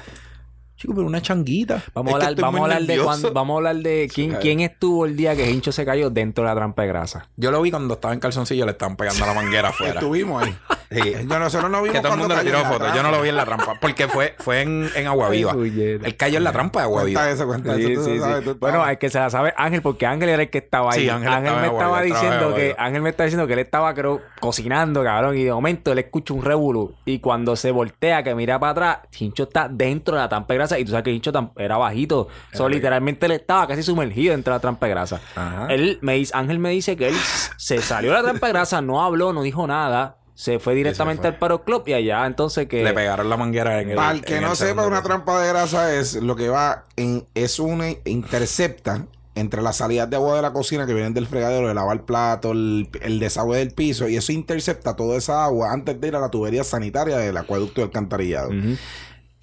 [0.76, 1.82] chico, pero una changuita.
[1.94, 3.06] Vamos a Es hablar, vamos a hablar de nervioso".
[3.08, 6.44] cuando, vamos a hablar de quién, quién estuvo el día que Hincho se cayó dentro
[6.44, 7.28] de la trampa de grasa.
[7.36, 9.94] Yo lo vi cuando estaba en calzoncillo, le estaban pegando la manguera afuera.
[9.94, 10.56] Estuvimos ahí.
[10.90, 11.12] Sí.
[11.28, 12.94] Yo, nosotros no vimos Que todo el mundo le tiró fotos.
[12.94, 13.74] Yo no lo vi en la trampa.
[13.80, 15.52] Porque fue, fue en, en Agua Viva.
[15.54, 17.32] Él cayó en la trampa de Agua Cuenta Viva.
[17.32, 18.04] eso, cuenta Sí, eso.
[18.04, 18.50] tú sí, sabes, sí.
[18.50, 21.00] tú Bueno, hay que se la sabe Ángel, porque Ángel era el que estaba ahí.
[21.02, 22.74] Sí, Ángel estaba me estaba diciendo que.
[22.78, 26.32] Ángel me estaba diciendo que él estaba, creo, cocinando, cabrón, y de momento él escucha
[26.34, 26.94] un revolú.
[27.06, 30.58] Y cuando se voltea, que mira para atrás, Hincho está dentro de la trampa de
[30.58, 30.63] grasa.
[30.78, 32.28] Y tú sabes que Hincho tam- era bajito.
[32.52, 35.20] So, literalmente él estaba casi sumergido dentro de la trampa de grasa.
[35.36, 35.66] Ajá.
[35.70, 37.16] Él me dice, Ángel me dice que él
[37.56, 40.16] se salió de la trampa de grasa, no habló, no dijo nada.
[40.36, 41.28] Se fue directamente fue.
[41.30, 42.82] al Paro Club y allá entonces que...
[42.82, 43.96] Le pegaron la manguera en el.
[43.96, 47.24] Para el que no el sepa, una trampa de grasa es lo que va en.
[47.34, 49.06] Es una intercepta
[49.36, 52.52] entre las salidas de agua de la cocina que vienen del fregadero, de lavar plato,
[52.52, 56.20] el, el desagüe del piso, y eso intercepta toda esa agua antes de ir a
[56.20, 58.50] la tubería sanitaria del acueducto y alcantarillado.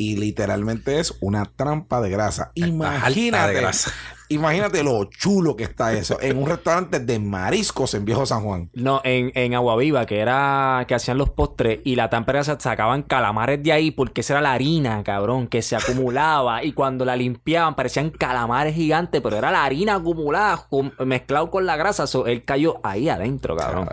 [0.02, 2.52] Y literalmente es una trampa de grasa.
[2.56, 3.54] Está Imagínate.
[3.54, 3.92] de grasa.
[4.30, 6.20] Imagínate lo chulo que está eso.
[6.22, 8.72] En un restaurante de mariscos en Viejo San Juan.
[8.74, 12.60] No, en, en Agua Viva, que era que hacían los postres y la támpera se
[12.60, 17.06] sacaban calamares de ahí porque esa era la harina, cabrón, que se acumulaba y cuando
[17.06, 22.08] la limpiaban parecían calamares gigantes, pero era la harina acumulada con- mezclado con la grasa.
[22.08, 23.88] So, él cayó ahí adentro, cabrón.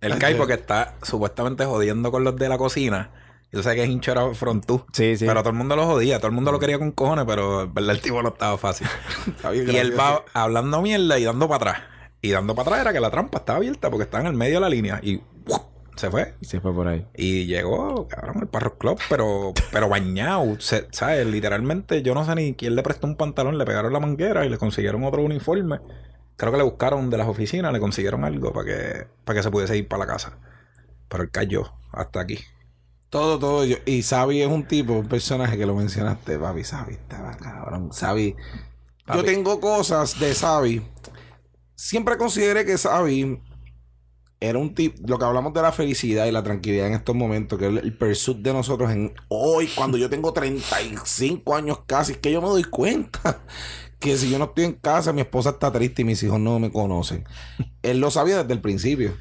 [0.00, 3.10] El Kai porque está supuestamente jodiendo con los de la cocina.
[3.54, 4.84] Yo sé que es hincho era frontú.
[4.92, 5.26] Sí, sí.
[5.26, 6.18] Pero todo el mundo lo jodía.
[6.18, 8.86] Todo el mundo lo quería con cojones, pero en verdad el tipo no estaba fácil.
[9.54, 11.88] Y él va hablando mierda y dando para atrás.
[12.20, 14.54] Y dando para atrás era que la trampa estaba abierta porque estaba en el medio
[14.54, 14.98] de la línea.
[15.02, 15.20] Y
[15.96, 16.34] se fue.
[16.40, 17.06] Se fue por ahí.
[17.16, 20.58] Y llegó, cabrón, el Parro Club, pero, pero bañado.
[20.58, 21.26] Se- ¿Sabes?
[21.26, 24.48] Literalmente, yo no sé ni quién le prestó un pantalón, le pegaron la manguera y
[24.48, 25.78] le consiguieron otro uniforme.
[26.36, 29.50] Creo que le buscaron de las oficinas, le consiguieron algo para que, para que se
[29.52, 30.36] pudiese ir para la casa.
[31.08, 32.38] Pero él cayó hasta aquí.
[33.14, 33.64] Todo, todo.
[33.64, 36.64] Yo, y Sabi es un tipo, un personaje que lo mencionaste, papi.
[36.64, 37.92] Sabi estaba cabrón.
[37.92, 38.34] Sabi.
[39.06, 40.82] Yo tengo cosas de Sabi.
[41.76, 43.40] Siempre consideré que Sabi
[44.40, 45.00] era un tipo.
[45.06, 47.96] Lo que hablamos de la felicidad y la tranquilidad en estos momentos, que es el
[47.96, 52.48] pursuit de nosotros en hoy, cuando yo tengo 35 años casi, es que yo me
[52.48, 53.44] doy cuenta
[54.00, 56.58] que si yo no estoy en casa, mi esposa está triste y mis hijos no
[56.58, 57.22] me conocen.
[57.82, 59.14] Él lo sabía desde el principio.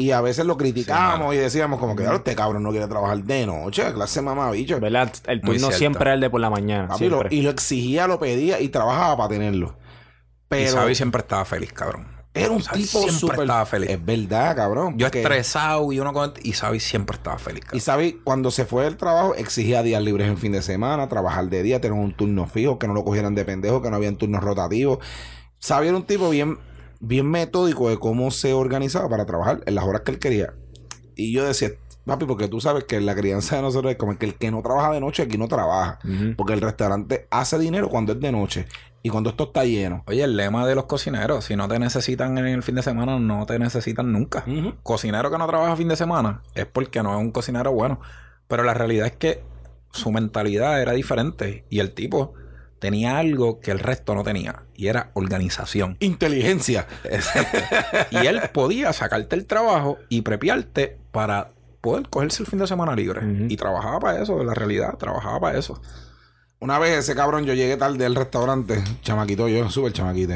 [0.00, 3.22] Y a veces lo criticábamos y decíamos como que, claro, este cabrón no quiere trabajar
[3.22, 4.80] de noche, clase mamá, bicho.
[4.80, 5.12] ¿Verdad?
[5.26, 6.88] El turno siempre era el de por la mañana.
[6.88, 9.76] Papi, lo- y lo exigía, lo pedía y trabajaba para tenerlo.
[9.76, 12.06] y Pero Xavi siempre estaba feliz, cabrón.
[12.32, 13.40] era un Xavi tipo siempre súper...
[13.40, 13.90] estaba feliz.
[13.90, 14.96] Es verdad, cabrón.
[14.98, 16.32] Yo porque- estresado y uno con...
[16.42, 17.80] Y Xavi siempre estaba feliz, Y cabrón.
[17.80, 21.62] Sabi, cuando se fue del trabajo, exigía días libres en fin de semana, trabajar de
[21.62, 24.42] día, tener un turno fijo, que no lo cogieran de pendejo, que no habían turnos
[24.42, 24.98] rotativos.
[25.58, 26.58] Sabi era un tipo bien,
[27.00, 30.54] bien metódico de cómo se organizaba para trabajar en las horas que él quería.
[31.16, 31.70] Y yo decía,
[32.04, 34.62] papi, porque tú sabes que la crianza de nosotros es como que el que no
[34.62, 35.98] trabaja de noche aquí no trabaja.
[36.36, 38.66] Porque el restaurante hace dinero cuando es de noche
[39.02, 40.04] y cuando esto está lleno.
[40.06, 43.18] Oye, el lema de los cocineros, si no te necesitan en el fin de semana,
[43.18, 44.44] no te necesitan nunca.
[44.82, 48.00] Cocinero que no trabaja fin de semana es porque no es un cocinero bueno.
[48.46, 49.42] Pero la realidad es que
[49.92, 52.34] su mentalidad era diferente y el tipo
[52.80, 55.96] tenía algo que el resto no tenía y era organización.
[56.00, 56.88] Inteligencia.
[57.04, 57.58] Exacto.
[58.10, 62.96] y él podía sacarte el trabajo y prepiarte para poder cogerse el fin de semana
[62.96, 63.20] libre.
[63.48, 65.80] Y trabajaba para eso, la realidad, trabajaba para eso.
[66.58, 70.34] Una vez ese cabrón, yo llegué tarde al restaurante, chamaquito, yo, súper chamaquito.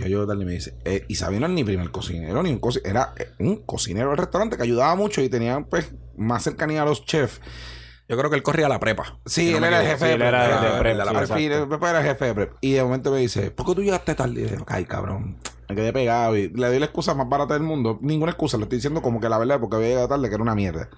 [0.00, 2.50] Yo llego tarde y me dice, eh, y Sabino no es ni primer cocinero, ni
[2.50, 6.42] un cocinero, era eh, un cocinero del restaurante que ayudaba mucho y tenía pues más
[6.42, 7.40] cercanía a los chefs.
[8.10, 9.18] Yo creo que él corría la prepa.
[9.24, 9.90] Sí, Si él era el equivoco.
[9.90, 10.60] jefe Sí, de él era prep.
[10.72, 12.52] de prep, el- sí, el era jefe de prep.
[12.60, 14.42] Y de momento me dice, ¿por qué tú llegaste tarde?
[14.42, 15.38] Y yo, ay, cabrón.
[15.68, 18.00] Me quedé pegado y le doy la excusa más barata del mundo.
[18.02, 20.42] Ninguna excusa, le estoy diciendo como que la verdad porque había llegado tarde, que era
[20.42, 20.88] una mierda.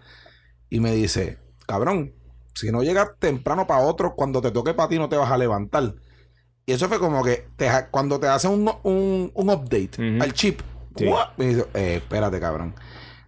[0.71, 2.15] Y me dice, cabrón,
[2.55, 5.37] si no llegas temprano para otro, cuando te toque para ti no te vas a
[5.37, 5.95] levantar.
[6.65, 9.91] Y eso fue como que te cuando te hacen un, un, un update
[10.23, 10.63] al chip,
[11.37, 12.75] me dice, eh, espérate, cabrón.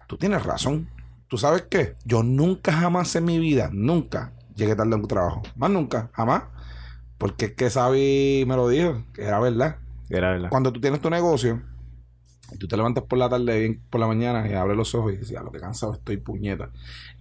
[0.06, 0.88] Tú tienes razón.
[1.28, 1.96] ¿Tú sabes qué?
[2.04, 5.42] Yo nunca jamás en mi vida, nunca llegué tarde a un trabajo.
[5.56, 6.44] Más nunca, jamás.
[7.18, 9.78] Porque es que Sabi me lo dijo, que era verdad.
[10.10, 10.48] Era verdad.
[10.50, 11.62] Cuando tú tienes tu negocio,
[12.52, 15.14] y tú te levantas por la tarde, bien por la mañana, y abres los ojos
[15.14, 16.70] y dices, a lo que cansado estoy, puñeta.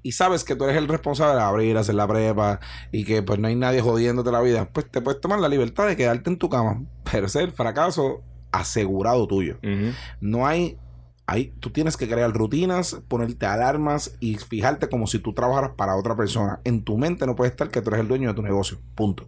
[0.01, 2.59] Y sabes que tú eres el responsable de abrir, hacer la prepa,
[2.91, 5.87] y que pues no hay nadie jodiéndote la vida, pues te puedes tomar la libertad
[5.87, 6.83] de quedarte en tu cama.
[7.11, 9.57] Pero ese es el fracaso asegurado tuyo.
[10.19, 10.77] No hay,
[11.33, 15.95] hay, tú tienes que crear rutinas, ponerte alarmas y fijarte como si tú trabajaras para
[15.95, 16.59] otra persona.
[16.63, 18.77] En tu mente no puede estar que tú eres el dueño de tu negocio.
[18.95, 19.27] Punto.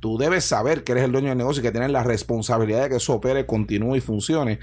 [0.00, 2.88] Tú debes saber que eres el dueño del negocio y que tienes la responsabilidad de
[2.90, 4.58] que eso opere, continúe y funcione.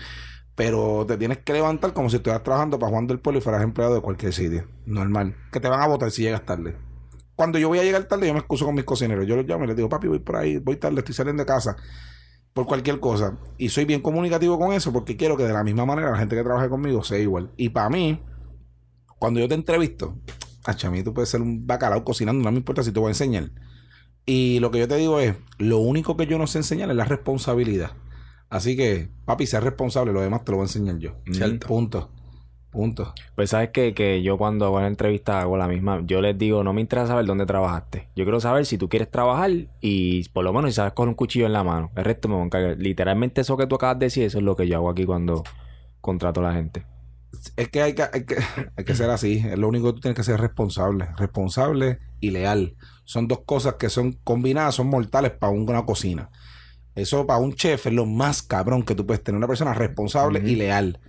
[0.55, 3.63] Pero te tienes que levantar como si estuvieras trabajando para Juan del Pueblo y fueras
[3.63, 4.67] empleado de cualquier sitio.
[4.85, 5.35] Normal.
[5.51, 6.75] Que te van a votar si llegas tarde.
[7.35, 9.25] Cuando yo voy a llegar tarde, yo me excuso con mis cocineros.
[9.25, 11.47] Yo los llamo y les digo, papi, voy por ahí, voy tarde, estoy saliendo de
[11.47, 11.75] casa.
[12.53, 13.37] Por cualquier cosa.
[13.57, 16.35] Y soy bien comunicativo con eso porque quiero que de la misma manera la gente
[16.35, 17.51] que trabaje conmigo sea igual.
[17.55, 18.21] Y para mí,
[19.19, 20.17] cuando yo te entrevisto,
[20.63, 23.11] a mí tú puedes ser un bacalao cocinando, no me importa si te voy a
[23.11, 23.51] enseñar.
[24.25, 26.95] Y lo que yo te digo es, lo único que yo no sé enseñar es
[26.95, 27.91] la responsabilidad.
[28.49, 31.15] Así que, papi, sé responsable, lo demás te lo voy a enseñar yo.
[31.31, 31.67] Cierto.
[31.67, 32.11] Punto.
[32.71, 33.13] Punto.
[33.35, 36.01] Pues sabes que, que yo cuando hago la entrevista hago la misma.
[36.05, 38.07] Yo les digo, no me interesa saber dónde trabajaste.
[38.15, 41.15] Yo quiero saber si tú quieres trabajar y por lo menos si sabes coger un
[41.15, 41.91] cuchillo en la mano.
[41.97, 42.77] El resto me voy a encargar.
[42.77, 45.43] Literalmente eso que tú acabas de decir, eso es lo que yo hago aquí cuando
[45.99, 46.85] contrato a la gente.
[47.57, 48.37] Es que hay que, hay que,
[48.77, 49.43] hay que ser así.
[49.45, 51.09] Es lo único que tú tienes que ser responsable.
[51.17, 52.77] Responsable y leal.
[53.03, 56.29] Son dos cosas que son combinadas, son mortales para una cocina.
[56.95, 59.37] Eso para un chef es lo más cabrón que tú puedes tener.
[59.37, 60.99] Una persona responsable y leal.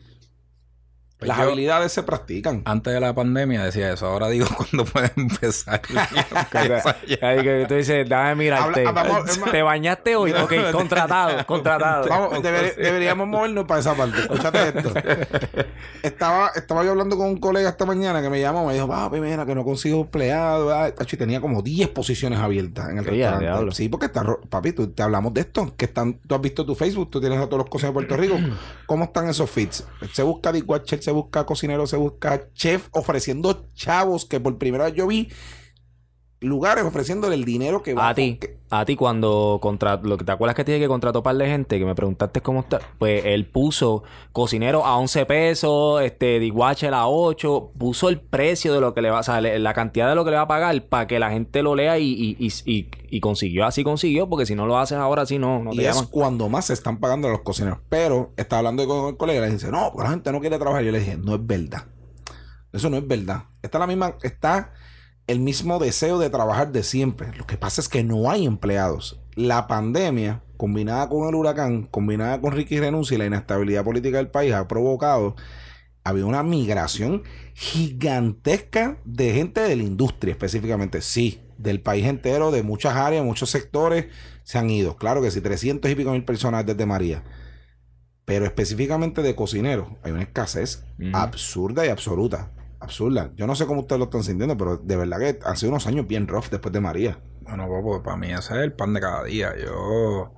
[1.23, 2.63] Pues Las yo- habilidades se practican.
[2.65, 4.07] Antes de la pandemia decía eso.
[4.09, 5.81] Ahora digo cuándo puedes empezar.
[7.23, 8.85] Ahí que tú dices, dame mirarte.
[8.87, 9.41] Habla- vamos.
[9.51, 10.33] ¿Te bañaste hoy?
[10.33, 12.09] Ok, contratado, contratado.
[12.09, 14.19] Vamos, deber- deberíamos movernos para esa parte.
[14.19, 14.93] Escúchate esto.
[16.03, 18.67] Estaba, estaba yo hablando con un colega esta mañana que me llamó.
[18.67, 20.73] Me dijo, papi, mira, que no consigo empleado.
[20.89, 23.45] y tenía como 10 posiciones abiertas en el ya, restaurante.
[23.45, 23.73] diablo.
[23.73, 25.73] Sí, porque está, papi, tú, te hablamos de esto.
[25.77, 28.17] Que están, tú has visto tu Facebook, tú tienes a todos los cocineros de Puerto
[28.17, 28.37] Rico.
[28.87, 29.85] ¿Cómo están esos feeds?
[30.13, 34.95] Se busca dishwasher, se busca cocinero, se busca chef ofreciendo chavos que por primera vez
[34.95, 35.29] yo vi
[36.43, 40.25] lugares ofreciéndole el dinero que va A ti, que- a ti cuando contra, lo que
[40.25, 42.81] te acuerdas que dije que contrató un par de gente que me preguntaste cómo está,
[42.99, 44.03] pues él puso
[44.33, 49.11] cocinero a 11 pesos, este dishwasher a 8, puso el precio de lo que le
[49.11, 51.19] va, o sea, le- la cantidad de lo que le va a pagar para que
[51.19, 54.99] la gente lo lea y, y, y, consiguió, así consiguió, porque si no lo haces
[54.99, 56.09] ahora, así no, no te Y es llaman.
[56.11, 57.79] cuando más se están pagando a los cocineros.
[57.89, 60.59] Pero estaba hablando con el colega y le dice, no, porque la gente no quiere
[60.59, 60.83] trabajar.
[60.83, 61.85] Yo le dije, no es verdad.
[62.73, 63.45] Eso no es verdad.
[63.61, 64.73] Está la misma, está
[65.27, 67.33] el mismo deseo de trabajar de siempre.
[67.37, 69.21] Lo que pasa es que no hay empleados.
[69.35, 74.29] La pandemia, combinada con el huracán, combinada con Ricky Renuncia y la inestabilidad política del
[74.29, 75.37] país, ha provocado
[76.05, 77.23] había una migración
[77.55, 81.01] gigantesca de gente de la industria específicamente.
[81.01, 84.07] Sí, del país entero, de muchas áreas, muchos sectores
[84.43, 84.97] se han ido.
[84.97, 87.23] Claro que sí, 300 y pico mil personas desde María.
[88.25, 92.53] Pero específicamente de cocineros, hay una escasez absurda y absoluta.
[92.83, 93.31] Absurda.
[93.37, 96.05] Yo no sé cómo ustedes lo están sintiendo, pero de verdad que sido unos años
[96.05, 97.17] bien rough después de María.
[97.43, 99.53] Bueno, pues para mí ese es el pan de cada día.
[99.57, 100.35] Yo.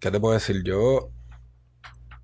[0.00, 0.62] ¿Qué te puedo decir?
[0.64, 1.10] Yo.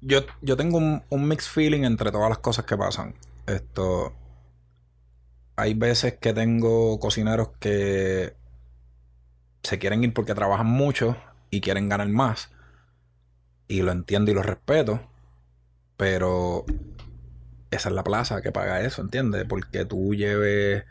[0.00, 3.14] Yo, yo tengo un, un mixed feeling entre todas las cosas que pasan.
[3.46, 4.14] Esto.
[5.56, 8.34] Hay veces que tengo cocineros que
[9.62, 11.16] se quieren ir porque trabajan mucho
[11.50, 12.50] y quieren ganar más.
[13.66, 15.00] Y lo entiendo y lo respeto.
[15.98, 16.64] Pero
[17.78, 19.44] esa es la plaza que paga eso, ¿entiendes?
[19.48, 20.84] Porque tú lleves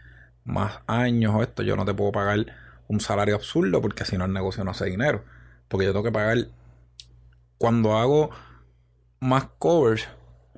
[0.44, 2.46] más años o esto, yo no te puedo pagar
[2.88, 5.24] un salario absurdo porque si no el negocio no hace dinero.
[5.68, 6.48] Porque yo tengo que pagar.
[7.58, 8.30] Cuando hago
[9.20, 10.08] más covers,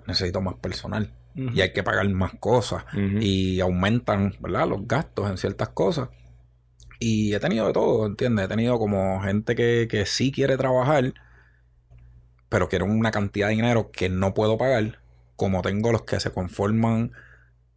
[0.06, 1.14] necesito más personal.
[1.35, 2.84] Y hay que pagar más cosas.
[2.93, 4.68] Y aumentan, ¿verdad?
[4.68, 6.10] Los gastos en ciertas cosas.
[6.99, 8.45] Y he tenido de todo, ¿entiendes?
[8.45, 11.14] He tenido como gente que, que sí quiere trabajar,
[12.49, 14.99] pero quiere una cantidad de dinero que no puedo pagar.
[15.40, 17.14] Como tengo los que se conforman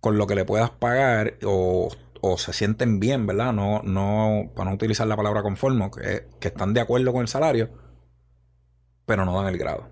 [0.01, 1.89] con lo que le puedas pagar o,
[2.23, 3.53] o se sienten bien, ¿verdad?
[3.55, 7.29] No, no, para no utilizar la palabra conformo, que, que están de acuerdo con el
[7.29, 7.71] salario,
[9.07, 9.89] pero no dan el grado.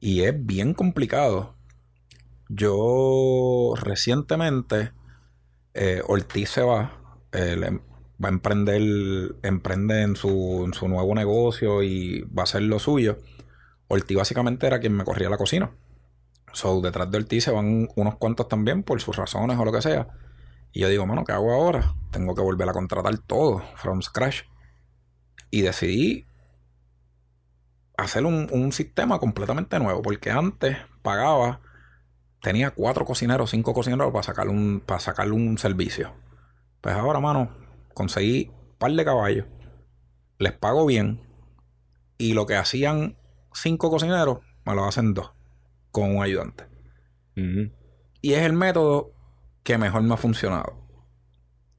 [0.00, 1.56] Y es bien complicado.
[2.48, 4.92] Yo recientemente,
[5.74, 7.80] eh, Ortiz se va, em-
[8.24, 8.82] va a emprender,
[9.42, 13.18] emprende en su, en su nuevo negocio y va a hacer lo suyo.
[13.88, 15.72] Ortiz básicamente era quien me corría la cocina.
[16.54, 19.82] So, detrás de Ortiz se van unos cuantos también por sus razones o lo que
[19.82, 20.08] sea.
[20.72, 21.94] Y yo digo, mano, ¿qué hago ahora?
[22.10, 24.44] Tengo que volver a contratar todo, from scratch.
[25.50, 26.26] Y decidí
[27.96, 31.60] hacer un, un sistema completamente nuevo, porque antes pagaba,
[32.40, 36.12] tenía cuatro cocineros, cinco cocineros para sacarle un, para sacarle un servicio.
[36.80, 37.50] Pues ahora, mano,
[37.94, 39.46] conseguí un par de caballos,
[40.38, 41.20] les pago bien,
[42.18, 43.16] y lo que hacían
[43.52, 45.32] cinco cocineros, me lo hacen dos,
[45.94, 46.64] con un ayudante.
[48.20, 49.12] Y es el método
[49.62, 50.76] que mejor me ha funcionado.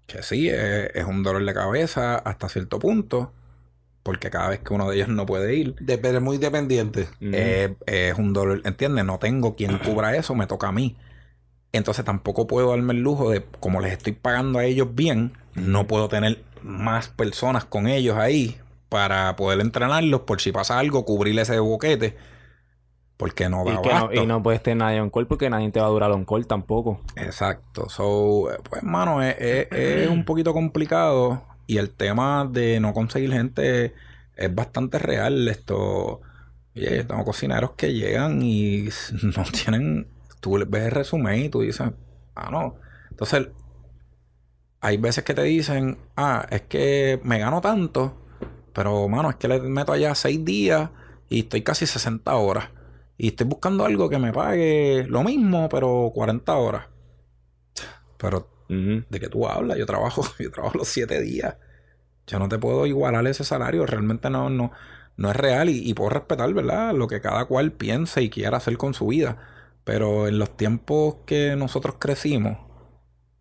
[0.08, 3.34] Que sí, es, es un dolor de cabeza hasta cierto punto,
[4.04, 7.10] porque cada vez que uno de ellos no puede ir, De, pero es muy dependiente.
[7.20, 9.04] Eh, es un dolor, ¿entiendes?
[9.04, 10.96] No tengo quien cubra eso, me toca a mí.
[11.74, 15.88] Entonces tampoco puedo darme el lujo de, como les estoy pagando a ellos bien, no
[15.88, 21.38] puedo tener más personas con ellos ahí para poder entrenarlos por si pasa algo, cubrir
[21.38, 22.16] ese boquete,
[23.18, 24.24] porque no da y, que no, abasto.
[24.24, 26.48] y no puedes tener nadie on call porque nadie te va a durar on call
[26.48, 27.02] tampoco.
[27.16, 27.88] Exacto.
[27.90, 31.44] So, eh, pues, mano, es, es- es un poquito complicado.
[31.68, 33.94] Y el tema de no conseguir gente
[34.36, 35.48] es bastante real.
[35.48, 36.22] Esto.
[36.76, 38.90] Oye, yo tengo cocineros que llegan y
[39.36, 40.08] no tienen.
[40.42, 41.90] Tú ves el resumen y tú dices,
[42.36, 42.76] ah, no.
[43.10, 43.48] Entonces,
[44.82, 48.16] hay veces que te dicen, ah, es que me gano tanto,
[48.74, 50.90] pero, mano, es que le meto allá seis días
[51.30, 52.70] y estoy casi 60 horas.
[53.18, 56.88] Y estoy buscando algo que me pague lo mismo, pero 40 horas.
[58.18, 58.52] Pero.
[58.68, 59.78] ¿de qué tú hablas?
[59.78, 61.56] Yo trabajo, yo trabajo los 7 días.
[62.28, 63.86] Yo no te puedo igualar ese salario.
[63.86, 64.72] Realmente no, no,
[65.18, 65.70] no es real.
[65.70, 66.94] Y, y puedo respetar, ¿verdad?
[66.94, 69.38] Lo que cada cual piense y quiera hacer con su vida.
[69.84, 72.58] Pero en los tiempos que nosotros crecimos,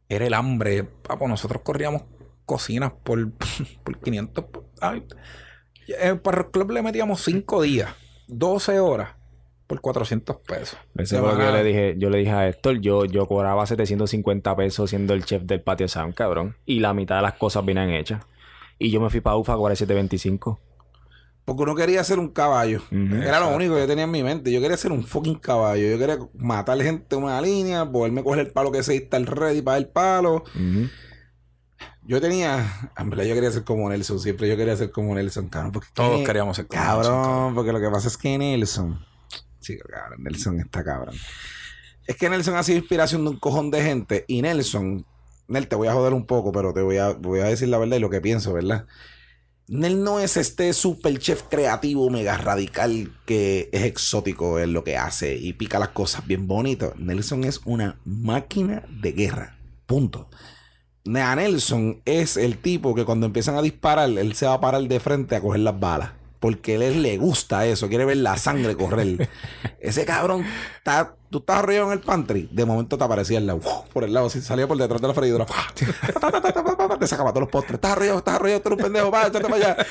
[0.08, 0.84] era el hambre.
[0.84, 2.02] Papo, nosotros corríamos
[2.44, 3.32] cocinas por,
[3.84, 4.44] por 500.
[4.80, 5.06] Ay,
[5.88, 7.94] eh, para el club le metíamos 5 días,
[8.28, 9.14] 12 horas.
[9.66, 10.78] Por 400 pesos.
[10.96, 13.66] Eso fue lo que yo le dije, yo le dije a Héctor, yo, yo cobraba
[13.66, 16.56] 750 pesos siendo el chef del patio Sound, cabrón.
[16.66, 18.22] Y la mitad de las cosas vienen hechas.
[18.78, 20.60] Y yo me fui para UFA a cobrar 725.
[21.44, 22.82] Porque uno quería ser un caballo.
[22.90, 24.50] Era lo único que yo tenía en mi mente.
[24.50, 25.86] Yo quería ser un fucking caballo.
[25.90, 29.26] Yo quería matar gente en una línea, poderme coger el palo que se está el
[29.26, 30.42] ready para el palo.
[32.06, 35.48] Yo tenía, en verdad yo quería ser como Nelson, siempre yo quería ser como Nelson,
[35.48, 35.72] cabrón.
[35.72, 39.04] Porque Todos queríamos ser como cabrón, Nelson, porque lo que pasa es que Nelson,
[39.64, 41.16] sí, cabrón, Nelson está cabrón.
[42.06, 45.06] Es que Nelson ha sido inspiración de un cojón de gente y Nelson,
[45.48, 47.78] Nel, te voy a joder un poco, pero te voy a, voy a decir la
[47.78, 48.86] verdad y lo que pienso, ¿verdad?
[49.66, 54.98] Nel no es este super chef creativo, mega radical, que es exótico en lo que
[54.98, 56.92] hace y pica las cosas bien bonito.
[56.98, 59.56] Nelson es una máquina de guerra.
[59.86, 60.28] Punto.
[61.04, 65.00] Nelson es el tipo que cuando empiezan a disparar, él se va a parar de
[65.00, 66.10] frente a coger las balas.
[66.44, 69.30] Porque a él le gusta eso, quiere ver la sangre correr.
[69.80, 70.44] Ese cabrón,
[70.76, 73.88] está, tú estás arrollado en el pantry, de momento te aparecía el lado, ¡uf!
[73.94, 75.46] por el lado, así salía por detrás de la freidora,
[77.00, 79.40] te sacaba todos los postres, estás arrollado, estás arrollado, tú eres un pendejo, va, échate
[79.48, 79.76] para allá.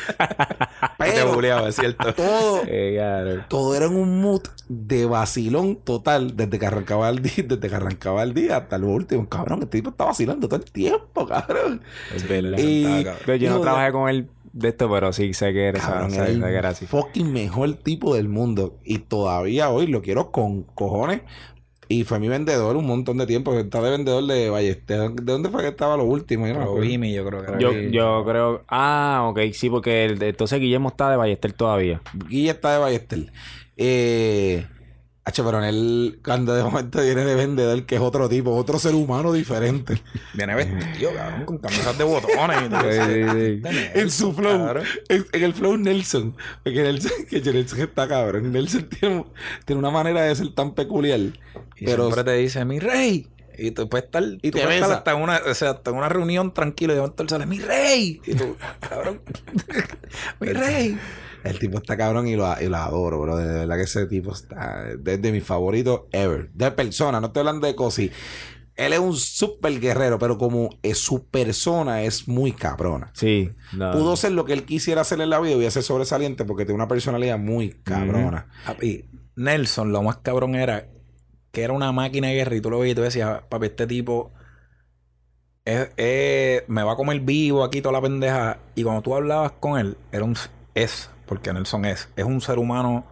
[1.04, 2.14] Te buleaba, es cierto.
[2.14, 7.44] todo, Eh, todo era en un mood de vacilón total desde que arrancaba el día,
[7.48, 9.28] desde que arrancaba el día hasta lo último.
[9.28, 11.82] Cabrón, este tipo está vacilando todo el tiempo, cabrón.
[12.16, 12.58] Es verdad.
[12.60, 16.12] Y- Pero yo no de- trabajé con él de esto, pero sí sé que Cabrón,
[16.12, 16.86] sé el que era así.
[16.86, 18.80] fucking mejor tipo del mundo.
[18.84, 21.22] Y todavía hoy lo quiero con cojones.
[21.90, 23.54] Y fue mi vendedor un montón de tiempo.
[23.60, 25.12] Está de vendedor de Ballester.
[25.12, 26.48] ¿De dónde fue que estaba lo último?
[26.48, 26.82] Yo no me acuerdo.
[26.82, 27.60] Provimi, yo creo que era.
[27.60, 28.64] Yo, que- yo creo...
[28.70, 32.02] Ah, ok, sí, porque el- entonces Guillermo está de Ballester todavía.
[32.30, 33.32] Guilla está de Ballester.
[33.78, 34.66] Eh.
[35.26, 38.78] Hacho, pero en él, cuando de momento viene de vendedor, que es otro tipo, otro
[38.78, 40.02] ser humano diferente.
[40.34, 42.64] Viene vestido, cabrón, con camisas de botones.
[42.66, 44.00] y todo Sí, sí, sí.
[44.00, 44.58] en su flow.
[44.58, 44.84] Cabrón.
[45.08, 46.36] En, el flow Nelson.
[46.62, 48.52] Porque Nelson, que Nelson está cabrón.
[48.52, 49.26] Nelson tiene,
[49.64, 51.20] tiene una manera de ser tan peculiar.
[51.20, 53.28] Y pero siempre te dice, mi rey.
[53.58, 55.92] Y tú puedes estar, Y tú te puedes estar hasta en una, o sea, hasta
[55.92, 58.20] una reunión tranquilo y de momento él sale, mi rey.
[58.26, 58.58] Y tú,
[58.90, 59.22] cabrón,
[60.42, 60.98] mi rey.
[61.44, 63.38] El tipo está cabrón y lo, y lo adoro, bro.
[63.38, 66.50] De verdad que ese tipo está desde mis favoritos ever.
[66.54, 68.12] De persona, no estoy hablando de cosi.
[68.76, 73.12] Él es un super guerrero, pero como es su persona es muy cabrona.
[73.14, 73.52] Sí.
[73.72, 73.92] no.
[73.92, 76.88] Pudo ser lo que él quisiera hacer en la vida y sobresaliente porque tiene una
[76.88, 78.48] personalidad muy cabrona.
[78.66, 79.06] Papi,
[79.36, 80.88] Nelson, lo más cabrón era
[81.52, 83.86] que era una máquina de guerra y tú lo veías y tú decías, papi, este
[83.86, 84.32] tipo
[85.66, 88.58] es- es- me va a comer vivo aquí toda la pendeja.
[88.76, 90.36] Y cuando tú hablabas con él, era un
[90.74, 93.06] es, porque Nelson es, es un ser humano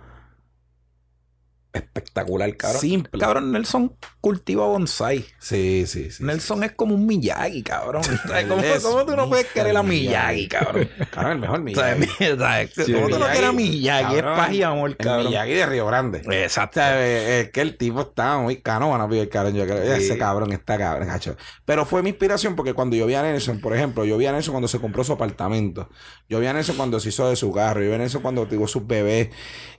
[1.73, 2.81] espectacular, cabrón.
[2.81, 3.19] Simple.
[3.19, 5.25] Cabrón, Nelson cultiva bonsai.
[5.39, 6.23] Sí, sí, sí.
[6.23, 8.03] Nelson es como un Miyagi, cabrón.
[8.27, 8.45] ¿Sabes?
[8.45, 10.47] ¿Cómo, cómo tú no puedes querer a Miyagi.
[10.47, 10.89] Cabrón?
[11.11, 11.59] Cabrón, el mejor.
[11.63, 12.07] Miyagi.
[12.37, 12.71] ¿Sabes?
[12.75, 14.15] Sí, ¿Cómo tú no quieres a Miyagi?
[14.17, 15.27] Es paz y amor, El cabrón.
[15.27, 16.21] Miyagi de Río Grande.
[16.43, 16.81] Exacto.
[16.83, 19.55] Eh, es que el tipo está muy canóbano, el cabrón.
[19.55, 20.03] Yo creo, Sí.
[20.03, 21.35] ese cabrón está cabrón, cacho.
[21.65, 24.31] Pero fue mi inspiración porque cuando yo vi a Nelson, por ejemplo, yo vi a
[24.31, 25.89] Nelson cuando se compró su apartamento.
[26.29, 27.81] Yo vi a Nelson cuando se hizo de su carro.
[27.81, 29.29] Yo vi a Nelson cuando tuvo sus bebés.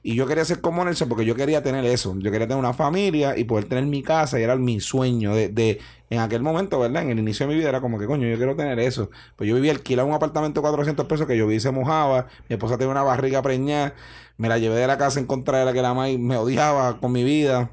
[0.02, 2.14] Y yo quería ser como Nelson porque yo quería tener eso.
[2.18, 4.38] Yo quería tener una familia y poder tener mi casa.
[4.40, 5.80] Y era mi sueño de, de
[6.10, 7.02] en aquel momento, ¿verdad?
[7.02, 9.10] En el inicio de mi vida era como que, coño, yo quiero tener eso.
[9.36, 12.26] Pues yo vivía alquilado un apartamento de 400 pesos que yo vi y se mojaba.
[12.48, 13.94] Mi esposa tenía una barriga preñada.
[14.36, 17.00] Me la llevé de la casa en contra de la que la madre me odiaba
[17.00, 17.70] con mi vida.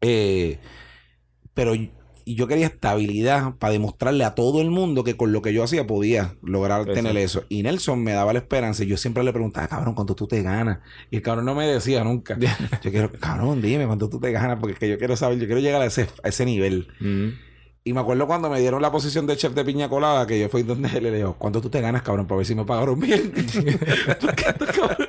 [0.00, 0.58] Eh,
[1.54, 1.74] pero
[2.24, 5.62] y- yo quería estabilidad para demostrarle a todo el mundo que con lo que yo
[5.64, 6.94] hacía podía lograr Exacto.
[7.02, 7.44] tener eso.
[7.48, 8.84] Y Nelson me daba la esperanza.
[8.84, 10.78] Y yo siempre le preguntaba, cabrón, ¿cuánto tú te ganas?
[11.10, 12.38] Y el cabrón no me decía nunca.
[12.82, 15.46] yo quiero, cabrón, dime cuánto tú te ganas, porque es que yo quiero saber, yo
[15.46, 16.88] quiero llegar a ese, a ese nivel.
[17.00, 17.28] Mm.
[17.84, 20.48] Y me acuerdo cuando me dieron la posición de chef de piña colada, que yo
[20.48, 22.28] fui donde él le digo, ¿cuánto tú te ganas, cabrón?
[22.28, 23.32] Para ver si me pagaron bien.
[23.36, 25.08] estos cabrones,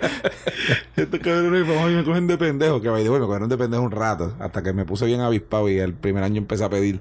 [0.95, 2.81] estos cabrones, me cogen de pendejo.
[2.81, 5.93] Que me cogieron de pendejo un rato, hasta que me puse bien avispado y el
[5.93, 6.99] primer año empecé a pedir.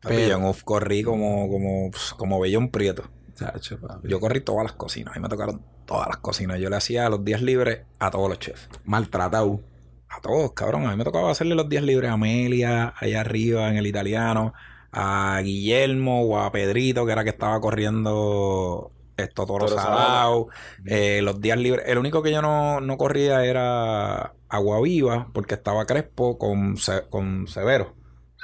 [0.00, 3.04] Pero- yo corrí como, como, como Bellón Prieto.
[3.34, 3.78] Chacho.
[4.02, 5.14] Yo corrí todas las cocinas.
[5.14, 6.58] A mí me tocaron todas las cocinas.
[6.60, 8.68] Yo le hacía los días libres a todos los chefs.
[8.84, 9.60] Maltratado.
[10.16, 10.86] A todos, cabrón.
[10.86, 14.52] A mí me tocaba hacerle los días libres a Amelia, allá arriba en el italiano,
[14.92, 20.48] a Guillermo o a Pedrito, que era que estaba corriendo esto Toro, Toro Salado.
[20.86, 21.84] Eh, los días libres.
[21.88, 27.08] El único que yo no, no corría era Agua Viva, porque estaba Crespo con, Se-
[27.08, 27.94] con Severo.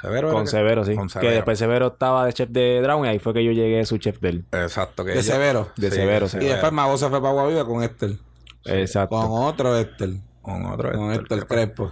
[0.01, 0.95] Severo era Con que- Severo, sí.
[0.95, 1.35] Con Que Severo.
[1.35, 3.97] después Severo estaba de chef de Drown y ahí fue que yo llegué a su
[3.97, 4.45] chef del.
[4.51, 5.05] Exacto.
[5.05, 5.69] Que De yo- severo.
[5.77, 6.37] De Sí, Severo, de sí.
[6.41, 8.17] Y después Mago se fue para Guaviva con Esther.
[8.65, 9.15] Exacto.
[9.17, 10.09] Con otro Esther.
[10.41, 10.91] Con otro.
[10.91, 11.91] Con Héctor, Esther que- Crespo.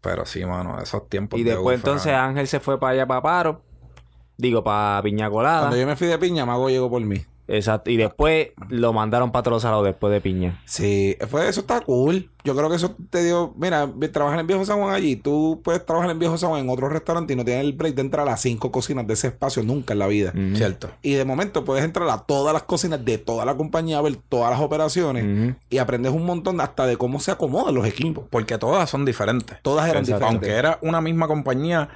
[0.00, 1.38] Pero sí, mano, esos tiempos.
[1.38, 3.62] Y de después UFA, entonces Ángel se fue para allá, para Paro.
[4.36, 5.60] Digo, para Piña Colada.
[5.60, 7.24] Cuando yo me fui de piña, Mago llegó por mí.
[7.52, 7.90] Exacto.
[7.90, 10.60] Y después lo mandaron para todos lados después de piña.
[10.64, 12.30] Sí, fue, eso está cool.
[12.44, 15.84] Yo creo que eso te dio, mira, trabajar en Viejo San Juan allí, tú puedes
[15.86, 18.26] trabajar en Viejo San Juan en otro restaurante y no tienes el break de entrar
[18.26, 20.32] a las cinco cocinas de ese espacio nunca en la vida.
[20.54, 20.90] Cierto.
[21.02, 24.50] Y de momento puedes entrar a todas las cocinas de toda la compañía, ver todas
[24.50, 28.24] las operaciones y aprendes un montón hasta de cómo se acomodan los equipos.
[28.30, 29.58] Porque todas son diferentes.
[29.62, 30.24] Todas eran Exacto.
[30.24, 30.48] diferentes.
[30.48, 31.88] Aunque era una misma compañía,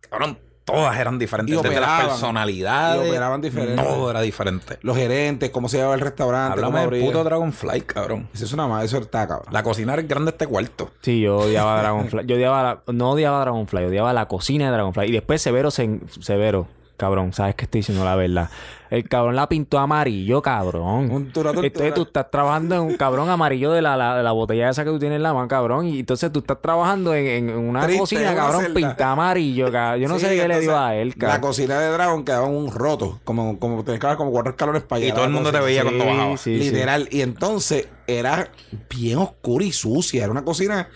[0.00, 0.38] cabrón,
[0.68, 1.52] todas eran diferentes.
[1.54, 2.06] Y Desde las operaban.
[2.08, 3.06] personalidades.
[3.06, 3.82] Y operaban diferente.
[3.82, 4.78] Todo era diferente.
[4.82, 8.28] Los gerentes, cómo se llevaba el restaurante, Háblame del puto Dragonfly, cabrón.
[8.34, 9.52] Eso es una más, eso está cabrón.
[9.52, 10.90] La cocina es grande de este cuarto.
[11.00, 12.26] Sí, yo odiaba Dragonfly.
[12.26, 12.92] Yo odiaba la...
[12.92, 15.08] No odiaba Dragonfly, odiaba la cocina de Dragonfly.
[15.08, 16.00] Y después Severo, se...
[16.20, 18.50] Severo, cabrón, sabes que estoy diciendo la verdad.
[18.90, 21.10] El cabrón la pintó amarillo, cabrón.
[21.10, 24.22] Un tura, tura, Entonces tú estás trabajando en un cabrón amarillo de la, la, de
[24.22, 25.86] la botella esa que tú tienes en la mano, cabrón.
[25.86, 30.00] Y entonces tú estás trabajando en, en una Triste, cocina, una cabrón, pintada amarillo, cabrón.
[30.02, 31.40] Yo no Sí, sé qué le dio a él, La cabrón.
[31.42, 34.82] cocina de Dragon quedaba en un roto, como, como tenías que dar como cuatro escalones
[34.82, 36.36] para Y llegar todo el la mundo te veía Sí, cuando bajaba.
[36.38, 36.70] sí, sí.
[36.70, 37.08] Literal.
[37.10, 38.50] Y entonces era
[38.88, 40.22] bien oscura y sucia.
[40.22, 40.88] Era una cocina.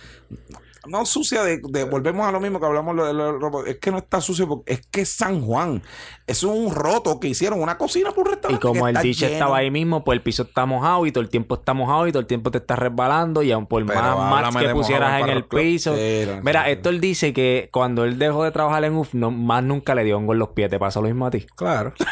[0.87, 3.91] No sucia de, de- volvemos a lo mismo que hablamos lo- lo- lo- es que
[3.93, 5.81] no está sucio porque es que es San Juan
[6.27, 9.33] es un roto que hicieron una cocina por un Y restaurante como que el lleno.
[9.33, 12.13] estaba ahí mismo, pues el piso está mojado y todo el tiempo está mojado y
[12.13, 15.29] todo el tiempo te está resbalando y aun por Pero más mats que pusieras en
[15.29, 15.95] el piso.
[16.43, 16.71] Mira, sí.
[16.71, 20.17] Héctor dice que cuando él dejó de trabajar en UF, no, más nunca le dio
[20.17, 20.71] hongo en los pies.
[20.71, 21.47] ¿Te pasó lo mismo a ti?
[21.57, 21.93] Claro.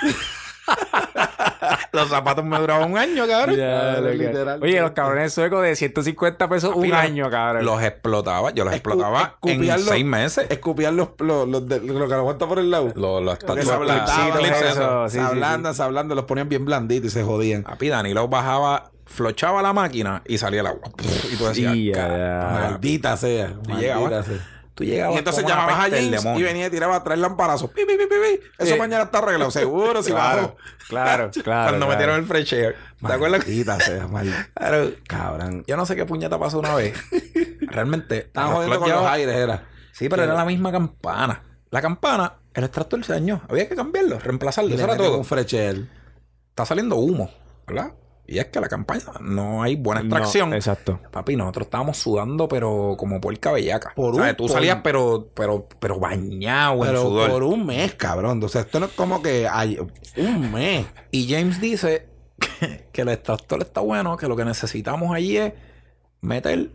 [1.92, 3.56] Los zapatos me duraban un año, cabrón.
[3.56, 4.62] Ya, lo que- literal.
[4.62, 7.64] Oye, los cabrones suecos de 150 pesos un año, cabrón.
[7.64, 8.50] Los explotaba.
[8.52, 10.46] Yo los Escu- explotaba en los- seis meses.
[10.50, 13.62] escupían los, los, los de- lo que aguanta por el lado Los, los Lo que
[13.62, 13.72] se
[16.14, 20.60] los ponían bien blanditos y se jodían Papi, Danilo bajaba, flochaba la máquina y salía
[20.60, 20.88] el agua.
[21.32, 22.60] Y tú decías, Sí, ya, "Cara, ya.
[22.70, 24.59] maldita sea maldita llegabas, sea.
[24.80, 27.70] Tú llegabas Y entonces llamabas a James y venía y tiraba tres lamparazos.
[27.70, 28.40] Pi, pi, pi.
[28.58, 28.78] Eso Eh.
[28.78, 30.56] mañana está arreglado, seguro, si Claro,
[30.88, 31.70] claro, claro.
[31.70, 31.88] Cuando claro.
[31.88, 32.76] metieron el fresh air.
[33.06, 33.44] ¿Te acuerdas?
[33.44, 34.08] Sea.
[34.54, 34.90] Claro.
[35.06, 35.64] Cabrón.
[35.66, 36.94] Yo no sé qué puñeta pasó una vez.
[37.60, 38.18] Realmente.
[38.18, 39.64] Estaban los jodiendo con los aires, era.
[39.92, 41.42] Sí, pero era la misma campana.
[41.70, 43.42] La campana, el extractor se dañó.
[43.48, 44.74] Había que cambiarlo, reemplazarlo.
[44.74, 45.18] Eso era todo.
[45.18, 45.88] un frechel.
[46.48, 47.30] Está saliendo humo,
[47.66, 47.92] ¿verdad?
[48.30, 50.54] Y es que la campaña no hay buena No, extracción.
[50.54, 51.00] exacto.
[51.10, 53.92] Papi, nosotros estábamos sudando, pero como por bellaca.
[53.96, 57.30] Por O sea, un- tú por- salías, pero, pero, pero bañado en Pero sudor.
[57.30, 58.40] por un mes, cabrón.
[58.44, 59.78] O sea, esto no es como que hay
[60.16, 60.86] un mes.
[61.10, 62.06] Y James dice
[62.38, 65.52] que, que el extractor está bueno, que lo que necesitamos allí es
[66.20, 66.70] meter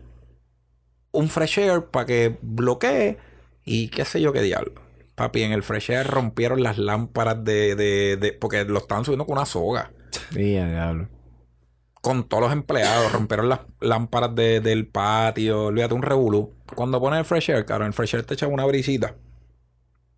[1.12, 3.16] un fresh air para que bloquee
[3.64, 4.72] y qué sé yo qué diablo.
[5.14, 9.24] Papi, en el fresh air rompieron las lámparas de, de, de- porque lo estaban subiendo
[9.24, 9.90] con una soga.
[10.32, 11.08] Sí, diablo.
[12.06, 16.52] Con todos los empleados, rompieron las lámparas de- del patio, olvídate un revolú.
[16.74, 19.14] Cuando pones el fresh air, claro, el fresh air te echa una brisita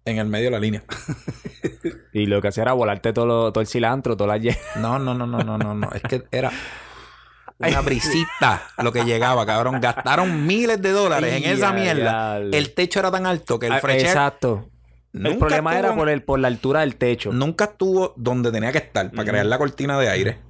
[0.04, 0.84] en el medio de la línea.
[2.12, 5.14] Y lo que hacía era volarte todo, lo- todo el cilantro, toda la No, no,
[5.14, 5.90] no, no, no, no, no.
[5.92, 6.50] Es que era
[7.58, 9.80] una brisita lo que llegaba, cabrón.
[9.80, 12.38] Gastaron miles de dólares en esa mierda.
[12.38, 14.68] El techo era tan alto que el Ah, fresh air Exacto.
[15.12, 17.32] nunca el problema era por, el, por la altura del techo.
[17.32, 20.47] nunca estuvo donde tenía que estar para crear la cortina de aire.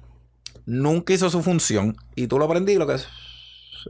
[0.69, 1.97] Nunca hizo su función.
[2.15, 3.07] Y tú lo aprendí lo que es.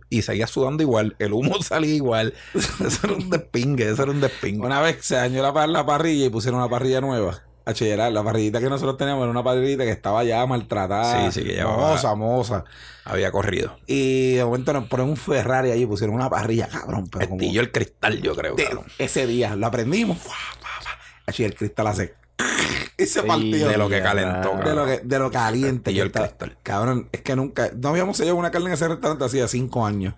[0.10, 1.16] Y seguía sudando igual.
[1.20, 2.34] El humo salía igual.
[2.56, 3.90] Eso era un despingue.
[3.90, 4.66] Eso era un despingue.
[4.66, 7.42] Una vez se dañó la, la parrilla y pusieron una parrilla nueva.
[7.66, 11.30] A Cheyerar, la parrillita que nosotros teníamos era una parrillita que estaba ya maltratada.
[11.32, 12.64] Sí, sí, que llevaba- Moza, moza.
[13.06, 13.78] Había corrido.
[13.86, 17.08] Y de momento nos ponen un Ferrari allí, pusieron una parrilla, cabrón.
[17.12, 20.18] Pero como Estillo el cristal, yo creo, de- ese día lo aprendimos.
[21.38, 22.16] el cristal hace.
[22.98, 23.68] Y se partió.
[23.68, 25.92] De lo que calentó, de lo, que, de lo caliente.
[25.92, 26.22] Y el está.
[26.28, 26.58] cristal.
[26.64, 27.70] Cabrón, es que nunca.
[27.76, 30.14] No habíamos sellado una carne en ese restaurante hacía cinco años.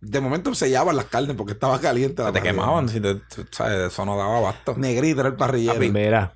[0.00, 2.22] De momento sellaban las carnes porque estaba caliente.
[2.22, 2.52] la Te parrilla.
[2.52, 2.88] quemaban.
[2.88, 4.74] Si te, tú sabes, eso no daba abasto.
[4.76, 5.80] Negrito era el parrillero.
[5.92, 6.34] Mira,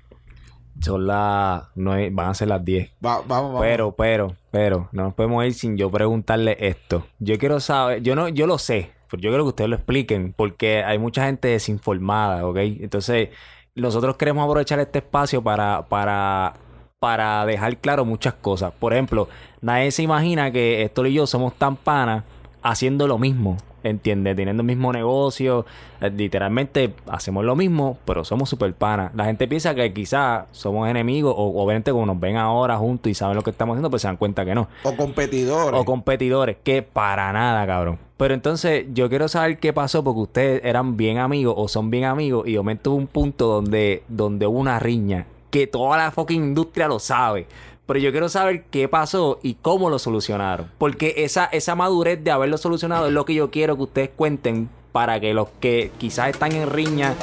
[0.81, 1.63] son las...
[1.75, 2.89] nueve- van a ser las 10.
[3.05, 3.61] Va- vamos, vamos.
[3.61, 7.07] Pero, pero, pero, no nos podemos ir sin yo preguntarle esto.
[7.19, 10.33] Yo quiero saber, yo no, yo lo sé, pero yo quiero que ustedes lo expliquen,
[10.35, 12.57] porque hay mucha gente desinformada, ¿ok?
[12.57, 13.29] Entonces,
[13.75, 16.53] nosotros queremos aprovechar este espacio para, para,
[16.99, 18.71] para dejar claro muchas cosas.
[18.77, 19.27] Por ejemplo,
[19.61, 22.23] nadie se imagina que Héctor y yo somos tan panas
[22.63, 23.57] haciendo lo mismo.
[23.83, 24.37] ¿Entiendes?
[24.37, 25.65] Teniendo el mismo negocio.
[25.99, 29.11] eh, Literalmente hacemos lo mismo, pero somos super panas.
[29.13, 33.13] La gente piensa que quizás somos enemigos o obviamente como nos ven ahora juntos y
[33.13, 34.69] saben lo que estamos haciendo, pues se dan cuenta que no.
[34.83, 35.77] O competidores.
[35.77, 37.99] O competidores, que para nada, cabrón.
[38.15, 42.05] Pero entonces yo quiero saber qué pasó porque ustedes eran bien amigos o son bien
[42.05, 46.09] amigos y de momento hubo un punto donde, donde hubo una riña que toda la
[46.11, 47.47] fucking industria lo sabe.
[47.85, 50.71] Pero yo quiero saber qué pasó y cómo lo solucionaron.
[50.77, 54.69] Porque esa, esa madurez de haberlo solucionado es lo que yo quiero que ustedes cuenten
[54.91, 57.13] para que los que quizás están en riña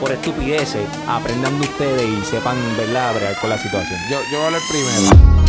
[0.00, 3.98] por estupideces aprendan de ustedes y sepan, ¿verdad?, con la situación.
[4.10, 5.45] Yo, yo voy a hablar primero.